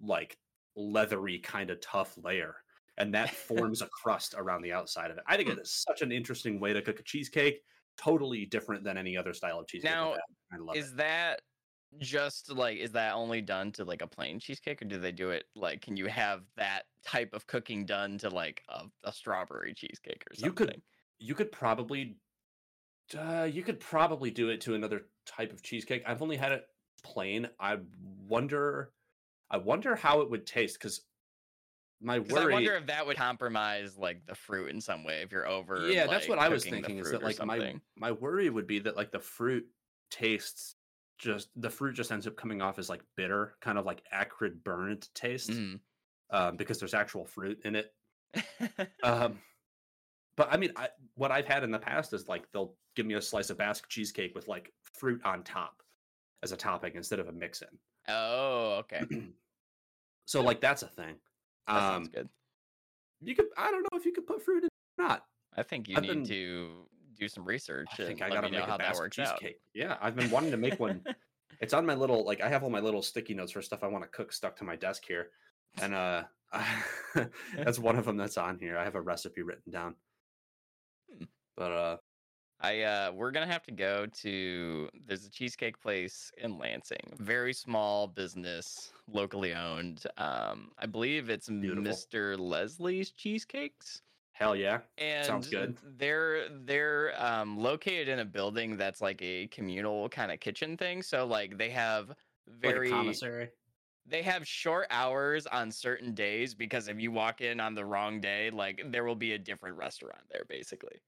like 0.00 0.38
leathery 0.76 1.38
kind 1.38 1.70
of 1.70 1.80
tough 1.80 2.16
layer. 2.18 2.56
and 2.98 3.14
that 3.14 3.30
forms 3.34 3.80
a 3.82 3.88
crust 3.88 4.34
around 4.36 4.62
the 4.62 4.72
outside 4.72 5.10
of 5.10 5.16
it. 5.18 5.24
I 5.26 5.36
think 5.36 5.48
Hmm. 5.48 5.58
it 5.58 5.62
is 5.62 5.72
such 5.72 6.02
an 6.02 6.12
interesting 6.12 6.60
way 6.60 6.72
to 6.72 6.82
cook 6.82 7.00
a 7.00 7.02
cheesecake. 7.04 7.60
Totally 7.96 8.44
different 8.46 8.84
than 8.84 8.96
any 8.98 9.16
other 9.16 9.32
style 9.32 9.60
of 9.60 9.66
cheesecake. 9.68 9.90
Now. 9.92 10.14
I 10.52 10.56
love 10.56 10.76
Is 10.76 10.90
it. 10.92 10.96
that 10.96 11.40
just 11.98 12.50
like 12.50 12.78
is 12.78 12.92
that 12.92 13.14
only 13.14 13.40
done 13.40 13.72
to 13.72 13.84
like 13.84 14.02
a 14.02 14.06
plain 14.06 14.38
cheesecake 14.38 14.82
or 14.82 14.84
do 14.84 14.98
they 14.98 15.12
do 15.12 15.30
it 15.30 15.44
like 15.56 15.80
can 15.80 15.96
you 15.96 16.06
have 16.06 16.42
that 16.56 16.82
type 17.04 17.32
of 17.32 17.46
cooking 17.46 17.86
done 17.86 18.18
to 18.18 18.28
like 18.28 18.62
a, 18.68 18.84
a 19.04 19.12
strawberry 19.12 19.72
cheesecake 19.74 20.22
or 20.30 20.34
something? 20.34 20.46
You 20.46 20.52
could 20.52 20.82
you 21.18 21.34
could 21.34 21.50
probably 21.50 22.16
uh, 23.18 23.48
you 23.50 23.62
could 23.62 23.80
probably 23.80 24.30
do 24.30 24.50
it 24.50 24.60
to 24.62 24.74
another 24.74 25.06
type 25.24 25.52
of 25.52 25.62
cheesecake. 25.62 26.02
I've 26.06 26.20
only 26.20 26.36
had 26.36 26.52
it 26.52 26.66
plain. 27.02 27.48
I 27.58 27.78
wonder 28.26 28.92
I 29.50 29.56
wonder 29.56 29.96
how 29.96 30.20
it 30.20 30.30
would 30.30 30.46
taste 30.46 30.78
because 30.78 31.02
my 32.00 32.18
worry 32.18 32.52
I 32.52 32.56
wonder 32.56 32.74
if 32.74 32.86
that 32.86 33.06
would 33.06 33.16
compromise 33.16 33.96
like 33.96 34.26
the 34.26 34.34
fruit 34.34 34.70
in 34.70 34.80
some 34.80 35.04
way 35.04 35.22
if 35.22 35.32
you're 35.32 35.48
over. 35.48 35.88
yeah 35.90 36.06
that's 36.06 36.28
what 36.28 36.38
i 36.38 36.48
was 36.48 36.64
thinking 36.64 36.98
is 36.98 37.10
that 37.10 37.22
like 37.24 37.44
my 37.44 37.74
my 37.96 38.12
worry 38.12 38.48
would 38.50 38.68
be 38.68 38.78
that 38.78 38.96
like 38.96 39.10
the 39.10 39.18
fruit 39.18 39.66
tastes 40.10 40.76
just 41.18 41.48
the 41.56 41.68
fruit 41.70 41.94
just 41.94 42.12
ends 42.12 42.26
up 42.26 42.36
coming 42.36 42.62
off 42.62 42.78
as 42.78 42.88
like 42.88 43.02
bitter 43.16 43.54
kind 43.60 43.76
of 43.78 43.84
like 43.84 44.02
acrid 44.12 44.62
burnt 44.64 45.08
taste 45.14 45.50
Mhm. 45.50 45.80
um, 46.30 46.56
because 46.56 46.78
there's 46.78 46.94
actual 46.94 47.24
fruit 47.24 47.60
in 47.64 47.74
it 47.76 47.92
um 49.02 49.38
but 50.36 50.52
i 50.52 50.56
mean 50.56 50.70
I, 50.76 50.88
what 51.14 51.30
i've 51.32 51.46
had 51.46 51.64
in 51.64 51.70
the 51.70 51.78
past 51.78 52.12
is 52.12 52.28
like 52.28 52.44
they'll 52.52 52.74
give 52.94 53.06
me 53.06 53.14
a 53.14 53.22
slice 53.22 53.50
of 53.50 53.58
basque 53.58 53.88
cheesecake 53.88 54.34
with 54.34 54.48
like 54.48 54.72
fruit 54.94 55.20
on 55.24 55.42
top 55.42 55.82
as 56.42 56.52
a 56.52 56.56
topping 56.56 56.92
instead 56.94 57.18
of 57.18 57.28
a 57.28 57.32
mix 57.32 57.62
in 57.62 57.68
oh, 58.08 58.76
okay. 58.80 59.02
so 60.26 60.40
like 60.42 60.60
that's 60.60 60.82
a 60.82 60.88
thing 60.88 61.14
That 61.66 61.76
um 61.76 61.82
sounds 61.82 62.08
good. 62.08 62.28
you 63.20 63.34
could 63.34 63.46
i 63.56 63.70
don't 63.70 63.82
know 63.90 63.98
if 63.98 64.04
you 64.04 64.12
could 64.12 64.26
put 64.26 64.42
fruit 64.42 64.64
in 64.64 64.68
or 64.98 65.08
not 65.08 65.24
I 65.56 65.62
think 65.64 65.88
you 65.88 65.96
I've 65.96 66.02
need 66.02 66.08
been- 66.08 66.24
to 66.26 66.86
do 67.18 67.28
some 67.28 67.44
research 67.44 67.86
i 67.92 67.96
think 67.96 68.20
and 68.20 68.32
i 68.32 68.34
gotta 68.34 68.48
make 68.50 68.60
how 68.60 68.74
a 68.74 68.78
that 68.78 68.88
basque 68.88 69.00
works 69.00 69.18
out. 69.18 69.38
cheesecake 69.40 69.60
yeah 69.74 69.96
i've 70.00 70.14
been 70.16 70.30
wanting 70.30 70.50
to 70.50 70.56
make 70.56 70.78
one 70.78 71.02
it's 71.60 71.74
on 71.74 71.84
my 71.84 71.94
little 71.94 72.24
like 72.24 72.40
i 72.40 72.48
have 72.48 72.62
all 72.62 72.70
my 72.70 72.80
little 72.80 73.02
sticky 73.02 73.34
notes 73.34 73.52
for 73.52 73.62
stuff 73.62 73.82
i 73.82 73.86
want 73.86 74.02
to 74.04 74.08
cook 74.08 74.32
stuck 74.32 74.56
to 74.56 74.64
my 74.64 74.76
desk 74.76 75.04
here 75.06 75.30
and 75.82 75.94
uh 75.94 76.22
that's 77.56 77.78
one 77.78 77.96
of 77.96 78.04
them 78.04 78.16
that's 78.16 78.38
on 78.38 78.58
here 78.58 78.78
i 78.78 78.84
have 78.84 78.94
a 78.94 79.00
recipe 79.00 79.42
written 79.42 79.70
down 79.72 79.94
Hmm. 81.16 81.24
but 81.56 81.72
uh 81.72 81.96
I 82.60 82.80
uh 82.82 83.12
we're 83.12 83.30
gonna 83.30 83.46
have 83.46 83.62
to 83.64 83.70
go 83.72 84.06
to 84.22 84.88
there's 85.06 85.24
a 85.24 85.30
cheesecake 85.30 85.80
place 85.80 86.32
in 86.38 86.58
Lansing. 86.58 87.14
Very 87.18 87.52
small 87.52 88.08
business, 88.08 88.92
locally 89.06 89.54
owned. 89.54 90.04
Um 90.16 90.72
I 90.76 90.86
believe 90.86 91.30
it's 91.30 91.48
Beautiful. 91.48 91.84
Mr. 91.84 92.36
Leslie's 92.36 93.12
Cheesecakes. 93.12 94.02
Hell 94.38 94.54
yeah 94.56 94.82
And 94.96 95.26
Sounds 95.26 95.48
good. 95.48 95.78
they're 95.82 96.48
they're 96.48 97.20
um 97.22 97.56
located 97.58 98.08
in 98.08 98.18
a 98.18 98.24
building 98.24 98.76
that's 98.76 99.00
like 99.00 99.22
a 99.22 99.46
communal 99.48 100.08
kind 100.08 100.32
of 100.32 100.40
kitchen 100.40 100.76
thing. 100.76 101.02
So 101.02 101.26
like 101.26 101.56
they 101.56 101.70
have 101.70 102.14
very 102.48 102.90
like 102.90 102.90
a 102.90 102.90
commissary 102.90 103.50
they 104.06 104.22
have 104.22 104.46
short 104.48 104.86
hours 104.90 105.46
on 105.46 105.72
certain 105.72 106.14
days 106.14 106.54
because 106.54 106.88
if 106.88 106.98
you 107.00 107.12
walk 107.12 107.40
in 107.42 107.60
on 107.60 107.74
the 107.74 107.84
wrong 107.84 108.20
day, 108.20 108.50
like 108.50 108.82
there 108.92 109.04
will 109.04 109.16
be 109.16 109.32
a 109.34 109.38
different 109.38 109.76
restaurant 109.76 110.24
there 110.30 110.44
basically. 110.48 111.02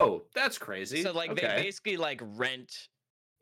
oh 0.00 0.26
that's 0.34 0.58
crazy 0.58 1.02
So 1.02 1.12
like 1.12 1.30
okay. 1.30 1.46
they 1.56 1.62
basically 1.64 1.96
like 1.96 2.20
rent 2.22 2.88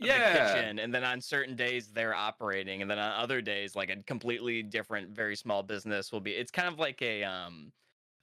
the 0.01 0.09
yeah 0.09 0.23
kitchen 0.23 0.79
and 0.79 0.95
then 0.95 1.05
on 1.05 1.21
certain 1.21 1.57
days 1.57 1.93
they're 1.93 2.15
operating 2.15 2.83
and 2.83 2.91
then 2.91 2.99
on 2.99 3.13
other 3.23 3.41
days 3.41 3.77
like 3.77 3.91
a 3.91 4.03
completely 4.05 4.63
different 4.63 5.15
very 5.15 5.37
small 5.37 5.63
business 5.63 6.13
will 6.13 6.21
be 6.21 6.33
it's 6.33 6.51
kind 6.51 6.69
of 6.69 6.79
like 6.79 7.01
a 7.03 7.25
um 7.25 7.73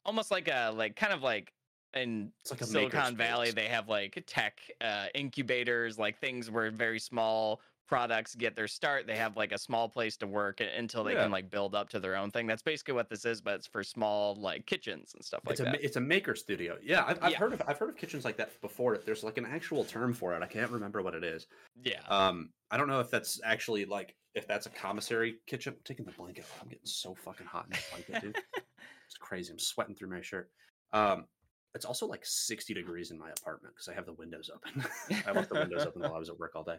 almost 0.09 0.31
like 0.31 0.47
a 0.47 0.73
like 0.75 0.95
kind 0.95 1.13
of 1.13 1.21
like 1.21 1.53
in 1.93 2.31
like 2.49 2.63
Silicon 2.63 3.15
Valley 3.15 3.49
makerspace. 3.49 3.55
they 3.55 3.67
have 3.67 3.87
like 3.87 4.23
tech 4.25 4.59
uh 4.81 5.05
incubators 5.13 5.99
like 5.99 6.17
things 6.19 6.49
where 6.49 6.71
very 6.71 6.99
small 6.99 7.61
products 7.87 8.33
get 8.35 8.55
their 8.55 8.67
start 8.67 9.05
they 9.07 9.15
have 9.15 9.37
like 9.37 9.51
a 9.51 9.57
small 9.57 9.87
place 9.87 10.17
to 10.17 10.25
work 10.27 10.61
until 10.61 11.03
they 11.03 11.13
Yeah. 11.13 11.23
can 11.23 11.31
like 11.31 11.49
build 11.51 11.73
up 11.75 11.89
to 11.89 11.99
their 11.99 12.15
own 12.15 12.31
thing 12.31 12.47
that's 12.47 12.61
basically 12.63 12.93
what 12.95 13.07
this 13.09 13.23
is 13.23 13.39
but 13.39 13.53
it's 13.55 13.67
for 13.67 13.83
small 13.83 14.35
like 14.35 14.65
kitchens 14.65 15.11
and 15.15 15.23
stuff 15.23 15.41
like 15.45 15.53
it's 15.53 15.61
a 15.61 15.63
that 15.65 15.83
it's 15.83 15.95
a 15.95 16.01
maker 16.01 16.33
studio. 16.35 16.77
Yeah, 16.83 17.03
I've, 17.07 17.23
I've 17.23 17.31
Yeah. 17.31 17.37
heard 17.37 17.53
of 17.53 17.61
I've 17.67 17.77
heard 17.77 17.89
of 17.89 17.97
kitchens 17.97 18.25
like 18.25 18.37
that 18.37 18.59
before. 18.61 18.97
There's 18.97 19.23
like 19.23 19.37
an 19.37 19.45
actual 19.45 19.83
term 19.83 20.13
for 20.13 20.35
it. 20.35 20.41
I 20.41 20.47
can't 20.47 20.71
remember 20.71 21.01
what 21.03 21.13
it 21.13 21.23
is. 21.23 21.45
yeah 21.83 22.01
Um, 22.07 22.49
I 22.71 22.77
don't 22.77 22.87
know 22.87 22.99
if 22.99 23.09
that's 23.11 23.39
actually 23.43 23.85
like 23.85 24.15
if 24.35 24.47
that's 24.47 24.67
a 24.67 24.69
commissary 24.69 25.37
kitchen. 25.47 25.73
I'm 25.73 25.79
taking 25.83 26.05
the 26.05 26.11
blanket. 26.11 26.45
I'm 26.61 26.67
getting 26.67 26.85
so 26.85 27.15
fucking 27.15 27.47
hot 27.47 27.65
in 27.65 27.71
this 27.71 27.87
blanket, 27.89 28.21
dude. 28.21 28.43
it's 29.09 29.17
crazy. 29.17 29.51
I'm 29.51 29.59
sweating 29.59 29.95
through 29.95 30.09
my 30.09 30.21
shirt. 30.21 30.51
Um, 30.93 31.25
it's 31.73 31.85
also 31.85 32.05
like 32.05 32.21
60 32.23 32.73
degrees 32.73 33.11
in 33.11 33.17
my 33.17 33.29
apartment 33.39 33.73
because 33.75 33.87
I 33.87 33.93
have 33.93 34.05
the 34.05 34.13
windows 34.13 34.49
open. 34.53 34.83
I 35.27 35.31
left 35.31 35.49
the 35.49 35.55
windows 35.55 35.85
open 35.85 36.01
while 36.01 36.13
I 36.13 36.19
was 36.19 36.29
at 36.29 36.37
work 36.39 36.51
all 36.55 36.63
day. 36.63 36.77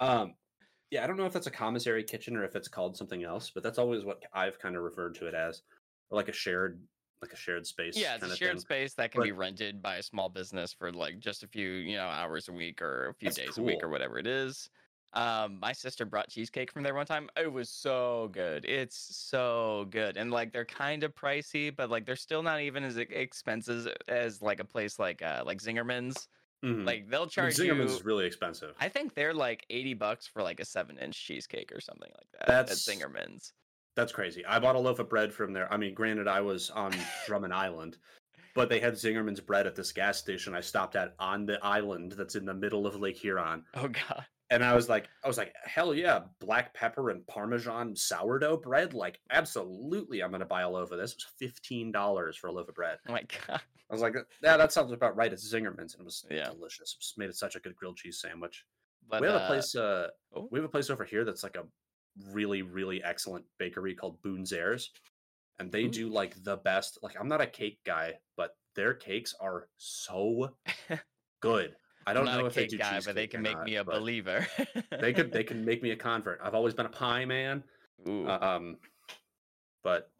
Um, 0.00 0.34
yeah, 0.90 1.02
I 1.02 1.06
don't 1.06 1.16
know 1.16 1.26
if 1.26 1.32
that's 1.32 1.46
a 1.46 1.50
commissary 1.52 2.04
kitchen 2.04 2.36
or 2.36 2.44
if 2.44 2.54
it's 2.54 2.68
called 2.68 2.96
something 2.96 3.24
else, 3.24 3.50
but 3.52 3.62
that's 3.62 3.78
always 3.78 4.04
what 4.04 4.22
I've 4.32 4.58
kind 4.58 4.76
of 4.76 4.82
referred 4.82 5.14
to 5.16 5.26
it 5.26 5.34
as, 5.34 5.62
or 6.10 6.16
like 6.16 6.28
a 6.28 6.32
shared, 6.32 6.80
like 7.20 7.32
a 7.32 7.36
shared 7.36 7.66
space. 7.66 7.96
Yeah, 7.96 8.14
it's 8.16 8.24
a 8.24 8.36
shared 8.36 8.52
thing. 8.52 8.60
space 8.60 8.94
that 8.94 9.10
can 9.10 9.20
But- 9.20 9.24
be 9.26 9.32
rented 9.32 9.82
by 9.82 9.96
a 9.96 10.02
small 10.02 10.28
business 10.28 10.72
for 10.72 10.92
like 10.92 11.18
just 11.18 11.42
a 11.42 11.48
few, 11.48 11.68
you 11.68 11.96
know, 11.96 12.06
hours 12.06 12.48
a 12.48 12.52
week 12.52 12.80
or 12.82 13.08
a 13.08 13.14
few 13.14 13.30
days 13.30 13.58
a 13.58 13.62
week 13.62 13.82
or 13.82 13.88
whatever 13.88 14.18
it 14.18 14.26
is. 14.26 14.70
Um, 15.14 15.58
my 15.60 15.72
sister 15.72 16.04
brought 16.06 16.28
cheesecake 16.30 16.72
from 16.72 16.82
there 16.82 16.94
one 16.94 17.04
time. 17.06 17.28
It 17.36 17.52
was 17.52 17.68
so 17.68 18.30
good. 18.32 18.64
It's 18.64 18.96
so 18.96 19.86
good. 19.90 20.16
And 20.16 20.30
like 20.30 20.52
they're 20.52 20.64
kind 20.64 21.04
of 21.04 21.14
pricey, 21.14 21.74
but 21.74 21.90
like 21.90 22.06
they're 22.06 22.16
still 22.16 22.42
not 22.42 22.60
even 22.60 22.82
as 22.82 22.96
expensive 22.96 23.88
as 24.08 24.40
like 24.40 24.60
a 24.60 24.64
place 24.64 24.98
like 24.98 25.20
uh 25.22 25.42
like 25.44 25.58
Zingerman's. 25.60 26.28
Mhm. 26.64 26.86
Like 26.86 27.08
they'll 27.08 27.22
I 27.22 27.24
mean, 27.24 27.28
charge 27.30 27.56
Zingerman's 27.56 27.90
you 27.90 27.96
is 27.98 28.04
really 28.04 28.24
expensive. 28.24 28.74
I 28.80 28.88
think 28.88 29.14
they're 29.14 29.34
like 29.34 29.66
80 29.68 29.94
bucks 29.94 30.26
for 30.28 30.42
like 30.42 30.60
a 30.60 30.64
7-inch 30.64 31.26
cheesecake 31.26 31.72
or 31.74 31.80
something 31.80 32.10
like 32.16 32.26
that 32.38 32.46
That's- 32.46 32.88
at 32.88 32.94
Zingerman's. 32.96 33.52
That's 33.94 34.12
crazy. 34.12 34.42
I 34.46 34.58
bought 34.58 34.76
a 34.76 34.78
loaf 34.78 35.00
of 35.00 35.10
bread 35.10 35.34
from 35.34 35.52
there. 35.52 35.70
I 35.70 35.76
mean, 35.76 35.92
granted, 35.92 36.26
I 36.26 36.40
was 36.40 36.70
on 36.70 36.92
Drummond 37.26 37.52
Island, 37.52 37.98
but 38.54 38.70
they 38.70 38.80
had 38.80 38.94
Zingerman's 38.94 39.40
bread 39.40 39.66
at 39.66 39.74
this 39.76 39.92
gas 39.92 40.16
station 40.16 40.54
I 40.54 40.62
stopped 40.62 40.96
at 40.96 41.14
on 41.18 41.44
the 41.44 41.58
island 41.62 42.12
that's 42.12 42.34
in 42.34 42.46
the 42.46 42.54
middle 42.54 42.86
of 42.86 42.96
Lake 42.98 43.18
Huron. 43.18 43.64
Oh 43.74 43.88
god. 43.88 44.24
And 44.52 44.62
I 44.62 44.74
was 44.74 44.86
like, 44.88 45.08
I 45.24 45.28
was 45.28 45.38
like, 45.38 45.54
hell 45.64 45.94
yeah, 45.94 46.20
black 46.38 46.74
pepper 46.74 47.08
and 47.08 47.26
Parmesan 47.26 47.96
sourdough 47.96 48.58
bread. 48.58 48.92
Like, 48.92 49.18
absolutely, 49.30 50.22
I'm 50.22 50.30
gonna 50.30 50.44
buy 50.44 50.60
a 50.60 50.68
loaf 50.68 50.90
of 50.92 50.98
this. 50.98 51.12
It 51.12 51.16
was 51.16 51.26
fifteen 51.38 51.90
dollars 51.90 52.36
for 52.36 52.48
a 52.48 52.52
loaf 52.52 52.68
of 52.68 52.74
bread. 52.74 52.98
Oh 53.08 53.12
my 53.12 53.22
god. 53.48 53.62
I 53.90 53.92
was 53.94 54.02
like, 54.02 54.14
yeah, 54.42 54.58
that 54.58 54.70
sounds 54.70 54.92
about 54.92 55.16
right. 55.16 55.32
It's 55.32 55.50
Zingerman's, 55.52 55.94
and 55.94 56.02
it 56.02 56.04
was 56.04 56.24
Yeah. 56.30 56.50
delicious. 56.50 56.94
It 56.94 57.00
just 57.00 57.16
made 57.18 57.30
it 57.30 57.36
such 57.36 57.56
a 57.56 57.60
good 57.60 57.74
grilled 57.74 57.96
cheese 57.96 58.20
sandwich. 58.20 58.64
But 59.08 59.22
we 59.22 59.26
have 59.26 59.40
uh, 59.40 59.44
a 59.44 59.46
place. 59.46 59.74
Uh, 59.74 60.08
oh. 60.36 60.48
we 60.50 60.58
have 60.58 60.66
a 60.66 60.70
place 60.70 60.90
over 60.90 61.04
here 61.04 61.24
that's 61.24 61.42
like 61.42 61.56
a 61.56 61.64
really, 62.30 62.60
really 62.60 63.02
excellent 63.02 63.46
bakery 63.58 63.94
called 63.94 64.20
Boone's 64.22 64.52
Airs, 64.52 64.90
and 65.58 65.72
they 65.72 65.84
Ooh. 65.84 65.90
do 65.90 66.08
like 66.10 66.42
the 66.44 66.58
best. 66.58 66.98
Like 67.02 67.16
I'm 67.18 67.28
not 67.28 67.40
a 67.40 67.46
cake 67.46 67.78
guy, 67.86 68.18
but 68.36 68.54
their 68.76 68.92
cakes 68.92 69.34
are 69.40 69.68
so 69.78 70.50
good. 71.40 71.74
I 72.06 72.10
I'm 72.10 72.16
don't 72.16 72.24
know 72.26 72.44
a 72.44 72.46
if 72.46 72.54
they 72.54 72.62
cake 72.62 72.70
do 72.70 72.78
guy, 72.78 73.00
but 73.04 73.14
they 73.14 73.26
can 73.26 73.42
make 73.42 73.56
not, 73.56 73.64
me 73.66 73.76
a 73.76 73.84
believer. 73.84 74.46
They 75.00 75.12
could 75.12 75.32
they 75.32 75.44
can 75.50 75.64
make 75.64 75.82
me 75.82 75.90
a 75.92 75.96
convert. 75.96 76.40
I've 76.42 76.54
always 76.54 76.74
been 76.74 76.86
a 76.86 76.90
pie 76.90 77.24
man. 77.24 77.62
Ooh. 78.08 78.26
uh, 78.28 78.38
Um, 78.40 78.76
but 79.84 80.10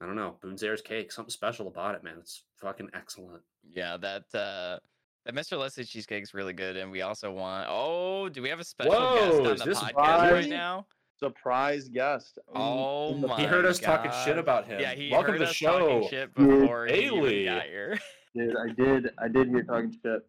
I 0.00 0.06
don't 0.06 0.16
know. 0.16 0.36
Boone's 0.42 0.62
Airs 0.62 0.82
cake, 0.82 1.10
something 1.12 1.30
special 1.30 1.68
about 1.68 1.94
it, 1.94 2.04
man. 2.04 2.16
It's 2.20 2.42
fucking 2.60 2.90
excellent. 2.94 3.42
yeah, 3.72 3.96
that 3.96 4.24
uh 4.34 4.78
that 5.24 5.34
Mr. 5.34 5.58
Leslie's 5.58 5.88
cheesecake 5.88 6.22
is 6.22 6.34
really 6.34 6.52
good, 6.52 6.76
and 6.76 6.90
we 6.90 7.02
also 7.02 7.32
want. 7.32 7.66
Oh, 7.68 8.28
do 8.28 8.42
we 8.42 8.48
have 8.48 8.60
a 8.60 8.64
special 8.64 8.92
Whoa, 8.92 9.54
guest 9.54 9.62
on 9.62 9.68
the 9.68 9.74
podcast 9.74 9.92
Bobby? 9.94 10.32
right 10.34 10.48
now? 10.48 10.86
surprise 11.18 11.88
guest. 11.88 12.38
Oh 12.54 13.14
in 13.14 13.22
the- 13.22 13.26
my 13.28 13.36
he 13.40 13.44
heard 13.46 13.64
us 13.64 13.78
talking 13.78 14.10
shit 14.26 14.36
about 14.36 14.66
him. 14.66 14.78
Yeah, 14.80 14.92
he 14.94 15.10
Welcome 15.10 15.32
heard 15.32 15.38
to 15.38 15.44
the 15.44 15.50
us 15.50 15.56
show. 15.56 15.78
talking 15.78 16.08
shit 16.10 16.34
before 16.34 16.84
he 16.86 16.92
Bailey. 16.92 17.42
even 17.44 17.54
got 17.54 17.64
here. 17.66 17.98
Dude, 18.36 18.54
I 18.54 18.68
did. 18.74 19.10
I 19.18 19.28
did 19.28 19.48
hear 19.48 19.62
talking 19.62 19.92
shit. 20.04 20.26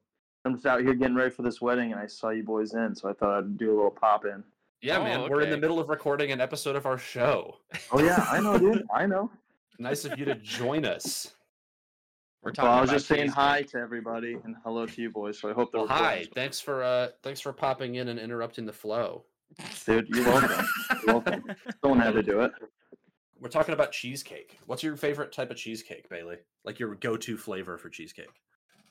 I'm 0.48 0.56
just 0.56 0.66
out 0.66 0.82
here 0.82 0.94
getting 0.94 1.16
ready 1.16 1.30
for 1.30 1.42
this 1.42 1.60
wedding, 1.62 1.92
and 1.92 2.00
I 2.00 2.08
saw 2.08 2.30
you 2.30 2.42
boys 2.44 2.74
in, 2.74 2.96
so 2.96 3.10
I 3.10 3.14
thought 3.14 3.38
I'd 3.38 3.58
do 3.58 3.74
a 3.74 3.76
little 3.76 3.92
pop 3.92 4.24
in. 4.26 4.44
Yeah, 4.82 5.00
Oh, 5.00 5.04
man. 5.04 5.30
We're 5.30 5.42
in 5.42 5.50
the 5.50 5.58
middle 5.58 5.78
of 5.80 5.90
recording 5.90 6.32
an 6.32 6.40
episode 6.40 6.76
of 6.78 6.86
our 6.86 6.98
show. 6.98 7.58
Oh 7.92 8.00
yeah, 8.02 8.26
I 8.30 8.40
know, 8.40 8.58
dude. 8.58 8.84
I 8.94 9.06
know. 9.06 9.30
Nice 9.80 10.06
of 10.06 10.18
you 10.18 10.26
to 10.26 10.34
join 10.36 10.86
us. 10.86 11.36
We're 12.42 12.52
Well, 12.58 12.66
I 12.66 12.82
was 12.82 12.90
about 12.90 12.96
just 12.96 13.08
saying 13.08 13.30
hi 13.30 13.62
to 13.64 13.78
everybody 13.78 14.40
and 14.44 14.56
hello 14.64 14.88
to 14.88 15.02
you 15.02 15.12
boys. 15.12 15.38
So 15.38 15.50
I 15.52 15.54
hope 15.54 15.72
they're 15.72 15.82
Well, 15.82 15.90
hi. 15.90 16.26
Thanks 16.34 16.60
for 16.60 16.82
uh 16.84 17.10
thanks 17.22 17.40
for 17.42 17.54
popping 17.54 17.94
in 17.96 18.08
and 18.08 18.20
interrupting 18.20 18.66
the 18.66 18.74
flow. 18.74 19.26
dude. 19.86 20.08
You're 20.10 20.26
welcome. 20.26 20.66
You're 21.06 21.14
welcome. 21.14 21.44
Someone 21.84 22.00
had 22.00 22.16
to 22.16 22.24
do 22.24 22.42
it. 22.42 22.54
We're 23.40 23.50
talking 23.50 23.76
about 23.76 23.92
cheesecake. 23.92 24.58
What's 24.66 24.82
your 24.82 24.96
favorite 24.96 25.32
type 25.32 25.52
of 25.52 25.58
cheesecake, 25.58 26.10
Bailey? 26.10 26.38
Like 26.66 26.80
your 26.80 26.96
go-to 26.96 27.38
flavor 27.38 27.78
for 27.78 27.90
cheesecake? 27.90 28.34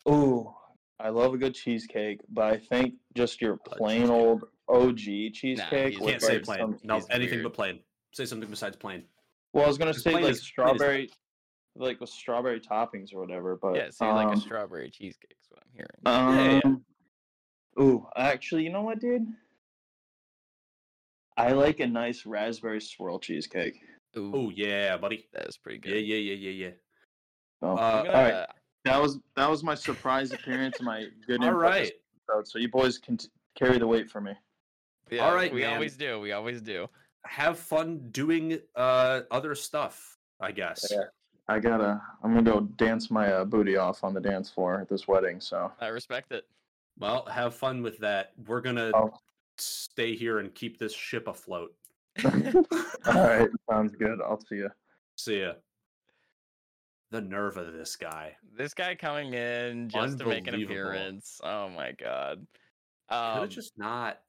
Ooh, 0.09 0.55
I 0.99 1.11
love 1.11 1.35
a 1.35 1.39
good 1.39 1.55
cheesecake, 1.55 2.21
but 2.29 2.45
I 2.53 2.57
think 2.57 2.95
just 3.15 3.41
your 3.41 3.57
plain 3.59 4.09
old 4.09 4.45
OG 4.69 4.99
cheesecake. 5.35 5.93
he's 5.95 6.01
You 6.01 6.07
can't 6.07 6.23
say 6.23 6.39
plain. 6.41 6.59
some- 6.59 6.79
No, 6.83 6.95
he's 6.97 7.07
anything 7.11 7.39
weird. 7.39 7.45
but 7.45 7.55
plain. 7.55 7.81
Say 8.13 8.25
something 8.25 8.49
besides 8.49 8.77
plain. 8.77 9.05
Well, 9.53 9.65
I 9.65 9.69
was 9.69 9.79
gonna 9.79 9.93
say 9.95 10.13
like 10.13 10.21
is- 10.21 10.25
plain 10.25 10.33
is- 10.33 10.43
strawberry. 10.43 11.11
like 11.79 12.01
with 12.01 12.09
strawberry 12.09 12.59
toppings 12.61 13.15
or 13.15 13.21
whatever. 13.21 13.57
But 13.57 13.75
Yeah, 13.77 13.91
so 13.91 14.07
you 14.07 14.13
like 14.13 14.29
a 14.29 14.31
um, 14.33 14.41
strawberry 14.41 14.91
cheesecake 14.91 15.37
is 15.39 15.47
what 15.51 15.63
I'm 15.63 15.73
hearing. 15.75 16.01
Yeah, 16.07 16.53
yeah. 16.55 16.61
Um, 16.65 16.85
Ooh, 17.79 18.07
actually, 18.17 18.65
you 18.65 18.71
know 18.71 18.81
what, 18.81 18.99
dude? 18.99 19.27
I 21.37 21.53
like 21.53 21.81
a 21.81 21.87
nice 21.87 22.25
raspberry 22.25 22.81
swirl 22.81 23.19
cheesecake. 23.19 23.79
Ooh, 24.17 24.33
Oh 24.35 24.51
yeah, 24.51 24.97
buddy. 24.97 25.29
that 25.35 25.47
is 25.47 25.59
pretty 25.59 25.79
good. 25.79 25.91
Yeah, 25.91 25.99
yeah, 26.17 26.33
yeah, 26.33 26.49
yeah, 26.51 26.67
yeah. 26.69 26.75
So, 27.61 27.67
Uh, 27.69 27.75
I'm 27.75 28.05
gonna- 28.07 28.13
right, 28.39 28.47
that 28.87 29.01
was 29.03 29.19
that 29.37 29.49
was 29.51 29.63
my 29.63 29.75
surprise 29.75 30.33
appearance, 30.33 30.77
and 30.79 30.87
my 30.87 31.07
good 31.27 31.43
All 31.43 31.49
input 31.51 31.65
episode. 32.29 32.49
So 32.49 32.59
you 32.59 32.69
boys 32.69 32.99
can 32.99 33.17
t- 33.19 33.29
carry 33.55 33.79
the 33.79 33.87
weight 33.87 34.11
for 34.11 34.21
me. 34.21 34.33
yeah, 35.11 35.27
all 35.27 35.35
right, 35.35 35.53
we 35.53 35.61
man. 35.63 35.75
always 35.75 35.97
do. 35.97 36.19
We 36.21 36.33
always 36.33 36.61
do. 36.61 36.89
Have 37.27 37.59
fun 37.59 38.09
doing 38.11 38.59
uh 38.75 39.21
other 39.31 39.55
stuff. 39.55 40.17
I 40.41 40.53
guess. 40.53 40.87
Yeah. 40.91 41.05
I 41.49 41.61
gotta. 41.61 42.01
I'm 42.25 42.35
gonna 42.35 42.43
go 42.51 42.61
dance 42.77 43.11
my 43.11 43.33
uh, 43.33 43.45
booty 43.45 43.77
off 43.77 44.03
on 44.05 44.13
the 44.15 44.21
dance 44.21 44.51
floor 44.51 44.81
at 44.81 44.89
this 44.89 45.07
wedding. 45.07 45.41
So. 45.41 45.71
I 45.81 45.89
respect 45.89 46.33
it. 46.33 46.45
Well, 46.99 47.25
have 47.27 47.55
fun 47.55 47.83
with 47.83 47.99
that. 47.99 48.33
We're 48.47 48.61
gonna 48.61 48.91
Oh. 48.95 49.13
stay 49.59 50.15
here 50.17 50.39
and 50.41 50.53
keep 50.55 50.79
this 50.79 50.93
ship 50.93 51.29
afloat. 51.29 51.73
All 52.25 52.33
right, 53.07 53.49
sounds 53.71 53.95
good. 53.97 54.19
I'll 54.25 54.41
see 54.41 54.57
you. 54.57 54.71
See 55.17 55.41
ya. 55.43 55.53
The 57.17 57.23
nerve 57.23 57.57
of 57.57 57.73
this 57.73 57.97
guy. 57.97 58.37
This 58.59 58.75
guy 58.75 58.95
coming 58.95 59.33
in 59.33 59.89
just 59.89 60.19
to 60.19 60.27
make 60.27 60.47
an 60.47 60.55
appearance. 60.63 61.41
Oh 61.43 61.71
my 61.71 61.93
god. 61.93 62.47
Could 63.09 63.15
Um, 63.17 63.41
have 63.41 63.49
just 63.49 63.79
not. 63.79 64.21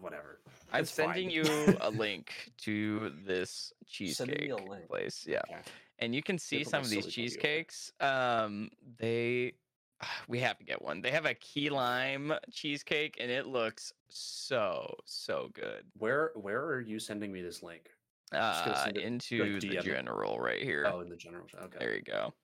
Whatever. 0.00 0.40
I'm 0.72 0.82
It's 0.82 0.90
fine. 0.90 1.06
sending 1.14 1.30
you 1.30 1.44
a 1.80 1.90
link 1.90 2.32
to 2.62 3.12
this 3.24 3.72
cheesecake 3.86 4.50
a 4.50 4.56
link. 4.56 4.88
place. 4.88 5.24
Yeah. 5.28 5.42
Okay. 5.48 5.60
and 6.00 6.12
you 6.12 6.24
can 6.24 6.38
see 6.38 6.64
some 6.64 6.82
of 6.82 6.90
these 6.90 7.04
silly 7.04 7.10
putty 7.12 7.20
away. 7.22 7.28
cheesecakes. 7.28 7.92
Um, 8.00 8.70
they 8.98 9.52
we 10.28 10.40
have 10.40 10.58
to 10.58 10.64
get 10.64 10.82
one. 10.82 11.00
They 11.02 11.12
have 11.12 11.26
a 11.26 11.34
key 11.34 11.70
lime 11.70 12.32
cheesecake, 12.50 13.16
and 13.20 13.30
it 13.30 13.46
looks 13.46 13.92
so 14.08 14.92
so 15.04 15.50
good. 15.54 15.84
Where 15.98 16.32
Where 16.34 16.64
are 16.64 16.80
you 16.80 16.98
sending 16.98 17.30
me 17.30 17.42
this 17.42 17.62
link? 17.62 17.90
Uh, 18.32 18.86
it, 18.88 18.96
into 18.96 19.60
the 19.60 19.76
general 19.80 20.38
right 20.38 20.62
here. 20.62 20.90
Oh, 20.90 21.00
in 21.00 21.08
the 21.08 21.16
general. 21.16 21.46
Okay. 21.62 21.76
There 21.78 21.94
you 21.94 22.02
go. 22.02 22.34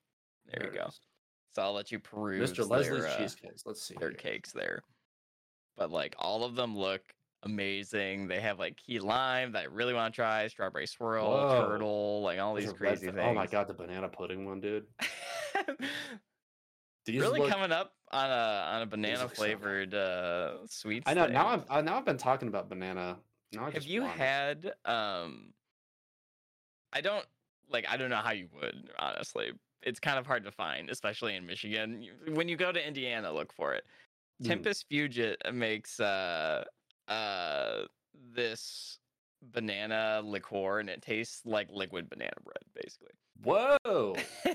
There, 0.47 0.67
you 0.67 0.77
go. 0.77 0.85
is. 0.87 0.99
So 1.53 1.61
I'll 1.63 1.73
let 1.73 1.91
you 1.91 1.99
peruse 1.99 2.51
Mr. 2.51 2.69
Leslie's 2.69 3.03
uh, 3.03 3.17
cheesecakes. 3.17 3.63
Let's 3.65 3.85
see. 3.85 3.95
their 3.99 4.11
cakes 4.11 4.51
there. 4.51 4.83
But 5.77 5.91
like 5.91 6.15
all 6.17 6.43
of 6.43 6.55
them 6.55 6.77
look 6.77 7.01
amazing. 7.43 8.27
They 8.27 8.39
have 8.39 8.59
like 8.59 8.77
key 8.77 8.99
lime 8.99 9.51
that 9.53 9.63
I 9.63 9.65
really 9.65 9.93
want 9.93 10.13
to 10.13 10.15
try, 10.15 10.47
strawberry 10.47 10.87
swirl, 10.87 11.27
Whoa. 11.29 11.67
turtle, 11.67 12.21
like 12.21 12.39
all 12.39 12.53
Those 12.53 12.65
these 12.65 12.73
crazy 12.73 13.07
things. 13.07 13.19
Oh 13.21 13.33
my 13.33 13.47
god, 13.47 13.67
the 13.67 13.73
banana 13.73 14.07
pudding 14.07 14.45
one, 14.45 14.61
dude. 14.61 14.85
These 17.05 17.19
really 17.19 17.39
look- 17.39 17.49
coming 17.49 17.71
up 17.71 17.93
on 18.11 18.29
a 18.29 18.67
on 18.73 18.81
a 18.83 18.85
banana 18.85 19.27
flavored 19.27 19.93
uh 19.93 20.67
sweets. 20.67 21.05
I 21.07 21.13
know. 21.13 21.25
Now. 21.27 21.63
I've 21.69 21.83
now 21.83 21.97
I've 21.97 22.05
been 22.05 22.17
talking 22.17 22.47
about 22.47 22.69
banana. 22.69 23.17
Now 23.53 23.65
I 23.65 23.71
Have 23.71 23.85
you 23.85 24.03
had 24.03 24.73
um 24.85 25.53
I 26.93 27.01
don't 27.01 27.25
like 27.69 27.85
I 27.89 27.97
don't 27.97 28.09
know 28.09 28.17
how 28.17 28.31
you 28.31 28.47
would, 28.61 28.89
honestly. 28.99 29.51
It's 29.83 29.99
kind 29.99 30.19
of 30.19 30.27
hard 30.27 30.43
to 30.43 30.51
find, 30.51 30.89
especially 30.89 31.35
in 31.35 31.45
Michigan. 31.45 32.05
When 32.33 32.47
you 32.47 32.55
go 32.55 32.71
to 32.71 32.87
Indiana, 32.87 33.31
look 33.31 33.51
for 33.51 33.73
it. 33.73 33.83
Mm. 34.41 34.47
Tempus 34.47 34.85
Fugit 34.91 35.35
makes 35.53 35.99
uh 35.99 36.63
uh 37.07 37.83
this 38.33 38.99
banana 39.53 40.21
liqueur 40.23 40.79
and 40.79 40.89
it 40.89 41.01
tastes 41.01 41.41
like 41.45 41.67
liquid 41.71 42.09
banana 42.09 42.31
bread 42.43 42.63
basically. 42.75 43.13
Whoa, 43.43 44.15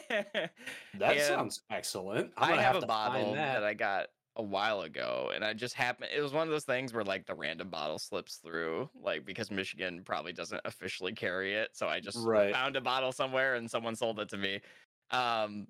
that 0.94 1.20
sounds 1.20 1.62
excellent. 1.70 2.30
I'm 2.36 2.56
have, 2.58 2.76
a 2.76 2.80
to 2.80 2.86
find 2.86 3.14
bottle 3.14 3.34
that. 3.34 3.54
that 3.54 3.64
I 3.64 3.74
got 3.74 4.06
a 4.36 4.42
while 4.42 4.82
ago 4.82 5.32
and 5.34 5.44
I 5.44 5.54
just 5.54 5.74
happened 5.74 6.10
it 6.14 6.20
was 6.20 6.32
one 6.32 6.46
of 6.46 6.50
those 6.50 6.64
things 6.64 6.92
where 6.92 7.04
like 7.04 7.26
the 7.26 7.34
random 7.34 7.70
bottle 7.70 7.98
slips 7.98 8.36
through 8.36 8.90
like 8.94 9.24
because 9.24 9.50
Michigan 9.50 10.04
probably 10.04 10.32
doesn't 10.32 10.60
officially 10.64 11.12
carry 11.14 11.54
it 11.54 11.74
so 11.74 11.88
I 11.88 12.00
just 12.00 12.18
Right. 12.24 12.52
found 12.52 12.76
a 12.76 12.80
bottle 12.80 13.12
somewhere 13.12 13.54
and 13.54 13.70
someone 13.70 13.96
sold 13.96 14.20
it 14.20 14.28
to 14.30 14.36
me 14.36 14.60
um 15.10 15.66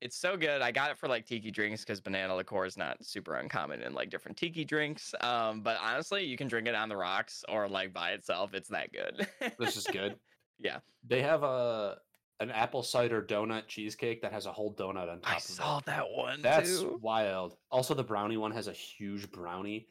it's 0.00 0.16
so 0.16 0.36
good 0.36 0.62
I 0.62 0.72
got 0.72 0.90
it 0.90 0.98
for 0.98 1.08
like 1.08 1.26
tiki 1.26 1.52
drinks 1.52 1.82
because 1.82 2.00
banana 2.00 2.34
liqueur 2.34 2.64
is 2.66 2.76
not 2.76 3.04
super 3.04 3.36
uncommon 3.36 3.82
in 3.82 3.94
like 3.94 4.10
different 4.10 4.36
tiki 4.36 4.64
drinks 4.64 5.14
um 5.20 5.62
but 5.62 5.78
honestly 5.80 6.24
you 6.24 6.36
can 6.36 6.48
drink 6.48 6.66
it 6.66 6.74
on 6.74 6.88
the 6.88 6.96
rocks 6.96 7.44
or 7.48 7.68
like 7.68 7.92
by 7.92 8.10
itself 8.12 8.52
it's 8.52 8.68
that 8.68 8.92
good 8.92 9.28
This 9.58 9.76
is 9.76 9.86
good. 9.86 10.18
Yeah. 10.58 10.78
They 11.02 11.22
have 11.22 11.42
a 11.42 12.02
an 12.40 12.50
apple 12.50 12.82
cider 12.82 13.22
donut 13.22 13.66
cheesecake 13.68 14.22
that 14.22 14.32
has 14.32 14.46
a 14.46 14.52
whole 14.52 14.74
donut 14.74 15.10
on 15.10 15.20
top 15.20 15.36
I 15.36 15.38
saw 15.38 15.78
it. 15.78 15.86
that 15.86 16.10
one 16.10 16.42
That's 16.42 16.80
too. 16.80 16.98
wild. 17.02 17.56
Also, 17.70 17.94
the 17.94 18.02
brownie 18.02 18.36
one 18.36 18.52
has 18.52 18.66
a 18.68 18.72
huge 18.72 19.30
brownie. 19.30 19.86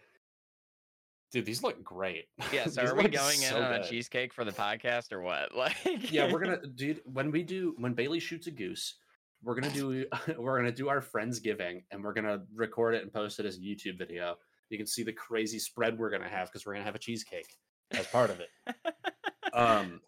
Dude, 1.32 1.46
these 1.46 1.64
look 1.64 1.82
great. 1.84 2.26
yeah 2.52 2.66
so 2.68 2.82
are 2.84 2.96
we 2.96 3.08
going 3.08 3.36
in 3.42 3.50
so 3.50 3.62
on 3.62 3.74
a 3.74 3.84
cheesecake 3.88 4.34
for 4.34 4.44
the 4.44 4.52
podcast 4.52 5.14
or 5.14 5.22
what 5.22 5.56
like 5.56 5.78
yeah, 6.12 6.32
we're 6.32 6.40
gonna 6.44 6.60
dude. 6.76 7.02
When 7.06 7.32
we 7.32 7.44
do 7.44 7.74
when 7.78 7.94
Bailey 7.94 8.20
shoots 8.20 8.48
a 8.48 8.52
goose, 8.52 8.96
we're 9.44 9.56
gonna 9.56 9.74
do 9.74 10.06
we're 10.38 10.58
gonna 10.58 10.72
do 10.74 10.90
our 10.90 11.00
friendsgiving 11.02 11.84
and 11.92 12.04
we're 12.04 12.14
gonna 12.14 12.40
record 12.54 12.96
it 12.96 13.04
and 13.04 13.14
post 13.14 13.40
it 13.40 13.46
as 13.46 13.58
a 13.58 13.60
YouTube 13.62 13.98
video. 13.98 14.36
You 14.70 14.78
can 14.78 14.88
see 14.88 15.04
the 15.04 15.14
crazy 15.14 15.60
spread 15.60 15.98
we're 15.98 16.10
gonna 16.10 16.28
have 16.30 16.48
because 16.50 16.66
we're 16.66 16.74
gonna 16.74 16.86
have 16.86 16.96
a 16.96 17.00
cheesecake 17.00 17.48
as 17.92 18.08
part 18.08 18.30
of 18.30 18.40
it. 18.42 18.50
Um, 19.54 20.00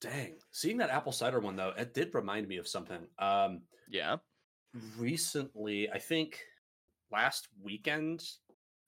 dang, 0.00 0.34
seeing 0.50 0.78
that 0.78 0.90
apple 0.90 1.12
cider 1.12 1.40
one 1.40 1.56
though, 1.56 1.72
it 1.76 1.94
did 1.94 2.14
remind 2.14 2.48
me 2.48 2.56
of 2.56 2.68
something. 2.68 3.06
Um, 3.18 3.62
yeah 3.88 4.16
recently, 4.98 5.90
I 5.90 5.98
think 5.98 6.40
last 7.10 7.48
weekend, 7.62 8.24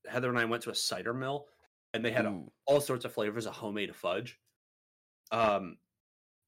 Heather 0.09 0.29
and 0.29 0.39
I 0.39 0.45
went 0.45 0.63
to 0.65 0.71
a 0.71 0.75
cider 0.75 1.15
mill, 1.15 1.47
and 1.95 2.05
they 2.05 2.11
had 2.11 2.27
Ooh. 2.27 2.51
all 2.67 2.81
sorts 2.81 3.05
of 3.05 3.13
flavors 3.13 3.47
of 3.47 3.55
homemade 3.55 3.95
fudge. 3.95 4.39
Um, 5.31 5.79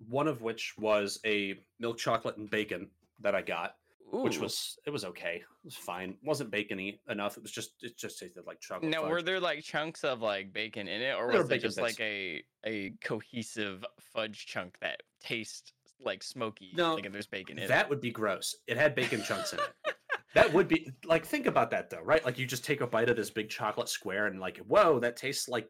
one 0.09 0.29
of 0.29 0.43
which 0.43 0.75
was 0.79 1.19
a 1.25 1.55
milk 1.79 1.99
chocolate 1.99 2.37
and 2.37 2.51
bacon 2.51 2.91
that 3.21 3.35
I 3.35 3.43
got, 3.43 3.77
which 4.11 4.39
was 4.39 4.79
it 4.87 4.91
was 4.91 5.05
okay. 5.05 5.37
It 5.37 5.65
was 5.65 5.77
fine. 5.77 6.17
wasn't 6.23 6.51
bacony 6.51 7.01
enough. 7.09 7.37
It 7.37 7.43
was 7.43 7.53
just 7.53 7.73
it 7.83 7.97
just 7.97 8.19
tasted 8.19 8.45
like 8.47 8.61
chocolate. 8.61 8.91
Now, 8.91 9.03
fudge. 9.03 9.11
were 9.11 9.23
there 9.23 9.41
like 9.41 9.63
chunks 9.63 10.05
of 10.05 10.21
like 10.21 10.53
bacon 10.53 10.89
in 10.89 11.01
it, 11.01 11.15
or 11.15 11.29
was 11.29 11.51
it 11.51 11.59
just 11.59 11.77
bits. 11.77 11.99
like 11.99 12.01
a 12.01 12.43
a 12.65 12.93
cohesive 13.03 13.85
fudge 14.01 14.47
chunk 14.47 14.77
that 14.81 15.03
tastes 15.21 15.73
like 16.05 16.23
smoky? 16.23 16.73
No, 16.75 16.95
like 16.95 17.07
if 17.07 17.13
there's 17.13 17.27
bacon 17.27 17.59
in 17.59 17.65
it? 17.65 17.69
that 17.69 17.89
would 17.89 18.01
be 18.01 18.11
gross. 18.11 18.55
It 18.67 18.77
had 18.77 18.95
bacon 18.95 19.23
chunks 19.23 19.53
in 19.53 19.61
it. 19.61 19.95
That 20.35 20.53
would 20.53 20.67
be 20.67 20.91
like 21.05 21.25
think 21.25 21.47
about 21.47 21.71
that 21.71 21.91
though, 21.91 22.03
right? 22.03 22.25
Like 22.25 22.39
you 22.39 22.45
just 22.45 22.65
take 22.65 22.81
a 22.81 22.87
bite 22.89 23.09
of 23.09 23.15
this 23.15 23.31
big 23.31 23.49
chocolate 23.49 23.89
square 23.89 24.27
and 24.27 24.41
like, 24.41 24.59
whoa, 24.59 24.99
that 24.99 25.17
tastes 25.17 25.49
like 25.49 25.69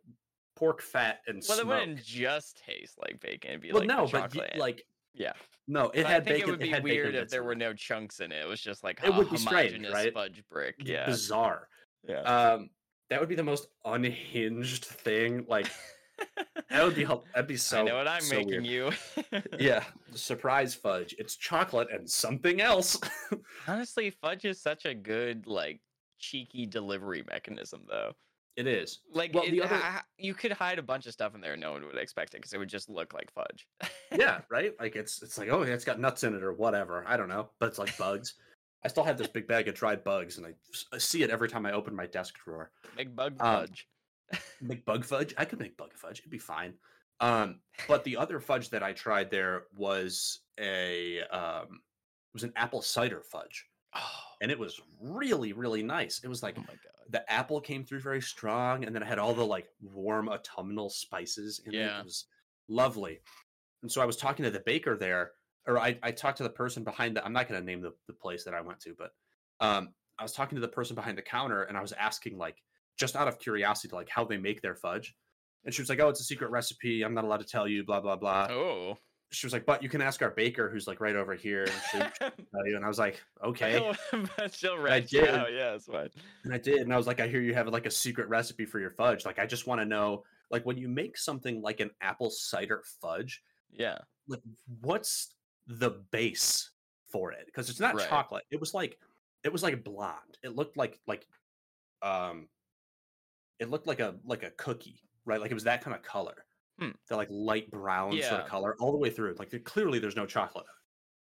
pork 0.56 0.80
fat 0.80 1.20
and. 1.26 1.42
Well, 1.46 1.60
it 1.60 1.66
wouldn't 1.66 2.02
just 2.02 2.62
taste 2.64 2.96
like 2.98 3.20
bacon; 3.20 3.50
it'd 3.50 3.60
be 3.60 3.72
well, 3.72 3.80
like 3.80 3.88
no, 3.88 4.06
but 4.06 4.34
you, 4.34 4.42
like 4.56 4.86
yeah, 5.14 5.32
no, 5.66 5.90
it 5.90 6.02
But 6.02 6.06
had 6.06 6.22
I 6.22 6.24
think 6.24 6.36
bacon. 6.36 6.48
it 6.48 6.50
would 6.52 6.60
be 6.60 6.66
bacon 6.70 6.82
weird 6.84 7.14
if 7.14 7.28
there 7.30 7.42
were 7.44 7.54
no 7.54 7.72
chunks 7.72 8.20
in 8.20 8.32
it. 8.32 8.42
It 8.44 8.48
was 8.48 8.60
just 8.60 8.84
like 8.84 9.00
It 9.02 9.08
a 9.08 9.12
would 9.12 9.30
be 9.30 9.36
strange, 9.36 9.88
right? 9.90 10.12
fudge 10.12 10.42
brick. 10.50 10.74
Yeah, 10.78 11.06
bizarre. 11.06 11.68
yeah. 12.06 12.20
Um, 12.20 12.70
that 13.10 13.20
would 13.20 13.28
be 13.28 13.34
the 13.34 13.42
most 13.44 13.68
unhinged 13.84 14.84
thing. 14.84 15.44
Like 15.48 15.70
that 16.70 16.84
would 16.84 16.94
be 16.94 17.04
that'd 17.34 17.46
be 17.46 17.56
so. 17.56 17.80
I 17.80 17.82
know 17.82 17.96
what 17.96 18.08
I'm 18.08 18.20
so 18.22 18.34
making 18.36 18.62
weird. 18.62 18.66
you. 18.66 18.90
Yeah, 19.58 19.84
surprise 20.14 20.74
fudge. 20.74 21.14
It's 21.18 21.36
chocolate 21.36 21.88
and 21.92 22.08
something 22.08 22.60
else. 22.60 22.98
Honestly, 23.68 24.10
fudge 24.10 24.44
is 24.44 24.60
such 24.60 24.84
a 24.84 24.94
good 24.94 25.46
like 25.46 25.80
cheeky 26.18 26.66
delivery 26.66 27.24
mechanism, 27.28 27.82
though. 27.88 28.12
It 28.56 28.66
is. 28.66 29.00
Like, 29.12 29.34
Well, 29.34 29.44
it, 29.44 29.50
the 29.50 29.62
other- 29.62 30.02
you 30.18 30.34
could 30.34 30.52
hide 30.52 30.78
a 30.78 30.82
bunch 30.82 31.06
of 31.06 31.12
stuff 31.12 31.34
in 31.34 31.40
there, 31.40 31.52
and 31.52 31.60
no 31.60 31.72
one 31.72 31.84
would 31.86 31.96
expect 31.96 32.34
it 32.34 32.38
because 32.38 32.52
it 32.52 32.58
would 32.58 32.68
just 32.68 32.88
look 32.88 33.12
like 33.12 33.30
fudge. 33.32 33.66
yeah, 34.16 34.40
right? 34.50 34.72
Like 34.80 34.96
it's 34.96 35.22
it's 35.22 35.38
like, 35.38 35.48
oh, 35.50 35.62
it's 35.62 35.84
got 35.84 35.98
nuts 36.00 36.22
in 36.24 36.34
it 36.34 36.42
or 36.42 36.52
whatever. 36.52 37.04
I 37.06 37.16
don't 37.16 37.28
know, 37.28 37.50
but 37.58 37.66
it's 37.68 37.78
like 37.78 37.96
bugs. 37.98 38.34
I 38.84 38.88
still 38.88 39.04
have 39.04 39.16
this 39.16 39.28
big 39.28 39.48
bag 39.48 39.66
of 39.68 39.74
dried 39.74 40.04
bugs, 40.04 40.36
and 40.38 40.46
I 40.46 40.98
see 40.98 41.22
it 41.22 41.30
every 41.30 41.48
time 41.48 41.64
I 41.66 41.72
open 41.72 41.96
my 41.96 42.06
desk 42.06 42.34
drawer. 42.44 42.70
Make 42.96 43.16
bug 43.16 43.34
Um, 43.40 43.66
fudge. 43.66 43.88
Make 44.60 44.84
bug 44.84 45.04
fudge? 45.04 45.34
I 45.38 45.44
could 45.46 45.58
make 45.58 45.76
bug 45.76 45.92
fudge. 45.94 46.18
It'd 46.20 46.30
be 46.30 46.38
fine. 46.38 46.74
Um, 47.20 47.60
but 47.88 48.04
the 48.04 48.16
other 48.16 48.40
fudge 48.40 48.68
that 48.70 48.82
I 48.82 48.92
tried 48.92 49.30
there 49.30 49.64
was 49.76 50.40
a 50.60 51.22
um, 51.30 51.80
was 52.34 52.42
an 52.44 52.52
apple 52.56 52.82
cider 52.82 53.22
fudge, 53.22 53.66
Oh, 53.94 54.10
and 54.42 54.50
it 54.50 54.58
was 54.58 54.80
really 55.00 55.52
really 55.52 55.82
nice. 55.82 56.20
It 56.22 56.28
was 56.28 56.42
like 56.42 56.56
oh 56.58 56.64
the 57.10 57.30
apple 57.30 57.60
came 57.60 57.84
through 57.84 58.00
very 58.00 58.20
strong, 58.22 58.84
and 58.84 58.94
then 58.94 59.02
it 59.02 59.06
had 59.06 59.18
all 59.18 59.34
the 59.34 59.44
like 59.44 59.68
warm 59.82 60.28
autumnal 60.28 60.90
spices 60.90 61.60
in 61.66 61.74
it. 61.74 61.78
Yeah. 61.78 62.00
It 62.00 62.04
was 62.04 62.26
lovely. 62.68 63.20
And 63.82 63.90
so 63.90 64.00
I 64.00 64.04
was 64.04 64.16
talking 64.16 64.44
to 64.44 64.50
the 64.50 64.62
baker 64.64 64.96
there, 64.96 65.32
or 65.66 65.78
I, 65.78 65.98
I 66.02 66.10
talked 66.10 66.38
to 66.38 66.42
the 66.42 66.50
person 66.50 66.84
behind 66.84 67.16
the. 67.16 67.24
I'm 67.24 67.32
not 67.32 67.48
going 67.48 67.60
to 67.60 67.66
name 67.66 67.82
the, 67.82 67.92
the 68.06 68.14
place 68.14 68.44
that 68.44 68.54
I 68.54 68.60
went 68.60 68.80
to, 68.80 68.94
but 68.98 69.10
um, 69.60 69.90
I 70.18 70.22
was 70.22 70.32
talking 70.32 70.56
to 70.56 70.62
the 70.62 70.68
person 70.68 70.94
behind 70.94 71.18
the 71.18 71.22
counter, 71.22 71.64
and 71.64 71.76
I 71.76 71.82
was 71.82 71.92
asking 71.92 72.38
like 72.38 72.56
just 72.98 73.16
out 73.16 73.28
of 73.28 73.38
curiosity, 73.38 73.88
to 73.88 73.94
like 73.94 74.08
how 74.08 74.24
they 74.24 74.38
make 74.38 74.62
their 74.62 74.74
fudge. 74.74 75.14
And 75.64 75.74
she 75.74 75.82
was 75.82 75.88
like, 75.88 76.00
"Oh, 76.00 76.08
it's 76.08 76.20
a 76.20 76.24
secret 76.24 76.50
recipe. 76.50 77.02
I'm 77.02 77.14
not 77.14 77.24
allowed 77.24 77.40
to 77.40 77.46
tell 77.46 77.68
you." 77.68 77.84
Blah 77.84 78.00
blah 78.00 78.16
blah. 78.16 78.48
Oh, 78.50 78.98
she 79.34 79.46
was 79.46 79.52
like, 79.52 79.66
but 79.66 79.82
you 79.82 79.88
can 79.88 80.00
ask 80.00 80.22
our 80.22 80.30
baker 80.30 80.68
who's 80.70 80.86
like 80.86 81.00
right 81.00 81.16
over 81.16 81.34
here. 81.34 81.66
And, 81.92 82.12
you. 82.66 82.76
and 82.76 82.84
I 82.84 82.88
was 82.88 82.98
like, 82.98 83.22
okay. 83.42 83.92
she'll 84.52 84.78
write 84.78 85.10
you 85.12 85.26
out. 85.26 85.52
Yeah, 85.52 85.74
it's 85.74 85.86
fine. 85.86 86.08
And 86.44 86.54
I 86.54 86.58
did. 86.58 86.78
And 86.78 86.92
I 86.92 86.96
was 86.96 87.06
like, 87.06 87.20
I 87.20 87.28
hear 87.28 87.40
you 87.40 87.54
have 87.54 87.68
like 87.68 87.86
a 87.86 87.90
secret 87.90 88.28
recipe 88.28 88.64
for 88.64 88.78
your 88.80 88.90
fudge. 88.90 89.24
Like, 89.24 89.38
I 89.38 89.46
just 89.46 89.66
want 89.66 89.80
to 89.80 89.84
know, 89.84 90.24
like, 90.50 90.64
when 90.64 90.76
you 90.78 90.88
make 90.88 91.16
something 91.18 91.60
like 91.62 91.80
an 91.80 91.90
apple 92.00 92.30
cider 92.30 92.82
fudge, 93.00 93.42
Yeah. 93.70 93.98
like, 94.28 94.40
what's 94.80 95.34
the 95.66 95.90
base 96.10 96.70
for 97.10 97.32
it? 97.32 97.46
Because 97.46 97.70
it's 97.70 97.80
not 97.80 97.94
Right. 97.96 98.08
chocolate. 98.08 98.44
It 98.50 98.60
was 98.60 98.74
like, 98.74 98.98
it 99.42 99.52
was 99.52 99.62
like 99.62 99.84
blonde. 99.84 100.38
It 100.42 100.54
looked 100.56 100.76
like, 100.76 101.00
like, 101.06 101.26
um, 102.02 102.48
it 103.58 103.70
looked 103.70 103.86
like 103.86 104.00
a, 104.00 104.16
like 104.24 104.42
a 104.42 104.50
cookie, 104.50 105.00
right? 105.24 105.40
Like 105.40 105.50
it 105.50 105.54
was 105.54 105.64
that 105.64 105.82
kind 105.82 105.94
of 105.96 106.02
color. 106.02 106.44
Hmm. 106.78 106.90
The 107.08 107.16
like 107.16 107.28
light 107.30 107.70
brown 107.70 108.20
sort 108.22 108.40
of 108.40 108.46
color 108.48 108.76
all 108.80 108.90
the 108.92 108.98
way 108.98 109.10
through. 109.10 109.36
Like, 109.38 109.52
clearly 109.64 109.98
there's 109.98 110.16
no 110.16 110.26
chocolate. 110.26 110.66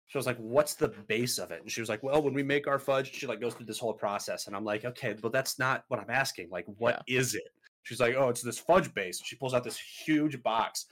She 0.08 0.18
was 0.18 0.28
like, 0.28 0.38
"What's 0.38 0.76
the 0.76 0.90
base 0.90 1.38
of 1.40 1.52
it?" 1.52 1.62
And 1.62 1.72
she 1.72 1.80
was 1.80 1.90
like, 1.90 2.04
"Well, 2.04 2.22
when 2.22 2.34
we 2.34 2.44
make 2.44 2.68
our 2.68 2.78
fudge, 2.80 3.14
she 3.14 3.26
like 3.28 3.40
goes 3.40 3.54
through 3.54 3.66
this 3.66 3.80
whole 3.80 3.94
process." 3.94 4.48
And 4.48 4.56
I'm 4.56 4.66
like, 4.66 4.84
"Okay, 4.86 5.14
but 5.14 5.32
that's 5.32 5.58
not 5.58 5.86
what 5.88 6.00
I'm 6.02 6.10
asking. 6.10 6.50
Like, 6.50 6.66
what 6.78 7.02
is 7.08 7.34
it?" 7.34 7.48
She's 7.84 8.00
like, 8.02 8.16
"Oh, 8.16 8.28
it's 8.30 8.42
this 8.42 8.60
fudge 8.60 8.94
base." 8.94 9.20
And 9.20 9.26
she 9.26 9.36
pulls 9.38 9.54
out 9.54 9.64
this 9.64 9.80
huge 9.80 10.44
box, 10.44 10.88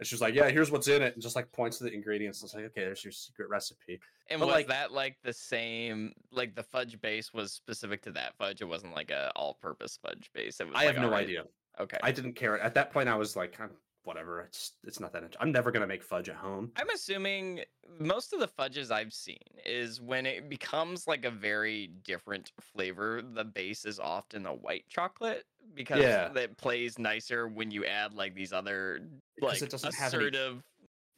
and 0.00 0.06
she's 0.08 0.22
like, 0.22 0.34
"Yeah, 0.34 0.48
here's 0.48 0.70
what's 0.70 0.88
in 0.88 1.02
it," 1.02 1.12
and 1.12 1.22
just 1.22 1.36
like 1.36 1.52
points 1.52 1.76
to 1.78 1.84
the 1.84 1.92
ingredients. 1.92 2.40
And 2.40 2.48
it's 2.48 2.54
like, 2.54 2.64
"Okay, 2.64 2.84
there's 2.84 3.04
your 3.04 3.12
secret 3.12 3.50
recipe." 3.50 4.00
And 4.30 4.40
But, 4.40 4.46
was 4.46 4.54
like- 4.54 4.68
that 4.68 4.92
like 4.92 5.18
the 5.22 5.32
same? 5.34 6.14
Like 6.32 6.54
the 6.54 6.62
fudge 6.62 6.98
base 7.02 7.34
was 7.34 7.52
specific 7.52 8.00
to 8.02 8.12
that 8.12 8.34
fudge. 8.38 8.62
It 8.62 8.64
wasn't 8.64 8.94
like 8.94 9.10
a 9.10 9.30
all-purpose 9.36 9.98
fudge 10.02 10.30
base. 10.34 10.58
It 10.58 10.64
was 10.68 10.74
I 10.74 10.86
like, 10.86 10.94
have 10.94 10.96
no 10.96 11.08
alright, 11.08 11.24
idea. 11.24 11.44
Okay. 11.78 11.98
I 12.02 12.12
didn't 12.12 12.32
care 12.32 12.58
at 12.58 12.72
that 12.74 12.92
point. 12.92 13.10
I 13.10 13.16
was 13.16 13.36
like, 13.36 13.60
"I'm- 13.60 13.76
"Whatever. 14.04 14.42
It's 14.42 14.72
it's 14.84 15.00
not 15.00 15.12
that. 15.12 15.22
Int- 15.24 15.36
I'm 15.40 15.50
never 15.52 15.70
gonna 15.70 15.86
make 15.86 16.02
fudge 16.02 16.28
at 16.28 16.36
home." 16.36 16.72
I'm 16.76 16.90
assuming 16.90 17.64
most 17.98 18.32
of 18.32 18.40
the 18.40 18.48
fudges 18.48 18.90
I've 18.90 19.12
seen 19.12 19.38
is 19.64 20.00
when 20.00 20.26
it 20.26 20.48
becomes 20.48 21.06
like 21.06 21.24
a 21.24 21.30
very 21.30 21.88
different 22.04 22.52
flavor, 22.60 23.22
the 23.22 23.44
base 23.44 23.84
is 23.84 23.98
often 23.98 24.46
a 24.46 24.54
white 24.54 24.84
chocolate 24.88 25.44
because 25.74 26.00
Yeah. 26.00 26.32
it 26.34 26.56
plays 26.56 26.98
nicer 26.98 27.48
when 27.48 27.70
you 27.70 27.84
add 27.86 28.14
like 28.14 28.34
these 28.34 28.52
other 28.52 29.00
like 29.40 29.60
it 29.62 29.70
doesn't 29.70 29.94
have 29.94 30.14
any- 30.14 30.24
assertive 30.26 30.62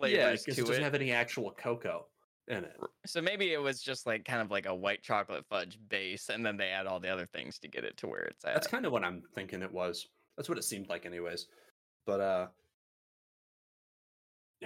yeah, 0.03 0.31
because 0.33 0.45
to 0.45 0.51
it 0.51 0.57
doesn't 0.67 0.75
it. 0.75 0.85
have 0.85 0.95
any 0.95 1.11
actual 1.13 1.51
cocoa 1.53 2.07
in 2.49 2.65
it. 2.65 2.77
So 3.07 3.21
maybe 3.21 3.53
it 3.53 3.61
was 3.61 3.83
just 3.83 4.07
like 4.07 4.25
kind 4.25 4.41
of 4.43 4.51
like 4.51 4.67
a 4.67 4.75
white 4.75 5.03
chocolate 5.03 5.45
fudge 5.49 5.79
base, 5.89 6.29
and 6.29 6.45
then 6.47 6.57
they 6.57 6.69
add 6.69 6.87
all 6.87 7.01
the 7.01 7.09
other 7.09 7.27
things 7.27 7.59
to 7.61 7.69
get 7.69 7.83
it 7.85 7.97
to 7.99 8.07
where 8.07 8.23
it's 8.23 8.45
at. 8.45 8.55
That's 8.55 8.67
kind 8.69 8.87
of 8.87 8.93
what 8.93 9.03
I'm 9.05 9.23
thinking 9.35 9.63
it 9.63 9.73
was. 9.73 10.07
That's 10.37 10.49
what 10.49 10.59
it 10.59 10.63
seemed 10.65 10.89
like, 10.89 11.07
anyways. 11.07 11.47
But 12.05 12.21
uh, 12.21 12.47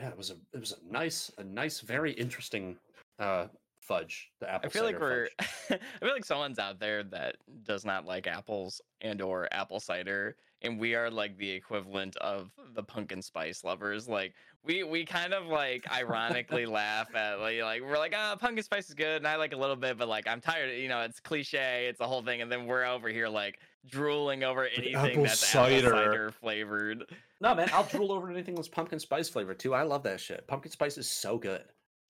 yeah, 0.00 0.08
it 0.08 0.16
was 0.16 0.30
a 0.30 0.36
it 0.54 0.60
was 0.60 0.72
a 0.72 0.92
nice 0.92 1.30
a 1.38 1.44
nice 1.44 1.80
very 1.80 2.12
interesting 2.12 2.76
uh 3.18 3.46
fudge. 3.80 4.30
The 4.40 4.50
apple. 4.50 4.68
I 4.68 4.70
feel 4.70 4.84
like 4.84 5.00
we're. 5.00 5.28
I 5.40 5.78
feel 6.00 6.12
like 6.12 6.24
someone's 6.24 6.58
out 6.58 6.80
there 6.80 7.02
that 7.04 7.36
does 7.64 7.84
not 7.84 8.06
like 8.06 8.26
apples 8.26 8.80
and 9.00 9.20
or 9.20 9.48
apple 9.52 9.80
cider 9.80 10.36
and 10.62 10.78
we 10.78 10.94
are 10.94 11.10
like 11.10 11.36
the 11.38 11.50
equivalent 11.50 12.16
of 12.16 12.50
the 12.74 12.82
pumpkin 12.82 13.22
spice 13.22 13.64
lovers 13.64 14.08
like 14.08 14.34
we 14.62 14.82
we 14.82 15.04
kind 15.04 15.32
of 15.32 15.46
like 15.46 15.86
ironically 15.92 16.66
laugh 16.80 17.14
at 17.14 17.40
like, 17.40 17.60
like 17.62 17.82
we're 17.82 17.98
like 17.98 18.14
ah 18.16 18.36
pumpkin 18.36 18.62
spice 18.62 18.88
is 18.88 18.94
good 18.94 19.16
and 19.16 19.26
I 19.26 19.36
like 19.36 19.52
a 19.52 19.56
little 19.56 19.76
bit 19.76 19.98
but 19.98 20.08
like 20.08 20.28
I'm 20.28 20.40
tired 20.40 20.78
you 20.78 20.88
know 20.88 21.00
it's 21.00 21.20
cliche 21.20 21.86
it's 21.88 22.00
a 22.00 22.06
whole 22.06 22.22
thing 22.22 22.42
and 22.42 22.52
then 22.52 22.66
we're 22.66 22.84
over 22.84 23.08
here 23.08 23.28
like 23.28 23.58
drooling 23.86 24.44
over 24.44 24.66
anything 24.66 24.94
apple 24.94 25.22
that's 25.22 25.38
cider. 25.38 25.88
apple 25.94 25.98
cider 25.98 26.30
flavored 26.32 27.04
No 27.40 27.54
man, 27.54 27.70
I'll 27.72 27.84
drool 27.84 28.12
over 28.12 28.30
anything 28.30 28.54
that's 28.54 28.68
pumpkin 28.68 28.98
spice 28.98 29.28
flavor 29.28 29.54
too. 29.54 29.74
I 29.74 29.82
love 29.82 30.02
that 30.02 30.20
shit. 30.20 30.46
Pumpkin 30.46 30.70
spice 30.72 30.98
is 30.98 31.08
so 31.08 31.38
good. 31.38 31.64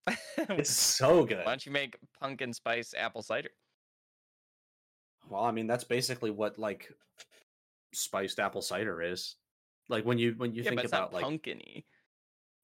It's 0.38 0.70
so 0.70 1.24
good. 1.24 1.38
why 1.38 1.52
don't 1.52 1.64
you 1.66 1.72
make 1.72 1.96
pumpkin 2.20 2.52
spice 2.52 2.94
apple 2.96 3.22
cider 3.22 3.50
Well, 5.28 5.44
I 5.44 5.50
mean 5.52 5.66
that's 5.66 5.84
basically 5.84 6.30
what 6.30 6.58
like 6.58 6.92
spiced 7.94 8.40
apple 8.40 8.62
cider 8.62 9.02
is. 9.02 9.36
Like 9.88 10.04
when 10.04 10.18
you 10.18 10.34
when 10.36 10.52
you 10.54 10.62
yeah 10.62 10.70
think 10.70 10.76
but 10.78 10.84
it's 10.86 10.92
about 10.92 11.12
not 11.12 11.14
like 11.14 11.24
pumpkiny 11.24 11.84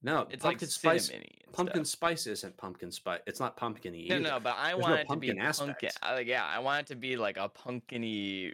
no 0.02 0.26
it's 0.30 0.42
pumpkin 0.42 0.66
like 0.66 0.72
spice. 0.72 1.08
and 1.10 1.24
Pumpkin 1.52 1.84
stuff. 1.84 1.98
spice 1.98 2.26
isn't 2.26 2.56
pumpkin 2.56 2.90
spice. 2.90 3.20
It's 3.26 3.40
not 3.40 3.56
pumpkiny. 3.56 4.08
No, 4.08 4.16
either. 4.16 4.20
no, 4.28 4.40
but 4.40 4.56
I 4.58 4.72
There's 4.72 4.78
no 4.86 4.90
want 4.90 5.00
it 5.00 5.08
to 5.08 5.16
be 5.16 5.28
pumpkin 5.28 5.36
pumpkin. 5.38 5.88
aspect. 5.88 5.98
Like, 6.02 6.16
uh, 6.18 6.20
yeah, 6.20 6.44
I 6.44 6.58
want 6.58 6.80
it 6.80 6.86
to 6.88 6.96
be 6.96 7.16
like 7.16 7.36
a 7.38 7.48
pumpkiny 7.48 8.52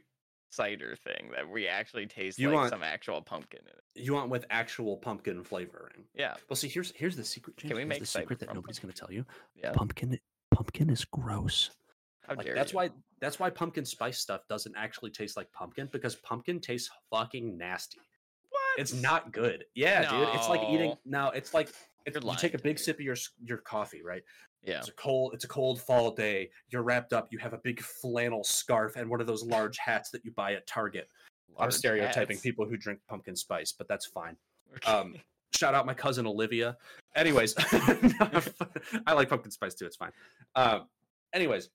cider 0.56 0.96
thing 0.96 1.30
that 1.34 1.48
we 1.48 1.66
actually 1.66 2.06
taste 2.06 2.38
You 2.38 2.48
like 2.48 2.54
want- 2.56 2.70
some 2.70 2.82
actual 2.82 3.22
pumpkin 3.22 3.60
in 3.62 3.68
it. 3.68 4.04
You 4.04 4.14
want 4.14 4.30
with 4.30 4.44
actual 4.50 4.96
pumpkin 4.96 5.42
flavoring. 5.44 6.04
Yeah, 6.14 6.34
Well, 6.48 6.56
see, 6.56 6.68
here's 6.68 6.92
here's 6.92 7.16
the 7.16 7.24
secret. 7.24 7.56
James. 7.56 7.72
we 7.72 7.78
Here's 7.80 7.88
make 7.88 8.00
the 8.00 8.06
secret 8.06 8.38
that 8.40 8.46
from 8.46 8.56
nobody's 8.56 8.78
going 8.78 8.92
to 8.92 8.98
tell 8.98 9.10
you? 9.12 9.24
yeah. 9.54 9.72
Pumpkin, 9.72 10.18
pumpkin 10.54 10.90
is 10.90 11.04
gross. 11.06 11.70
How 12.26 12.34
Like, 12.36 12.54
that's 12.54 12.72
you? 12.72 12.76
why 12.76 12.90
that's 13.20 13.38
why 13.38 13.50
pumpkin 13.50 13.84
spice 13.84 14.18
stuff 14.18 14.42
doesn't 14.48 14.74
actually 14.76 15.10
taste 15.10 15.36
like 15.36 15.50
pumpkin 15.52 15.88
because 15.92 16.14
pumpkin 16.16 16.60
tastes 16.60 16.90
fucking 17.10 17.56
nasty. 17.58 17.98
What? 18.50 18.60
It's 18.80 18.92
not 18.94 19.32
good. 19.32 19.64
Yeah, 19.74 20.08
dude. 20.10 20.28
It's 20.34 20.48
like 20.48 20.60
eating. 20.68 20.90
No. 21.04 21.24
No, 21.26 21.30
it's 21.30 21.52
like 21.54 21.68
it's, 22.06 22.16
You're 22.22 22.34
take 22.36 22.54
a 22.54 22.58
big 22.58 22.78
sip 22.78 22.96
of 22.96 23.00
your 23.00 23.16
your 23.44 23.58
coffee, 23.58 24.02
right? 24.02 24.22
Yeah. 24.64 24.78
It's 24.78 24.88
a 24.88 24.92
cold. 24.92 25.34
It's 25.34 25.44
a 25.44 25.48
cold 25.48 25.80
fall 25.80 26.12
day. 26.12 26.50
You're 26.70 26.82
wrapped 26.82 27.12
up. 27.12 27.28
You 27.30 27.38
have 27.38 27.52
a 27.52 27.58
big 27.58 27.80
flannel 27.80 28.44
scarf 28.44 28.96
and 28.96 29.08
one 29.10 29.20
of 29.20 29.26
those 29.26 29.42
large 29.42 29.76
hats 29.78 30.10
that 30.10 30.24
you 30.24 30.30
buy 30.32 30.54
at 30.54 30.66
Target. 30.66 31.08
I'm 31.58 31.70
stereotyping 31.70 32.36
hats. 32.36 32.42
people 32.42 32.66
who 32.66 32.76
drink 32.76 33.00
pumpkin 33.08 33.36
spice, 33.36 33.72
but 33.72 33.88
that's 33.88 34.06
fine. 34.06 34.36
Okay. 34.76 34.90
Um, 34.90 35.14
shout 35.52 35.74
out 35.74 35.84
my 35.84 35.94
cousin 35.94 36.26
Olivia. 36.26 36.76
Anyways, 37.14 37.54
I 39.06 39.12
like 39.12 39.28
pumpkin 39.28 39.50
spice 39.50 39.74
too. 39.74 39.86
It's 39.86 39.96
fine. 39.96 40.12
Um, 40.54 40.86
anyways, 41.34 41.68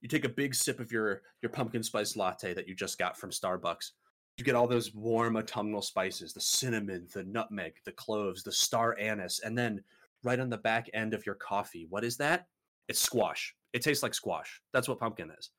you 0.00 0.08
take 0.08 0.24
a 0.24 0.28
big 0.28 0.54
sip 0.54 0.80
of 0.80 0.90
your 0.90 1.22
your 1.42 1.50
pumpkin 1.50 1.82
spice 1.82 2.16
latte 2.16 2.54
that 2.54 2.66
you 2.66 2.74
just 2.74 2.98
got 2.98 3.16
from 3.16 3.30
Starbucks. 3.30 3.92
You 4.38 4.44
get 4.44 4.54
all 4.54 4.66
those 4.66 4.94
warm 4.94 5.36
autumnal 5.36 5.82
spices: 5.82 6.32
the 6.32 6.40
cinnamon, 6.40 7.06
the 7.12 7.22
nutmeg, 7.24 7.74
the 7.84 7.92
cloves, 7.92 8.42
the 8.42 8.52
star 8.52 8.96
anise, 8.98 9.40
and 9.40 9.56
then 9.56 9.82
right 10.24 10.38
on 10.40 10.50
the 10.50 10.58
back 10.58 10.88
end 10.94 11.14
of 11.14 11.24
your 11.26 11.34
coffee, 11.36 11.86
what 11.90 12.04
is 12.04 12.16
that? 12.18 12.46
It's 12.88 13.00
squash. 13.00 13.54
It 13.72 13.82
tastes 13.82 14.02
like 14.02 14.14
squash. 14.14 14.60
That's 14.72 14.88
what 14.88 14.98
pumpkin 14.98 15.30
is. 15.38 15.50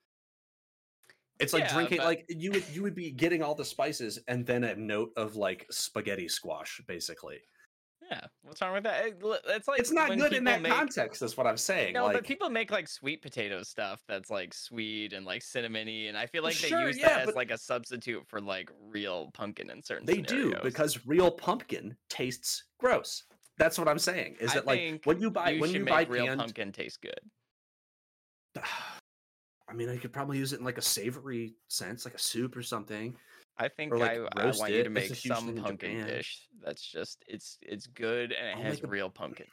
It's 1.40 1.52
like 1.54 1.64
Yeah, 1.64 1.74
drinking 1.74 1.98
but- 1.98 2.06
like 2.06 2.26
you 2.30 2.52
would 2.52 2.64
you 2.72 2.84
would 2.84 2.96
be 2.96 3.12
getting 3.12 3.42
all 3.42 3.56
the 3.56 3.66
spices 3.66 4.20
and 4.28 4.46
then 4.46 4.64
a 4.64 4.76
note 4.76 5.12
of 5.18 5.36
like 5.36 5.66
spaghetti 5.72 6.28
squash, 6.30 6.80
basically. 6.88 7.40
yeah. 8.10 8.28
What's 8.44 8.62
wrong 8.62 8.74
with 8.74 8.84
that? 8.84 9.06
It's 9.48 9.68
like 9.68 9.80
it's 9.80 9.92
not 9.92 10.16
good 10.16 10.34
in 10.34 10.44
that 10.44 10.62
make, 10.62 10.72
context. 10.74 11.22
That's 11.22 11.36
what 11.36 11.48
I'm 11.48 11.58
saying. 11.58 11.94
No, 11.94 12.06
like, 12.06 12.14
but 12.18 12.24
people 12.26 12.50
make 12.50 12.70
like 12.70 12.88
sweet 12.88 13.22
potato 13.24 13.64
stuff 13.64 14.02
that's 14.08 14.30
like 14.30 14.54
sweet 14.54 15.14
and 15.14 15.26
like 15.26 15.42
cinnamony, 15.42 16.08
and 16.10 16.18
I 16.18 16.28
feel 16.28 16.44
like 16.44 16.58
they 16.60 16.68
Sure, 16.68 16.88
use 16.88 17.00
yeah, 17.00 17.18
that 17.20 17.30
as 17.30 17.36
like 17.36 17.50
a 17.50 17.58
substitute 17.58 18.24
for 18.28 18.40
like 18.40 18.70
real 18.90 19.32
pumpkin 19.34 19.70
in 19.72 19.82
certain 19.82 20.06
they 20.06 20.22
do 20.22 20.54
because 20.62 21.06
real 21.08 21.32
pumpkin 21.32 21.96
tastes 22.10 22.66
gross. 22.78 23.24
That's 23.58 23.78
what 23.78 23.88
I'm 23.88 24.00
saying. 24.00 24.38
Is 24.40 24.52
I 24.52 24.56
that 24.56 24.66
like 24.66 25.02
when 25.06 25.22
you 25.22 25.30
buy 25.30 25.52
you 25.52 25.62
when 25.62 25.72
you 25.72 25.86
buy 25.86 26.04
real 26.04 26.26
canned? 26.26 26.40
pumpkin 26.40 26.72
taste 26.72 27.02
good. 27.02 27.20
I 29.70 29.74
mean, 29.74 29.90
I 29.90 29.98
could 29.98 30.12
probably 30.14 30.38
use 30.38 30.54
it 30.54 30.60
in 30.60 30.66
like 30.66 30.78
a 30.78 30.84
savory 30.84 31.56
sense, 31.68 32.06
like 32.06 32.14
a 32.14 32.20
soup 32.20 32.56
or 32.56 32.62
something. 32.62 33.16
I 33.58 33.68
think 33.68 33.94
like, 33.94 34.20
I, 34.36 34.42
I 34.42 34.46
want 34.46 34.74
you 34.74 34.84
to 34.84 34.90
make 34.90 35.16
some 35.16 35.56
pumpkin 35.56 36.06
dish 36.06 36.48
that's 36.64 36.82
just 36.82 37.24
it's 37.28 37.58
it's 37.62 37.86
good 37.88 38.32
and 38.32 38.48
it 38.48 38.58
I'll 38.58 38.64
has 38.64 38.84
a- 38.84 38.88
real 38.88 39.10
pumpkin. 39.10 39.48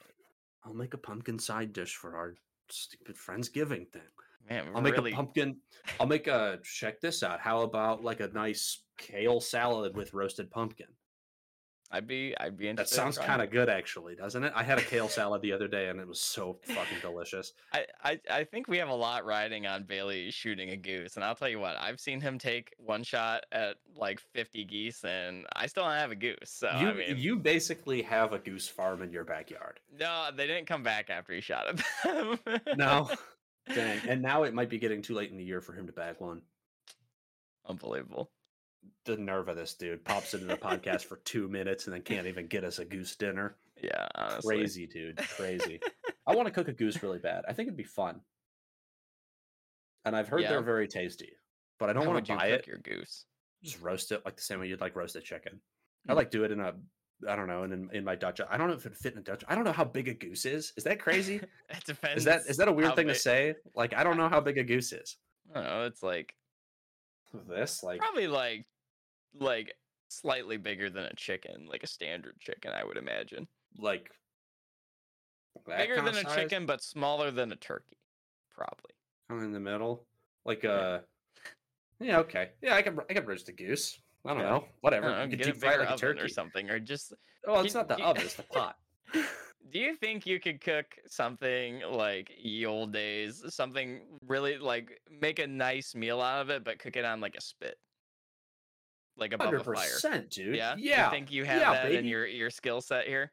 I'll 0.64 0.74
make 0.74 0.94
a 0.94 0.98
pumpkin 0.98 1.38
side 1.38 1.72
dish 1.72 1.96
for 1.96 2.16
our 2.16 2.34
stupid 2.70 3.16
Friendsgiving 3.16 3.90
thing. 3.90 4.02
Man, 4.48 4.66
I'll 4.74 4.82
make 4.82 4.94
really, 4.94 5.12
a 5.12 5.14
pumpkin. 5.14 5.56
I'll 5.98 6.06
make 6.06 6.26
a 6.26 6.58
check 6.62 7.00
this 7.00 7.22
out. 7.22 7.40
How 7.40 7.62
about 7.62 8.02
like 8.02 8.20
a 8.20 8.28
nice 8.28 8.82
kale 8.98 9.40
salad 9.40 9.96
with 9.96 10.12
roasted 10.12 10.50
pumpkin? 10.50 10.88
I'd 11.92 12.06
be 12.06 12.34
I'd 12.38 12.56
be 12.56 12.68
interested. 12.68 12.96
That 12.96 13.02
sounds 13.02 13.18
kind 13.18 13.42
of 13.42 13.50
good, 13.50 13.68
actually, 13.68 14.14
doesn't 14.14 14.44
it? 14.44 14.52
I 14.54 14.62
had 14.62 14.78
a 14.78 14.82
kale 14.82 15.08
salad 15.08 15.42
the 15.42 15.52
other 15.52 15.66
day, 15.66 15.88
and 15.88 15.98
it 15.98 16.06
was 16.06 16.20
so 16.20 16.58
fucking 16.62 16.98
delicious. 17.02 17.52
I, 17.72 17.86
I 18.04 18.20
I 18.30 18.44
think 18.44 18.68
we 18.68 18.78
have 18.78 18.88
a 18.88 18.94
lot 18.94 19.24
riding 19.24 19.66
on 19.66 19.82
Bailey 19.84 20.30
shooting 20.30 20.70
a 20.70 20.76
goose, 20.76 21.16
and 21.16 21.24
I'll 21.24 21.34
tell 21.34 21.48
you 21.48 21.58
what, 21.58 21.76
I've 21.76 21.98
seen 21.98 22.20
him 22.20 22.38
take 22.38 22.74
one 22.78 23.02
shot 23.02 23.44
at 23.50 23.76
like 23.96 24.20
50 24.20 24.64
geese, 24.66 25.04
and 25.04 25.46
I 25.56 25.66
still 25.66 25.82
don't 25.82 25.94
have 25.94 26.12
a 26.12 26.16
goose. 26.16 26.36
So 26.44 26.70
you 26.78 26.88
I 26.88 26.92
mean, 26.92 27.16
you 27.16 27.36
basically 27.36 28.02
have 28.02 28.32
a 28.32 28.38
goose 28.38 28.68
farm 28.68 29.02
in 29.02 29.10
your 29.10 29.24
backyard. 29.24 29.80
no, 29.98 30.28
they 30.34 30.46
didn't 30.46 30.66
come 30.66 30.84
back 30.84 31.10
after 31.10 31.32
he 31.32 31.40
shot 31.40 31.66
at 31.66 31.76
them. 32.04 32.38
No, 32.76 33.10
dang. 33.74 34.00
And 34.08 34.22
now 34.22 34.44
it 34.44 34.54
might 34.54 34.70
be 34.70 34.78
getting 34.78 35.02
too 35.02 35.14
late 35.14 35.30
in 35.32 35.36
the 35.36 35.44
year 35.44 35.60
for 35.60 35.72
him 35.72 35.86
to 35.86 35.92
bag 35.92 36.16
one. 36.18 36.42
unbelievable. 37.68 38.30
The 39.06 39.16
nerve 39.16 39.48
of 39.48 39.56
this 39.56 39.74
dude 39.74 40.04
pops 40.04 40.34
into 40.34 40.46
the 40.46 40.56
podcast 40.56 41.04
for 41.04 41.16
two 41.24 41.48
minutes 41.48 41.86
and 41.86 41.94
then 41.94 42.02
can't 42.02 42.26
even 42.26 42.46
get 42.46 42.64
us 42.64 42.78
a 42.78 42.84
goose 42.84 43.16
dinner. 43.16 43.56
Yeah, 43.82 44.06
honestly. 44.14 44.56
Crazy, 44.58 44.86
dude. 44.86 45.16
Crazy. 45.16 45.80
I 46.26 46.34
want 46.34 46.46
to 46.46 46.52
cook 46.52 46.68
a 46.68 46.72
goose 46.72 47.02
really 47.02 47.18
bad. 47.18 47.44
I 47.48 47.52
think 47.54 47.66
it'd 47.68 47.76
be 47.78 47.82
fun. 47.84 48.20
And 50.04 50.14
I've 50.16 50.28
heard 50.28 50.42
Yeah. 50.42 50.50
they're 50.50 50.62
very 50.62 50.88
tasty, 50.88 51.32
but 51.78 51.90
I 51.90 51.92
don't 51.92 52.06
want 52.06 52.24
to 52.24 52.32
you 52.32 52.38
buy 52.38 52.50
cook 52.50 52.60
it. 52.60 52.66
your 52.66 52.78
goose? 52.78 53.26
Just 53.62 53.80
roast 53.80 54.12
it 54.12 54.22
like 54.24 54.36
the 54.36 54.42
same 54.42 54.60
way 54.60 54.68
you'd 54.68 54.80
like 54.80 54.96
roasted 54.96 55.24
chicken. 55.24 55.60
I 56.08 56.12
Mm. 56.12 56.16
like 56.16 56.30
do 56.30 56.44
it 56.44 56.50
in 56.52 56.60
a 56.60 56.74
I 57.28 57.36
don't 57.36 57.48
know, 57.48 57.64
and 57.64 57.72
in, 57.74 57.90
in 57.94 58.02
my 58.02 58.14
Dutch, 58.16 58.40
I 58.48 58.56
don't 58.56 58.68
know 58.68 58.72
if 58.74 58.86
it 58.86 58.96
fit 58.96 59.12
in 59.12 59.18
a 59.18 59.22
Dutch. 59.22 59.44
I 59.46 59.54
don't 59.54 59.64
know 59.64 59.72
how 59.72 59.84
big 59.84 60.08
a 60.08 60.14
goose 60.14 60.46
is. 60.46 60.72
Is 60.78 60.84
that 60.84 60.98
crazy? 60.98 61.34
it 61.68 61.84
depends. 61.84 62.20
is 62.20 62.24
that 62.24 62.40
is 62.48 62.56
that 62.56 62.66
a 62.68 62.72
weird 62.72 62.96
thing 62.96 63.08
to 63.08 63.14
say? 63.14 63.56
Like, 63.74 63.92
I 63.92 64.02
don't 64.04 64.16
know 64.16 64.30
how 64.30 64.40
big 64.40 64.56
a 64.56 64.64
goose 64.64 64.90
is. 64.92 65.18
I 65.50 65.54
don't 65.60 65.64
know. 65.64 65.84
It's 65.84 66.02
like 66.02 66.34
This, 67.32 67.82
like, 67.82 68.00
probably 68.00 68.26
like 68.26 68.66
like 69.38 69.72
slightly 70.08 70.56
bigger 70.56 70.90
than 70.90 71.04
a 71.04 71.14
chicken, 71.14 71.66
like 71.70 71.82
a 71.82 71.86
standard 71.86 72.34
chicken, 72.40 72.72
I 72.72 72.84
would 72.84 72.96
imagine. 72.96 73.46
like 73.78 74.10
Bigger 75.66 75.96
than 75.96 76.08
a 76.16 76.22
size, 76.22 76.34
chicken, 76.34 76.66
but 76.66 76.82
smaller 76.82 77.30
than 77.30 77.52
a 77.52 77.56
turkey, 77.56 77.98
probably. 78.54 78.92
kinda 79.28 79.44
in 79.44 79.52
the 79.52 79.60
middle. 79.60 80.06
Like, 80.44 80.62
Yeah. 80.64 80.70
uh, 80.70 81.00
yeah, 82.00 82.18
okay, 82.20 82.52
yeah, 82.62 82.74
I 82.74 82.82
can 82.82 82.98
I 83.08 83.14
can 83.14 83.24
roast 83.26 83.48
a 83.48 83.52
goose. 83.52 84.00
I 84.24 84.30
don't 84.30 84.38
Yeah. 84.42 84.48
know, 84.50 84.64
I 84.64 84.68
whatever. 84.80 85.08
don't 85.08 85.16
know, 85.18 85.24
you 85.24 85.30
could 85.30 85.40
a 85.42 85.52
deep 85.52 85.56
fry 85.60 85.76
like 85.76 85.90
a 85.90 85.96
turkey 85.96 86.20
or 86.20 86.28
something, 86.28 86.68
or 86.70 86.78
just. 86.80 87.12
Oh, 87.46 87.60
it's 87.60 87.74
You- 87.74 87.80
not 87.80 87.88
the 87.88 87.96
you- 87.98 88.04
oven; 88.04 88.22
it's 88.24 88.34
the 88.34 88.42
pot. 88.54 88.78
Do 89.72 89.78
you 89.78 89.94
think 89.94 90.26
you 90.26 90.40
could 90.40 90.60
cook 90.60 90.86
something 91.06 91.82
like 91.90 92.30
ye 92.38 92.66
old 92.66 92.92
days, 92.92 93.42
something 93.48 94.00
really 94.26 94.58
like 94.58 95.00
make 95.20 95.38
a 95.38 95.46
nice 95.46 95.94
meal 95.94 96.20
out 96.20 96.42
of 96.42 96.50
it, 96.50 96.64
but 96.64 96.78
cook 96.78 96.96
it 96.96 97.04
on 97.04 97.20
like 97.20 97.36
a 97.36 97.40
spit, 97.40 97.76
like 99.16 99.32
above 99.32 99.46
Hundred 99.46 99.60
a 99.60 99.74
fire? 99.74 100.22
dude. 100.30 100.56
Yeah, 100.56 100.74
yeah. 100.78 101.06
You 101.06 101.10
think 101.10 101.30
you 101.30 101.44
have 101.44 101.60
yeah, 101.60 101.72
that 101.72 101.92
in 101.92 102.04
your 102.04 102.26
your 102.26 102.50
skill 102.50 102.80
set 102.80 103.06
here? 103.06 103.32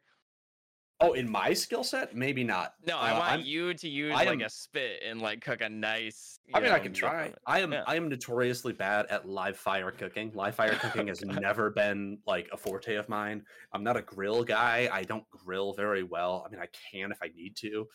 Oh, 1.00 1.12
in 1.12 1.30
my 1.30 1.52
skill 1.54 1.84
set, 1.84 2.16
maybe 2.16 2.42
not. 2.42 2.74
No, 2.84 2.98
I 2.98 3.10
Uh, 3.12 3.18
want 3.20 3.30
I'm- 3.30 3.40
you 3.42 3.72
to 3.72 3.88
use 3.88 4.12
I 4.14 4.24
like 4.24 4.28
am- 4.30 4.40
a 4.40 4.50
spit 4.50 5.00
and 5.04 5.22
like 5.22 5.40
cook 5.40 5.60
a 5.60 5.68
nice. 5.68 6.40
I 6.52 6.58
mean, 6.58 6.72
I 6.72 6.80
can 6.80 6.92
try. 6.92 7.32
I 7.46 7.60
am 7.60 7.72
Yeah. 7.72 7.84
I 7.86 7.94
am 7.94 8.08
notoriously 8.08 8.72
bad 8.72 9.06
at 9.06 9.24
live 9.28 9.56
fire 9.56 9.92
cooking. 9.92 10.32
Live 10.34 10.56
fire 10.56 10.74
cooking 10.74 11.06
has 11.06 11.22
never 11.56 11.70
been 11.70 12.18
like 12.26 12.48
a 12.52 12.56
forte 12.56 12.96
of 12.96 13.08
mine. 13.08 13.44
I'm 13.72 13.84
not 13.84 13.96
a 13.96 14.02
grill 14.02 14.42
guy. 14.42 14.88
I 14.92 15.04
don't 15.04 15.28
grill 15.30 15.72
very 15.74 16.02
well. 16.02 16.42
I 16.44 16.50
mean, 16.50 16.60
I 16.60 16.66
can 16.90 17.12
if 17.12 17.18
I 17.22 17.28
need 17.28 17.54
to. 17.58 17.88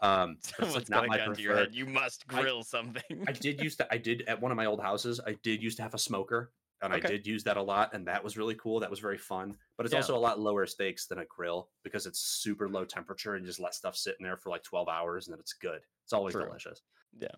Um, 0.00 0.36
but 0.36 0.38
it's 0.38 0.52
like 0.60 0.86
Someone's 0.86 0.90
not 0.90 1.06
my 1.08 1.16
to 1.16 1.22
your 1.42 1.54
preferred. 1.54 1.56
head. 1.56 1.74
You 1.74 1.86
must 1.86 2.24
I- 2.30 2.40
grill 2.42 2.62
something. 2.62 3.24
I 3.26 3.32
did 3.32 3.60
used 3.60 3.78
to. 3.78 3.88
I 3.92 3.98
did 3.98 4.22
at 4.28 4.40
one 4.40 4.52
of 4.52 4.56
my 4.56 4.66
old 4.66 4.80
houses. 4.80 5.18
I 5.26 5.32
did 5.42 5.60
used 5.64 5.78
to 5.78 5.82
have 5.82 5.94
a 5.94 5.98
smoker, 5.98 6.52
and 6.82 6.92
Okay. 6.92 7.06
I 7.06 7.10
did 7.10 7.26
use 7.26 7.42
that 7.44 7.56
a 7.56 7.62
lot, 7.62 7.94
and 7.94 8.06
that 8.06 8.22
was 8.22 8.36
really 8.36 8.54
cool. 8.56 8.80
That 8.80 8.90
was 8.90 8.98
very 9.00 9.18
fun. 9.18 9.56
But 9.76 9.86
it's 9.86 9.92
Yeah. 9.92 10.00
also 10.00 10.16
a 10.16 10.18
lot 10.18 10.38
lower 10.38 10.66
stakes 10.66 11.06
than 11.06 11.18
a 11.18 11.24
grill 11.24 11.70
because 11.82 12.06
it's 12.06 12.18
super 12.20 12.68
low 12.68 12.84
temperature 12.84 13.34
and 13.34 13.46
just 13.46 13.60
let 13.60 13.74
stuff 13.74 13.96
sit 13.96 14.16
in 14.20 14.24
there 14.24 14.36
for 14.36 14.50
like 14.50 14.62
12 14.62 14.88
hours 14.88 15.26
and 15.26 15.32
then 15.34 15.40
it's 15.40 15.54
good. 15.54 15.80
It's 16.04 16.12
always 16.12 16.32
True. 16.34 16.44
delicious. 16.44 16.82
Yeah. 17.18 17.28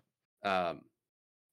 Um. 0.43 0.81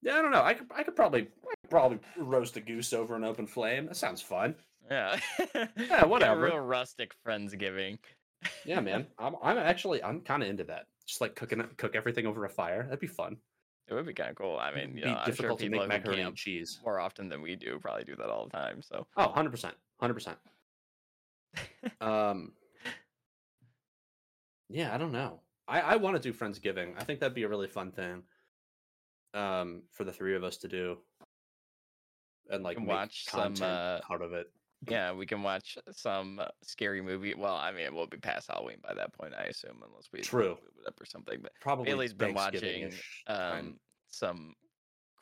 Yeah, 0.02 0.18
I 0.18 0.22
don't 0.22 0.30
know. 0.30 0.42
I 0.42 0.54
could. 0.54 0.66
I 0.74 0.82
could 0.82 0.94
probably 0.96 1.22
I 1.22 1.54
could 1.62 1.70
probably 1.70 1.98
roast 2.18 2.56
a 2.56 2.60
goose 2.60 2.92
over 2.92 3.14
an 3.16 3.24
open 3.24 3.46
flame. 3.46 3.86
That 3.86 3.96
sounds 3.96 4.20
fun. 4.22 4.54
yeah. 4.90 5.18
Yeah, 5.76 6.04
whatever. 6.04 6.42
real 6.42 6.58
rustic 6.60 7.14
friendsgiving. 7.26 7.98
Yeah, 8.64 8.80
man. 8.80 9.06
I'm. 9.18 9.34
I'm 9.42 9.58
actually. 9.58 10.02
I'm 10.02 10.20
kind 10.20 10.42
of 10.42 10.48
into 10.48 10.64
that. 10.64 10.86
Just 11.06 11.20
like 11.20 11.34
cooking 11.34 11.62
cook 11.78 11.96
everything 11.96 12.26
over 12.26 12.44
a 12.44 12.48
fire. 12.50 12.82
That'd 12.84 13.00
be 13.00 13.06
fun. 13.06 13.38
It 13.88 13.94
would 13.94 14.06
be 14.06 14.14
kind 14.14 14.30
of 14.30 14.36
cool. 14.36 14.58
I 14.58 14.74
mean, 14.74 14.96
you 14.96 15.04
know, 15.04 15.12
I'm 15.12 15.24
sure 15.26 15.32
difficult 15.32 15.60
to 15.60 15.68
make 15.68 15.86
macaroni 15.86 16.22
and 16.22 16.34
cheese. 16.36 16.80
more 16.84 16.98
often 16.98 17.28
than 17.28 17.40
we 17.40 17.54
do 17.54 17.78
probably 17.78 18.02
do 18.04 18.16
that 18.16 18.28
all 18.28 18.44
the 18.46 18.50
time. 18.50 18.82
So 18.82 19.06
Oh, 19.16 19.26
100 19.26 19.50
percent. 19.50 19.74
Hundred 20.00 20.14
percent. 20.14 20.38
Um. 22.00 22.52
Yeah, 24.68 24.92
I 24.92 24.98
don't 24.98 25.12
know. 25.12 25.40
I 25.68 25.80
I 25.80 25.96
want 25.96 26.16
to 26.16 26.22
do 26.22 26.36
friendsgiving. 26.36 26.94
I 26.98 27.04
think 27.04 27.20
that'd 27.20 27.34
be 27.34 27.44
a 27.44 27.48
really 27.48 27.68
fun 27.68 27.92
thing. 27.92 28.22
Um, 29.34 29.82
for 29.92 30.04
the 30.04 30.12
three 30.12 30.34
of 30.34 30.42
us 30.44 30.56
to 30.58 30.68
do, 30.68 30.98
and 32.50 32.64
like 32.64 32.78
make 32.78 32.88
watch 32.88 33.24
some, 33.26 33.54
uh, 33.60 34.00
out 34.10 34.22
of 34.22 34.32
it. 34.32 34.50
Yeah, 34.88 35.12
we 35.12 35.26
can 35.26 35.42
watch 35.42 35.78
some 35.90 36.38
uh, 36.38 36.48
scary 36.62 37.00
movie. 37.00 37.34
Well, 37.34 37.54
I 37.54 37.72
mean, 37.72 37.82
it 37.82 37.92
will 37.92 38.06
be 38.06 38.18
past 38.18 38.48
Halloween 38.48 38.78
by 38.82 38.94
that 38.94 39.12
point, 39.12 39.34
I 39.34 39.44
assume, 39.44 39.82
unless 39.86 40.08
we 40.12 40.20
True. 40.22 40.50
move 40.62 40.74
it 40.80 40.86
up 40.86 41.00
or 41.00 41.06
something. 41.06 41.40
But 41.40 41.52
Probably 41.60 41.84
Bailey's 41.86 42.14
been 42.14 42.34
watching 42.34 42.92
um 43.26 43.78
some 44.08 44.54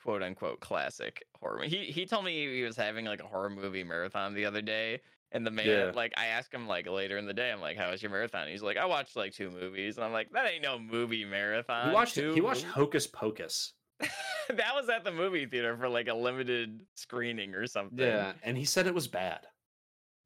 quote 0.03 0.23
unquote 0.23 0.61
classic 0.61 1.23
horror. 1.35 1.65
He 1.65 1.87
he 1.87 2.07
told 2.07 2.25
me 2.25 2.57
he 2.57 2.63
was 2.63 2.77
having 2.77 3.07
like 3.07 3.21
a 3.21 3.27
horror 3.27 3.51
movie 3.51 3.85
marathon 3.85 4.35
the 4.35 4.45
other 4.45 4.63
day. 4.63 5.01
And 5.33 5.45
the 5.45 5.51
man, 5.51 5.89
Yeah. 5.89 5.93
like, 5.97 6.13
I 6.17 6.27
asked 6.27 6.55
him 6.55 6.69
like 6.69 6.87
later 6.87 7.19
in 7.19 7.27
the 7.27 7.35
day, 7.35 7.51
I'm 7.51 7.61
like, 7.61 7.77
"How 7.77 7.91
was 7.91 8.01
your 8.03 8.11
marathon?" 8.13 8.47
He's 8.47 8.63
like, 8.63 8.77
"I 8.77 8.85
watched 8.85 9.17
like 9.17 9.33
two 9.33 9.51
movies," 9.51 9.97
and 9.97 10.05
I'm 10.05 10.13
like, 10.13 10.31
"That 10.31 10.47
ain't 10.47 10.63
no 10.63 10.79
movie 10.79 11.25
marathon." 11.25 11.89
he 11.89 11.95
watched. 11.95 12.15
two 12.15 12.35
He 12.35 12.41
watched 12.41 12.63
movies?" 12.63 12.75
Hocus 12.75 13.07
Pocus. 13.09 13.75
that 14.49 14.75
was 14.75 14.89
at 14.89 15.05
the 15.05 15.13
movie 15.13 15.47
theater 15.47 15.77
for 15.77 15.89
like 15.89 16.09
a 16.09 16.15
limited 16.15 16.81
screening 16.95 17.55
or 17.55 17.67
something. 17.67 17.99
Yeah, 18.07 18.33
and 18.43 18.57
he 18.57 18.65
said 18.65 18.87
it 18.87 18.95
was 18.95 19.09
bad. 19.09 19.41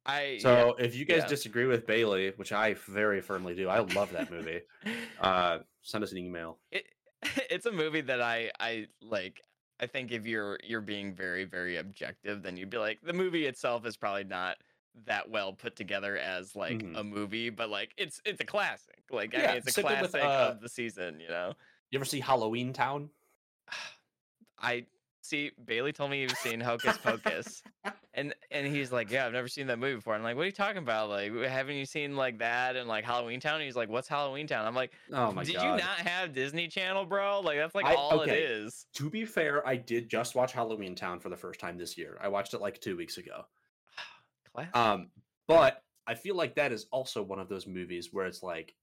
I 0.05 0.39
So 0.41 0.75
if 0.79 0.95
you 0.95 1.05
guys 1.05 1.19
yeah. 1.23 1.27
disagree 1.27 1.65
with 1.65 1.85
Bailey, 1.85 2.31
which 2.37 2.51
I 2.51 2.75
very 2.87 3.21
firmly 3.21 3.53
do, 3.55 3.67
I 3.69 3.79
love 3.79 4.11
that 4.13 4.31
movie. 4.31 4.61
uh, 5.21 5.59
send 5.81 6.03
us 6.03 6.11
an 6.11 6.17
email. 6.17 6.57
it 6.71 6.85
it's 7.49 7.65
a 7.65 7.71
movie 7.71 8.01
that 8.01 8.21
I 8.21 8.51
I 8.59 8.87
like. 9.01 9.41
I 9.81 9.87
think 9.87 10.11
if 10.11 10.25
you're 10.25 10.57
you're 10.63 10.81
being 10.81 11.13
very 11.13 11.45
very 11.45 11.77
objective, 11.77 12.41
then 12.43 12.57
you'd 12.57 12.69
be 12.69 12.77
like 12.77 12.99
the 13.01 13.13
movie 13.13 13.45
itself 13.45 13.85
is 13.85 13.97
probably 13.97 14.23
not 14.23 14.57
that 15.05 15.29
well 15.29 15.53
put 15.53 15.75
together 15.75 16.17
as 16.17 16.55
like 16.55 16.79
Mhm. 16.79 16.97
a 16.97 17.03
movie, 17.03 17.49
but 17.49 17.69
like 17.69 17.93
it's 17.97 18.21
it's 18.25 18.41
a 18.41 18.45
classic. 18.45 19.03
Like 19.11 19.35
I 19.35 19.37
mean, 19.37 19.49
it's 19.57 19.67
a 19.67 19.71
thing 19.83 19.85
with, 20.01 20.11
classic 20.11 20.23
uh, 20.23 20.51
of 20.53 20.61
the 20.61 20.69
season. 20.69 21.19
You 21.19 21.27
know, 21.27 21.53
You 21.91 21.99
ever 21.99 22.05
see 22.05 22.19
Halloween 22.19 22.73
Town? 22.73 23.09
I 24.61 24.85
see 25.21 25.51
Bailey 25.65 25.93
told 25.93 26.11
me 26.11 26.19
he 26.19 26.25
was 26.25 26.37
seeing 26.39 26.59
Hocus 26.59 26.97
Pocus. 26.97 27.63
And 28.15 28.33
and 28.51 28.67
he's 28.67 28.91
like, 28.91 29.11
yeah, 29.11 29.25
I've 29.25 29.31
never 29.31 29.47
seen 29.47 29.67
that 29.67 29.79
movie 29.79 29.95
before. 29.95 30.13
I'm 30.13 30.23
like, 30.23 30.35
what 30.35 30.41
are 30.41 30.47
you 30.47 30.51
talking 30.51 30.79
about? 30.79 31.07
Like, 31.09 31.31
haven't 31.45 31.75
you 31.75 31.85
seen 31.85 32.17
like 32.17 32.39
that 32.39 32.75
and 32.75 32.89
like 32.89 33.05
Halloween 33.05 33.39
Town? 33.39 33.55
And 33.55 33.63
he's 33.63 33.77
like, 33.77 33.87
what's 33.87 34.09
Halloween 34.09 34.45
Town? 34.45 34.65
I'm 34.65 34.75
like, 34.75 34.91
Oh 35.13 35.31
my 35.31 35.45
did 35.45 35.55
god! 35.55 35.63
you 35.63 35.69
not 35.69 35.99
have 35.99 36.33
Disney 36.33 36.67
Channel, 36.67 37.05
bro? 37.05 37.39
Like 37.39 37.57
that's 37.57 37.75
like 37.75 37.85
I- 37.85 37.93
all 37.95 38.19
okay. 38.21 38.31
it 38.31 38.51
is. 38.51 38.87
To 38.95 39.09
be 39.09 39.23
fair, 39.23 39.65
I 39.65 39.77
did 39.77 40.09
just 40.09 40.35
watch 40.35 40.51
Halloween 40.51 40.95
Town 40.95 41.19
for 41.19 41.29
the 41.29 41.37
first 41.37 41.61
time 41.61 41.77
this 41.77 41.97
year. 41.97 42.17
I 42.19 42.27
watched 42.27 42.53
it 42.53 42.59
like 42.59 42.81
two 42.81 42.97
weeks 42.97 43.17
ago. 43.17 43.45
Classic. 44.53 44.75
Um, 44.75 45.07
but 45.47 45.83
I 46.05 46.15
feel 46.15 46.35
like 46.35 46.55
that 46.55 46.73
is 46.73 46.87
also 46.91 47.21
one 47.23 47.39
of 47.39 47.47
those 47.47 47.67
movies 47.67 48.09
where 48.11 48.25
it's 48.25 48.43
like, 48.43 48.75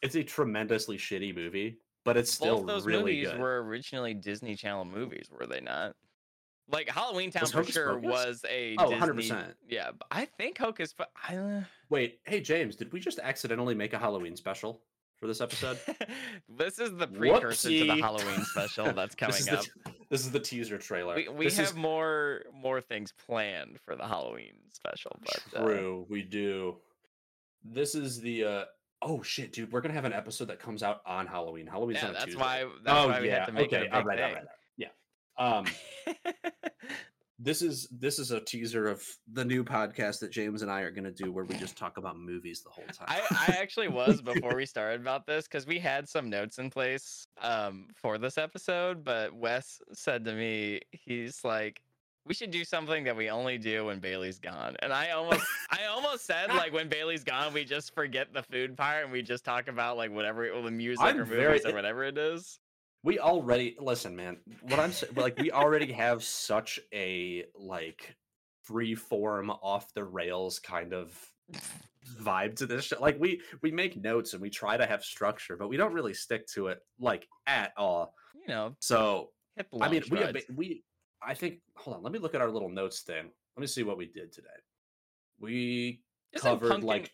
it's 0.00 0.14
a 0.14 0.22
tremendously 0.22 0.96
shitty 0.96 1.34
movie, 1.34 1.80
but 2.04 2.16
it's 2.16 2.32
still 2.32 2.58
Both 2.58 2.66
those 2.66 2.86
really 2.86 3.00
movies 3.14 3.28
good. 3.30 3.40
were 3.40 3.62
originally 3.62 4.14
Disney 4.14 4.54
Channel 4.56 4.84
movies, 4.84 5.28
were 5.30 5.46
they 5.46 5.60
not? 5.60 5.94
Like 6.68 6.88
Halloween 6.88 7.30
Town 7.32 7.42
Was 7.42 7.50
for 7.52 7.58
Hocus 7.58 7.74
sure 7.74 7.94
Pocus? 7.94 8.08
was 8.10 8.44
a 8.48 8.76
Oh, 8.78 8.90
Disney. 8.90 9.30
100%. 9.30 9.54
Yeah, 9.68 9.90
but 9.98 10.06
I 10.10 10.24
think 10.24 10.56
Hocus. 10.56 10.94
But 10.96 11.10
I, 11.28 11.36
uh, 11.36 11.62
Wait, 11.88 12.20
hey 12.24 12.40
James, 12.40 12.76
did 12.76 12.92
we 12.92 13.00
just 13.00 13.18
accidentally 13.18 13.74
make 13.74 13.92
a 13.92 13.98
Halloween 13.98 14.36
special 14.36 14.80
for 15.18 15.26
this 15.26 15.40
episode? 15.40 15.78
this 16.48 16.78
is 16.78 16.94
the 16.96 17.08
precursor 17.08 17.68
to 17.70 17.78
the 17.80 17.84
Whoopsie. 17.86 18.00
Halloween 18.00 18.44
special 18.44 18.92
that's 18.92 19.14
coming 19.16 19.32
this 19.34 19.48
is 19.48 19.48
up. 19.48 19.64
The, 19.84 19.92
this 20.10 20.20
is 20.20 20.30
the 20.30 20.38
teaser 20.38 20.78
trailer. 20.78 21.16
we 21.16 21.28
we 21.28 21.44
This 21.46 21.56
have 21.56 21.66
is 21.66 21.74
more 21.74 22.42
more 22.54 22.80
things 22.80 23.12
planned 23.26 23.78
for 23.84 23.96
the 23.96 24.06
Halloween 24.06 24.54
special, 24.72 25.18
but 25.24 25.42
uh, 25.60 25.64
True, 25.64 26.06
we 26.08 26.22
do. 26.22 26.76
This 27.64 27.96
is 27.96 28.20
the 28.20 28.44
uh 28.44 28.64
oh 29.02 29.22
shit, 29.22 29.52
dude. 29.52 29.72
We're 29.72 29.80
gonna 29.80 29.94
have 29.94 30.04
an 30.04 30.12
episode 30.12 30.48
that 30.48 30.58
comes 30.58 30.82
out 30.82 31.00
on 31.06 31.26
Halloween. 31.26 31.66
Halloween's 31.66 32.00
yeah, 32.02 32.08
on 32.08 32.12
that's 32.14 32.24
Tuesday. 32.26 32.40
why 32.40 32.64
that's 32.84 32.98
oh 32.98 33.08
why 33.08 33.20
we 33.20 33.28
yeah, 33.28 33.40
had 33.40 33.46
to 33.46 33.52
make 33.52 33.72
okay, 33.72 33.88
all 33.88 34.00
big 34.00 34.06
right, 34.06 34.20
all 34.20 34.26
thing. 34.28 34.34
right, 34.34 34.44
all 35.38 35.56
right. 35.56 35.66
yeah. 36.06 36.16
Um, 36.16 36.54
this 37.38 37.62
is 37.62 37.88
this 37.90 38.18
is 38.18 38.30
a 38.30 38.40
teaser 38.40 38.86
of 38.86 39.02
the 39.32 39.44
new 39.44 39.64
podcast 39.64 40.20
that 40.20 40.30
James 40.30 40.62
and 40.62 40.70
I 40.70 40.82
are 40.82 40.90
gonna 40.90 41.10
do, 41.10 41.32
where 41.32 41.44
we 41.44 41.54
just 41.56 41.76
talk 41.76 41.96
about 41.96 42.18
movies 42.18 42.62
the 42.62 42.70
whole 42.70 42.84
time. 42.92 43.06
I, 43.08 43.22
I 43.30 43.56
actually 43.60 43.88
was 43.88 44.20
before 44.20 44.54
we 44.54 44.66
started 44.66 45.00
about 45.00 45.26
this 45.26 45.48
because 45.48 45.66
we 45.66 45.78
had 45.78 46.08
some 46.08 46.28
notes 46.28 46.58
in 46.58 46.68
place 46.68 47.26
um, 47.40 47.88
for 47.94 48.18
this 48.18 48.36
episode, 48.36 49.02
but 49.02 49.34
Wes 49.34 49.80
said 49.92 50.24
to 50.26 50.34
me, 50.34 50.80
he's 50.92 51.42
like, 51.42 51.80
we 52.30 52.34
should 52.34 52.52
do 52.52 52.62
something 52.64 53.02
that 53.02 53.16
we 53.16 53.28
only 53.28 53.58
do 53.58 53.86
when 53.86 53.98
Bailey's 53.98 54.38
gone. 54.38 54.76
And 54.82 54.92
I 54.92 55.10
almost 55.10 55.44
I 55.68 55.86
almost 55.86 56.24
said 56.24 56.48
like 56.54 56.72
when 56.72 56.88
Bailey's 56.88 57.24
gone, 57.24 57.52
we 57.52 57.64
just 57.64 57.92
forget 57.92 58.32
the 58.32 58.44
food 58.44 58.76
part 58.76 59.02
and 59.02 59.10
we 59.12 59.20
just 59.20 59.44
talk 59.44 59.66
about 59.66 59.96
like 59.96 60.12
whatever 60.12 60.48
or 60.48 60.62
the 60.62 60.70
music 60.70 61.04
I'm 61.04 61.16
or 61.16 61.24
movies 61.26 61.36
very- 61.36 61.60
or 61.64 61.74
whatever 61.74 62.04
it 62.04 62.16
is. 62.16 62.60
we 63.02 63.18
already 63.18 63.76
listen 63.80 64.14
man 64.14 64.36
what 64.62 64.78
i'm 64.78 64.92
saying 64.92 65.12
like 65.16 65.36
we 65.38 65.50
already 65.50 65.90
have 65.90 66.22
such 66.22 66.78
a 66.94 67.46
like 67.56 68.14
free 68.62 68.94
form 68.94 69.50
off 69.50 69.92
the 69.94 70.04
rails 70.04 70.60
kind 70.60 70.92
of 70.92 71.12
vibe 72.22 72.54
to 72.56 72.66
this 72.66 72.84
shit. 72.84 73.00
like 73.00 73.18
we 73.18 73.40
we 73.62 73.72
make 73.72 74.00
notes 74.00 74.34
and 74.34 74.40
we 74.42 74.50
try 74.50 74.76
to 74.76 74.86
have 74.86 75.02
structure 75.02 75.56
but 75.56 75.68
we 75.68 75.76
don't 75.76 75.92
really 75.94 76.14
stick 76.14 76.46
to 76.46 76.68
it 76.68 76.78
like 77.00 77.26
at 77.48 77.72
all 77.76 78.14
You 78.34 78.54
know, 78.54 78.76
so 78.78 79.30
i 79.58 79.88
mean 79.88 80.02
launch 80.02 80.10
we 80.10 80.18
have, 80.20 80.36
we 80.54 80.84
i 81.22 81.34
think 81.34 81.60
hold 81.76 81.96
on 81.96 82.02
let 82.02 82.12
me 82.12 82.18
look 82.18 82.34
at 82.34 82.40
our 82.40 82.50
little 82.50 82.68
notes 82.68 83.00
thing 83.00 83.30
let 83.56 83.60
me 83.60 83.66
see 83.66 83.82
what 83.82 83.96
we 83.96 84.06
did 84.06 84.32
today 84.32 84.48
we 85.38 86.00
Isn't 86.32 86.42
covered 86.48 86.68
pumpkin- 86.70 86.86
like 86.88 87.12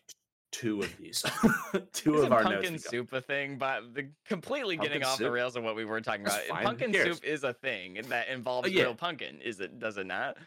two 0.51 0.81
of 0.81 0.97
these 0.97 1.23
two 1.93 2.15
Isn't 2.15 2.25
of 2.27 2.31
our 2.31 2.43
pumpkin 2.43 2.73
got. 2.73 2.81
soup 2.81 3.11
a 3.13 3.19
thing, 3.21 3.57
but 3.57 3.93
the 3.93 4.09
completely 4.25 4.77
getting 4.77 5.01
Pumpkin 5.01 5.07
off 5.09 5.17
the 5.19 5.29
rails 5.29 5.55
of 5.57 5.63
what 5.63 5.75
we 5.75 5.83
were 5.83 5.99
talking 5.99 6.21
about. 6.25 6.39
Pumpkin 6.47 6.93
soup 6.93 7.23
is 7.23 7.43
a 7.43 7.51
thing 7.53 7.99
that 8.07 8.29
involves 8.29 8.69
yeah. 8.71 8.83
real 8.83 8.95
pumpkin, 8.95 9.39
is 9.41 9.59
it? 9.59 9.77
Does 9.77 9.97
it 9.97 10.07
not? 10.07 10.37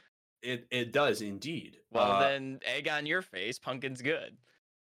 It 0.42 0.66
it 0.70 0.92
does 0.92 1.20
indeed. 1.20 1.76
Well, 1.92 2.12
Uh, 2.12 2.20
then 2.20 2.60
egg 2.64 2.88
on 2.88 3.04
your 3.04 3.20
face, 3.20 3.58
pumpkin's 3.58 4.00
good. 4.00 4.38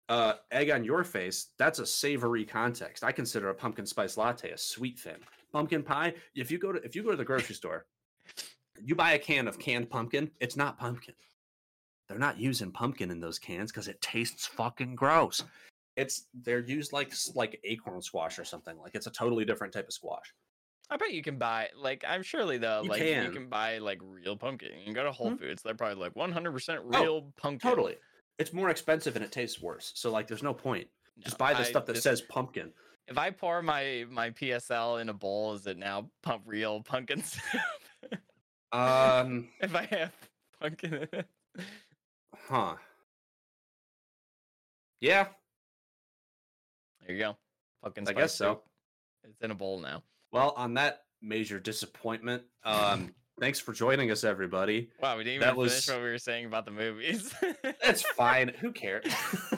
uh, 0.07 0.35
egg 0.51 0.69
on 0.69 0.85
your 0.85 1.03
face. 1.03 1.49
That's 1.59 1.79
a 1.79 1.85
savory 1.85 2.45
context. 2.45 3.03
I 3.03 3.11
consider 3.11 3.49
a 3.49 3.53
pumpkin 3.53 3.85
spice 3.85 4.15
latte 4.15 4.51
a 4.51 4.57
sweet 4.57 4.97
thing. 4.97 5.17
Pumpkin 5.51 5.83
pie. 5.83 6.13
If 6.33 6.49
you 6.49 6.57
go 6.59 6.71
to 6.71 6.81
if 6.83 6.95
you 6.95 7.03
go 7.03 7.11
to 7.11 7.17
the 7.17 7.25
grocery 7.25 7.55
store, 7.61 7.85
you 8.81 8.95
buy 8.95 9.13
a 9.13 9.19
can 9.19 9.47
of 9.47 9.59
canned 9.59 9.89
pumpkin. 9.89 10.31
It's 10.39 10.55
not 10.55 10.77
pumpkin. 10.77 11.15
They're 12.07 12.17
not 12.19 12.39
using 12.39 12.71
pumpkin 12.71 13.11
in 13.11 13.19
those 13.19 13.39
cans 13.39 13.71
because 13.71 13.87
it 13.87 14.01
tastes 14.01 14.45
fucking 14.45 14.95
gross. 14.95 15.43
It's 15.95 16.27
they're 16.33 16.59
used 16.59 16.91
like 16.91 17.13
like 17.35 17.59
acorn 17.63 18.01
squash 18.01 18.39
or 18.39 18.43
something. 18.45 18.77
Like 18.79 18.95
it's 18.95 19.07
a 19.07 19.11
totally 19.11 19.45
different 19.45 19.73
type 19.73 19.87
of 19.87 19.93
squash. 19.93 20.33
I 20.89 20.97
bet 20.97 21.13
you 21.13 21.23
can 21.23 21.37
buy 21.37 21.69
like 21.77 22.03
I'm 22.07 22.23
surely 22.23 22.57
though 22.57 22.81
You 22.83 22.89
like 22.89 23.01
can. 23.01 23.25
you 23.25 23.31
can 23.31 23.47
buy 23.47 23.77
like 23.77 23.99
real 24.03 24.35
pumpkin. 24.35 24.69
You 24.77 24.83
can 24.85 24.93
go 24.93 25.03
to 25.03 25.11
Whole 25.11 25.31
Mhm. 25.31 25.39
Foods, 25.39 25.61
they're 25.63 25.75
probably 25.75 25.95
like 26.03 26.13
100% 26.15 26.79
Oh, 26.93 27.01
real 27.01 27.21
pumpkin. 27.37 27.69
Totally. 27.69 27.95
It's 28.39 28.51
more 28.53 28.69
expensive 28.69 29.15
and 29.15 29.23
it 29.23 29.31
tastes 29.31 29.61
worse. 29.61 29.91
So 29.95 30.11
like, 30.11 30.27
there's 30.27 30.43
no 30.43 30.53
point. 30.53 30.87
Just 31.19 31.37
buy 31.37 31.53
the 31.53 31.59
I- 31.59 31.63
stuff 31.63 31.85
that 31.85 31.93
this- 31.93 32.03
says 32.03 32.21
pumpkin. 32.21 32.73
If 33.07 33.17
I 33.17 33.31
pour 33.31 33.61
my 33.61 34.05
my 34.09 34.31
PSL 34.31 34.97
in 35.01 35.09
a 35.09 35.13
bowl, 35.13 35.53
is 35.53 35.67
it 35.67 35.77
now 35.77 36.09
pump 36.21 36.43
real 36.45 36.81
pumpkin 36.81 37.21
soup? 37.23 37.41
Um, 38.73 39.47
if 39.61 39.73
I 39.75 39.85
have 39.85 40.11
pumpkin 40.59 40.93
in 40.95 41.07
it. 41.11 41.25
huh? 42.47 42.75
Yeah, 44.99 45.27
There 47.05 47.15
you 47.15 47.21
go. 47.21 47.37
Pumpkin 47.83 48.07
I 48.07 48.13
guess 48.13 48.33
so. 48.35 48.53
soup. 48.53 48.63
It's 49.25 49.41
in 49.41 49.51
a 49.51 49.55
bowl 49.55 49.79
now. 49.79 50.03
Well, 50.31 50.53
on 50.57 50.73
that 50.75 51.03
major 51.21 51.59
disappointment, 51.59 52.43
um, 52.63 53.13
thanks 53.39 53.59
for 53.59 53.73
joining 53.73 54.11
us, 54.11 54.23
everybody. 54.23 54.89
Wow, 55.01 55.17
we 55.17 55.23
didn't 55.23 55.41
That 55.41 55.47
even 55.53 55.57
was- 55.57 55.71
finish 55.85 55.87
what 55.97 56.03
we 56.03 56.11
were 56.11 56.17
saying 56.17 56.45
about 56.45 56.65
the 56.65 56.71
movies. 56.71 57.33
That's 57.83 58.01
fine. 58.11 58.49
Who 58.59 58.71
cares? 58.83 59.11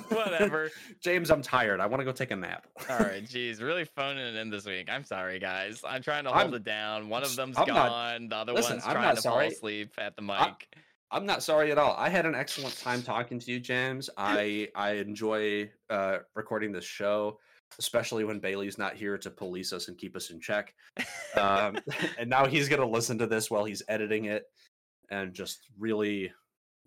Whatever. 0.09 0.71
James, 1.01 1.29
I'm 1.31 1.41
tired. 1.41 1.79
I 1.79 1.85
want 1.85 2.01
to 2.01 2.05
go 2.05 2.11
take 2.11 2.31
a 2.31 2.35
nap. 2.35 2.67
All 2.89 2.99
right, 2.99 3.25
geez, 3.27 3.61
really 3.61 3.85
phoning 3.85 4.25
it 4.25 4.35
in 4.35 4.49
this 4.49 4.65
week. 4.65 4.87
I'm 4.89 5.03
sorry, 5.03 5.39
guys. 5.39 5.81
I'm 5.87 6.01
trying 6.01 6.23
to 6.25 6.29
hold 6.31 6.41
I'm- 6.41 6.53
it 6.53 6.63
down. 6.63 7.09
One 7.09 7.23
of 7.23 7.35
them's 7.35 7.57
I'm 7.57 7.67
not- 7.67 7.89
gone. 7.89 8.29
the 8.29 8.35
other 8.35 8.53
listen, 8.53 8.73
one's 8.77 8.85
I'm 8.85 8.93
trying 8.93 9.15
to 9.15 9.21
sorry. 9.21 9.45
fall 9.49 9.53
asleep 9.55 9.93
at 9.97 10.15
the 10.15 10.21
mic. 10.21 10.39
I- 10.39 10.55
I'm 11.11 11.25
not 11.27 11.43
sorry 11.43 11.71
at 11.71 11.77
all. 11.77 11.95
I 11.97 12.09
had 12.09 12.25
an 12.25 12.33
excellent 12.35 12.77
time 12.79 13.01
talking 13.03 13.39
to 13.39 13.51
you, 13.51 13.59
James. 13.59 14.09
I 14.17 14.69
I 14.75 14.93
enjoy 14.93 15.69
uh, 15.89 16.17
recording 16.33 16.71
this 16.71 16.83
show, 16.83 17.39
especially 17.79 18.23
when 18.23 18.39
Bailey's 18.39 18.77
not 18.77 18.95
here 18.95 19.17
to 19.17 19.29
police 19.29 19.73
us 19.73 19.87
and 19.87 19.97
keep 19.97 20.15
us 20.15 20.29
in 20.29 20.39
check. 20.39 20.73
Um, 21.35 21.77
and 22.17 22.29
now 22.29 22.45
he's 22.45 22.69
gonna 22.69 22.87
listen 22.87 23.17
to 23.17 23.27
this 23.27 23.51
while 23.51 23.65
he's 23.65 23.83
editing 23.89 24.25
it, 24.25 24.43
and 25.09 25.33
just 25.33 25.59
really, 25.77 26.31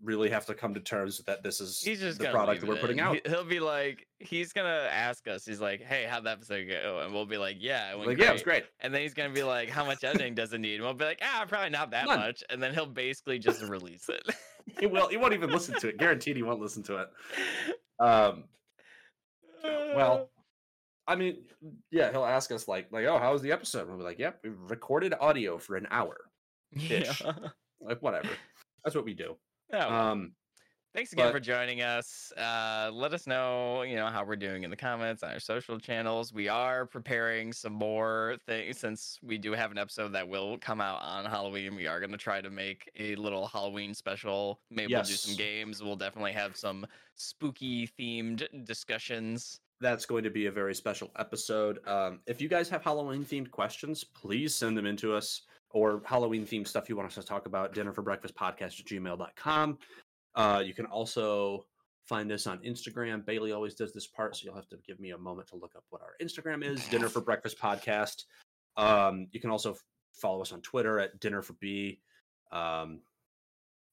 really 0.02 0.30
have 0.30 0.46
to 0.46 0.54
come 0.54 0.72
to 0.72 0.80
terms 0.80 1.20
that 1.26 1.42
this 1.42 1.60
is 1.60 1.82
He's 1.82 2.00
just 2.00 2.18
the 2.18 2.30
product 2.30 2.62
that 2.62 2.66
we're 2.66 2.76
putting 2.76 2.96
in. 2.98 3.04
out. 3.04 3.14
He- 3.22 3.28
He'll 3.30 3.44
be 3.44 3.60
like, 3.60 4.06
he's 4.20 4.54
gonna 4.54 4.88
ask 4.90 5.28
us. 5.28 5.44
He's 5.44 5.60
like, 5.60 5.82
"Hey, 5.82 6.04
how'd 6.08 6.24
that 6.24 6.38
episode 6.38 6.66
go?" 6.66 7.00
And 7.04 7.12
we'll 7.12 7.26
be 7.26 7.36
like, 7.36 7.56
"Yeah, 7.60 7.92
it 7.92 7.98
Like, 7.98 8.16
yeah, 8.16 8.30
it 8.30 8.32
was 8.32 8.42
great." 8.42 8.64
And 8.80 8.94
then 8.94 9.02
he's 9.02 9.12
gonna 9.12 9.34
be 9.34 9.42
like, 9.42 9.68
"How 9.68 9.84
much 9.84 10.02
editing 10.02 10.34
does 10.34 10.54
it 10.54 10.60
need?" 10.60 10.76
And 10.76 10.84
we'll 10.84 10.94
be 10.94 11.04
like, 11.04 11.20
"Ah, 11.22 11.44
probably 11.46 11.68
not 11.70 11.90
that 11.90 12.06
None. 12.06 12.18
much." 12.20 12.42
And 12.48 12.62
then 12.62 12.72
he'll 12.72 12.86
basically 12.86 13.38
just 13.38 13.60
release 13.62 14.08
it. 14.08 14.22
He 14.80 14.86
will. 14.86 15.08
He 15.08 15.18
won't 15.18 15.34
even 15.34 15.50
listen 15.50 15.78
to 15.80 15.88
it. 15.88 15.98
Guaranteed, 15.98 16.36
he 16.36 16.42
won't 16.42 16.60
listen 16.60 16.82
to 16.84 16.96
it. 17.02 17.08
Um, 18.00 18.44
well, 19.62 20.30
I 21.08 21.16
mean, 21.16 21.38
yeah, 21.90 22.10
he'll 22.12 22.24
ask 22.24 22.52
us 22.52 22.68
like, 22.68 22.92
like, 22.92 23.06
oh, 23.06 23.18
how 23.18 23.32
was 23.32 23.42
the 23.42 23.50
episode? 23.50 23.80
And 23.80 23.88
we'll 23.88 23.98
be 23.98 24.04
like, 24.04 24.18
yep, 24.18 24.38
we 24.44 24.50
recorded 24.50 25.14
audio 25.20 25.58
for 25.58 25.76
an 25.76 25.88
hour. 25.90 26.16
ish. 26.76 27.22
yeah. 27.24 27.32
Like, 27.80 28.02
whatever. 28.02 28.28
That's 28.84 28.94
what 28.94 29.04
we 29.04 29.14
do. 29.14 29.36
Oh, 29.72 29.78
Um, 29.94 30.32
Thanks 30.94 31.12
again 31.12 31.26
But- 31.26 31.32
for 31.32 31.40
joining 31.40 31.82
us. 31.82 32.32
Uh, 32.36 32.90
let 32.92 33.12
us 33.12 33.26
know, 33.26 33.82
you 33.82 33.94
know, 33.96 34.06
how 34.06 34.24
we're 34.24 34.36
doing 34.36 34.64
in 34.64 34.70
the 34.70 34.76
comments 34.76 35.22
on 35.22 35.30
our 35.30 35.38
social 35.38 35.78
channels. 35.78 36.32
We 36.32 36.48
are 36.48 36.86
preparing 36.86 37.52
some 37.52 37.74
more 37.74 38.36
things 38.46 38.78
since 38.78 39.18
we 39.22 39.36
do 39.38 39.52
have 39.52 39.70
an 39.70 39.76
episode 39.78 40.12
that 40.14 40.26
will 40.26 40.56
come 40.58 40.80
out 40.80 41.00
on 41.02 41.26
Halloween. 41.26 41.76
We 41.76 41.86
are 41.86 42.00
going 42.00 42.10
to 42.10 42.16
try 42.16 42.40
to 42.40 42.50
make 42.50 42.90
a 42.98 43.14
little 43.16 43.46
Halloween 43.46 43.92
special. 43.94 44.60
Maybe 44.70 44.94
we'll 44.94 45.02
do 45.04 45.12
some 45.12 45.36
games. 45.36 45.82
We'll 45.82 45.94
definitely 45.96 46.32
have 46.32 46.56
some 46.56 46.86
spooky 47.14 47.86
themed 48.00 48.64
discussions. 48.64 49.60
That's 49.80 50.06
going 50.06 50.24
to 50.24 50.30
be 50.30 50.46
a 50.46 50.52
very 50.52 50.74
special 50.74 51.10
episode. 51.18 51.78
Um, 51.86 52.20
if 52.26 52.40
you 52.40 52.48
guys 52.48 52.68
have 52.68 52.82
Halloween 52.82 53.24
themed 53.24 53.50
questions, 53.50 54.04
please 54.04 54.54
send 54.54 54.76
them 54.76 54.86
in 54.86 54.96
to 54.98 55.14
us 55.14 55.42
or 55.70 56.02
Halloween 56.04 56.46
themed 56.46 56.66
stuff 56.66 56.88
you 56.88 56.96
want 56.96 57.08
us 57.08 57.14
to 57.14 57.22
talk 57.22 57.46
about. 57.46 57.74
Dinner 57.74 57.92
for 57.92 58.02
breakfast 58.02 58.34
podcast 58.34 58.80
at 58.80 58.86
gmail.com. 58.86 59.78
Uh, 60.34 60.62
you 60.64 60.74
can 60.74 60.86
also 60.86 61.66
find 62.06 62.32
us 62.32 62.46
on 62.46 62.58
Instagram. 62.58 63.24
Bailey 63.24 63.52
always 63.52 63.74
does 63.74 63.92
this 63.92 64.06
part, 64.06 64.36
so 64.36 64.44
you'll 64.44 64.54
have 64.54 64.68
to 64.68 64.78
give 64.86 64.98
me 64.98 65.10
a 65.10 65.18
moment 65.18 65.48
to 65.48 65.56
look 65.56 65.74
up 65.76 65.84
what 65.90 66.02
our 66.02 66.14
Instagram 66.22 66.64
is 66.64 66.86
Dinner 66.88 67.08
for 67.08 67.20
Breakfast 67.20 67.58
Podcast. 67.58 68.24
Um, 68.76 69.26
you 69.32 69.40
can 69.40 69.50
also 69.50 69.72
f- 69.72 69.84
follow 70.12 70.40
us 70.40 70.52
on 70.52 70.62
Twitter 70.62 70.98
at 70.98 71.20
Dinner 71.20 71.42
for 71.42 71.52
B. 71.54 72.00
Um, 72.50 73.00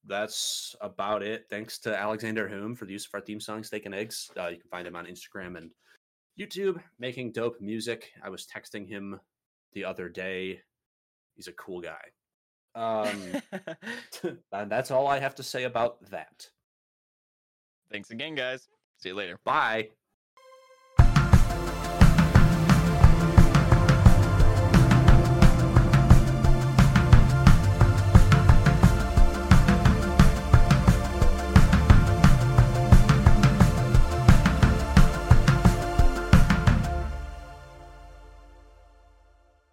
that's 0.06 0.74
about 0.80 1.22
it. 1.22 1.46
Thanks 1.50 1.78
to 1.80 1.96
Alexander 1.96 2.48
Hume 2.48 2.74
for 2.74 2.86
the 2.86 2.92
use 2.92 3.06
of 3.06 3.14
our 3.14 3.20
theme 3.20 3.40
song, 3.40 3.62
Steak 3.62 3.86
and 3.86 3.94
Eggs. 3.94 4.30
Uh, 4.38 4.48
you 4.48 4.58
can 4.58 4.68
find 4.68 4.86
him 4.86 4.96
on 4.96 5.06
Instagram 5.06 5.56
and 5.56 5.70
YouTube 6.38 6.80
making 6.98 7.32
dope 7.32 7.60
music. 7.60 8.10
I 8.22 8.28
was 8.28 8.46
texting 8.46 8.88
him 8.88 9.18
the 9.72 9.84
other 9.84 10.08
day. 10.08 10.60
He's 11.34 11.48
a 11.48 11.52
cool 11.52 11.80
guy. 11.80 12.02
Um, 12.74 13.42
and 14.52 14.70
that's 14.70 14.90
all 14.90 15.06
I 15.06 15.18
have 15.18 15.34
to 15.36 15.42
say 15.42 15.64
about 15.64 16.04
that. 16.10 16.48
Thanks 17.90 18.10
again, 18.10 18.34
guys. 18.34 18.68
See 18.98 19.10
you 19.10 19.14
later. 19.14 19.38
Bye. 19.44 19.90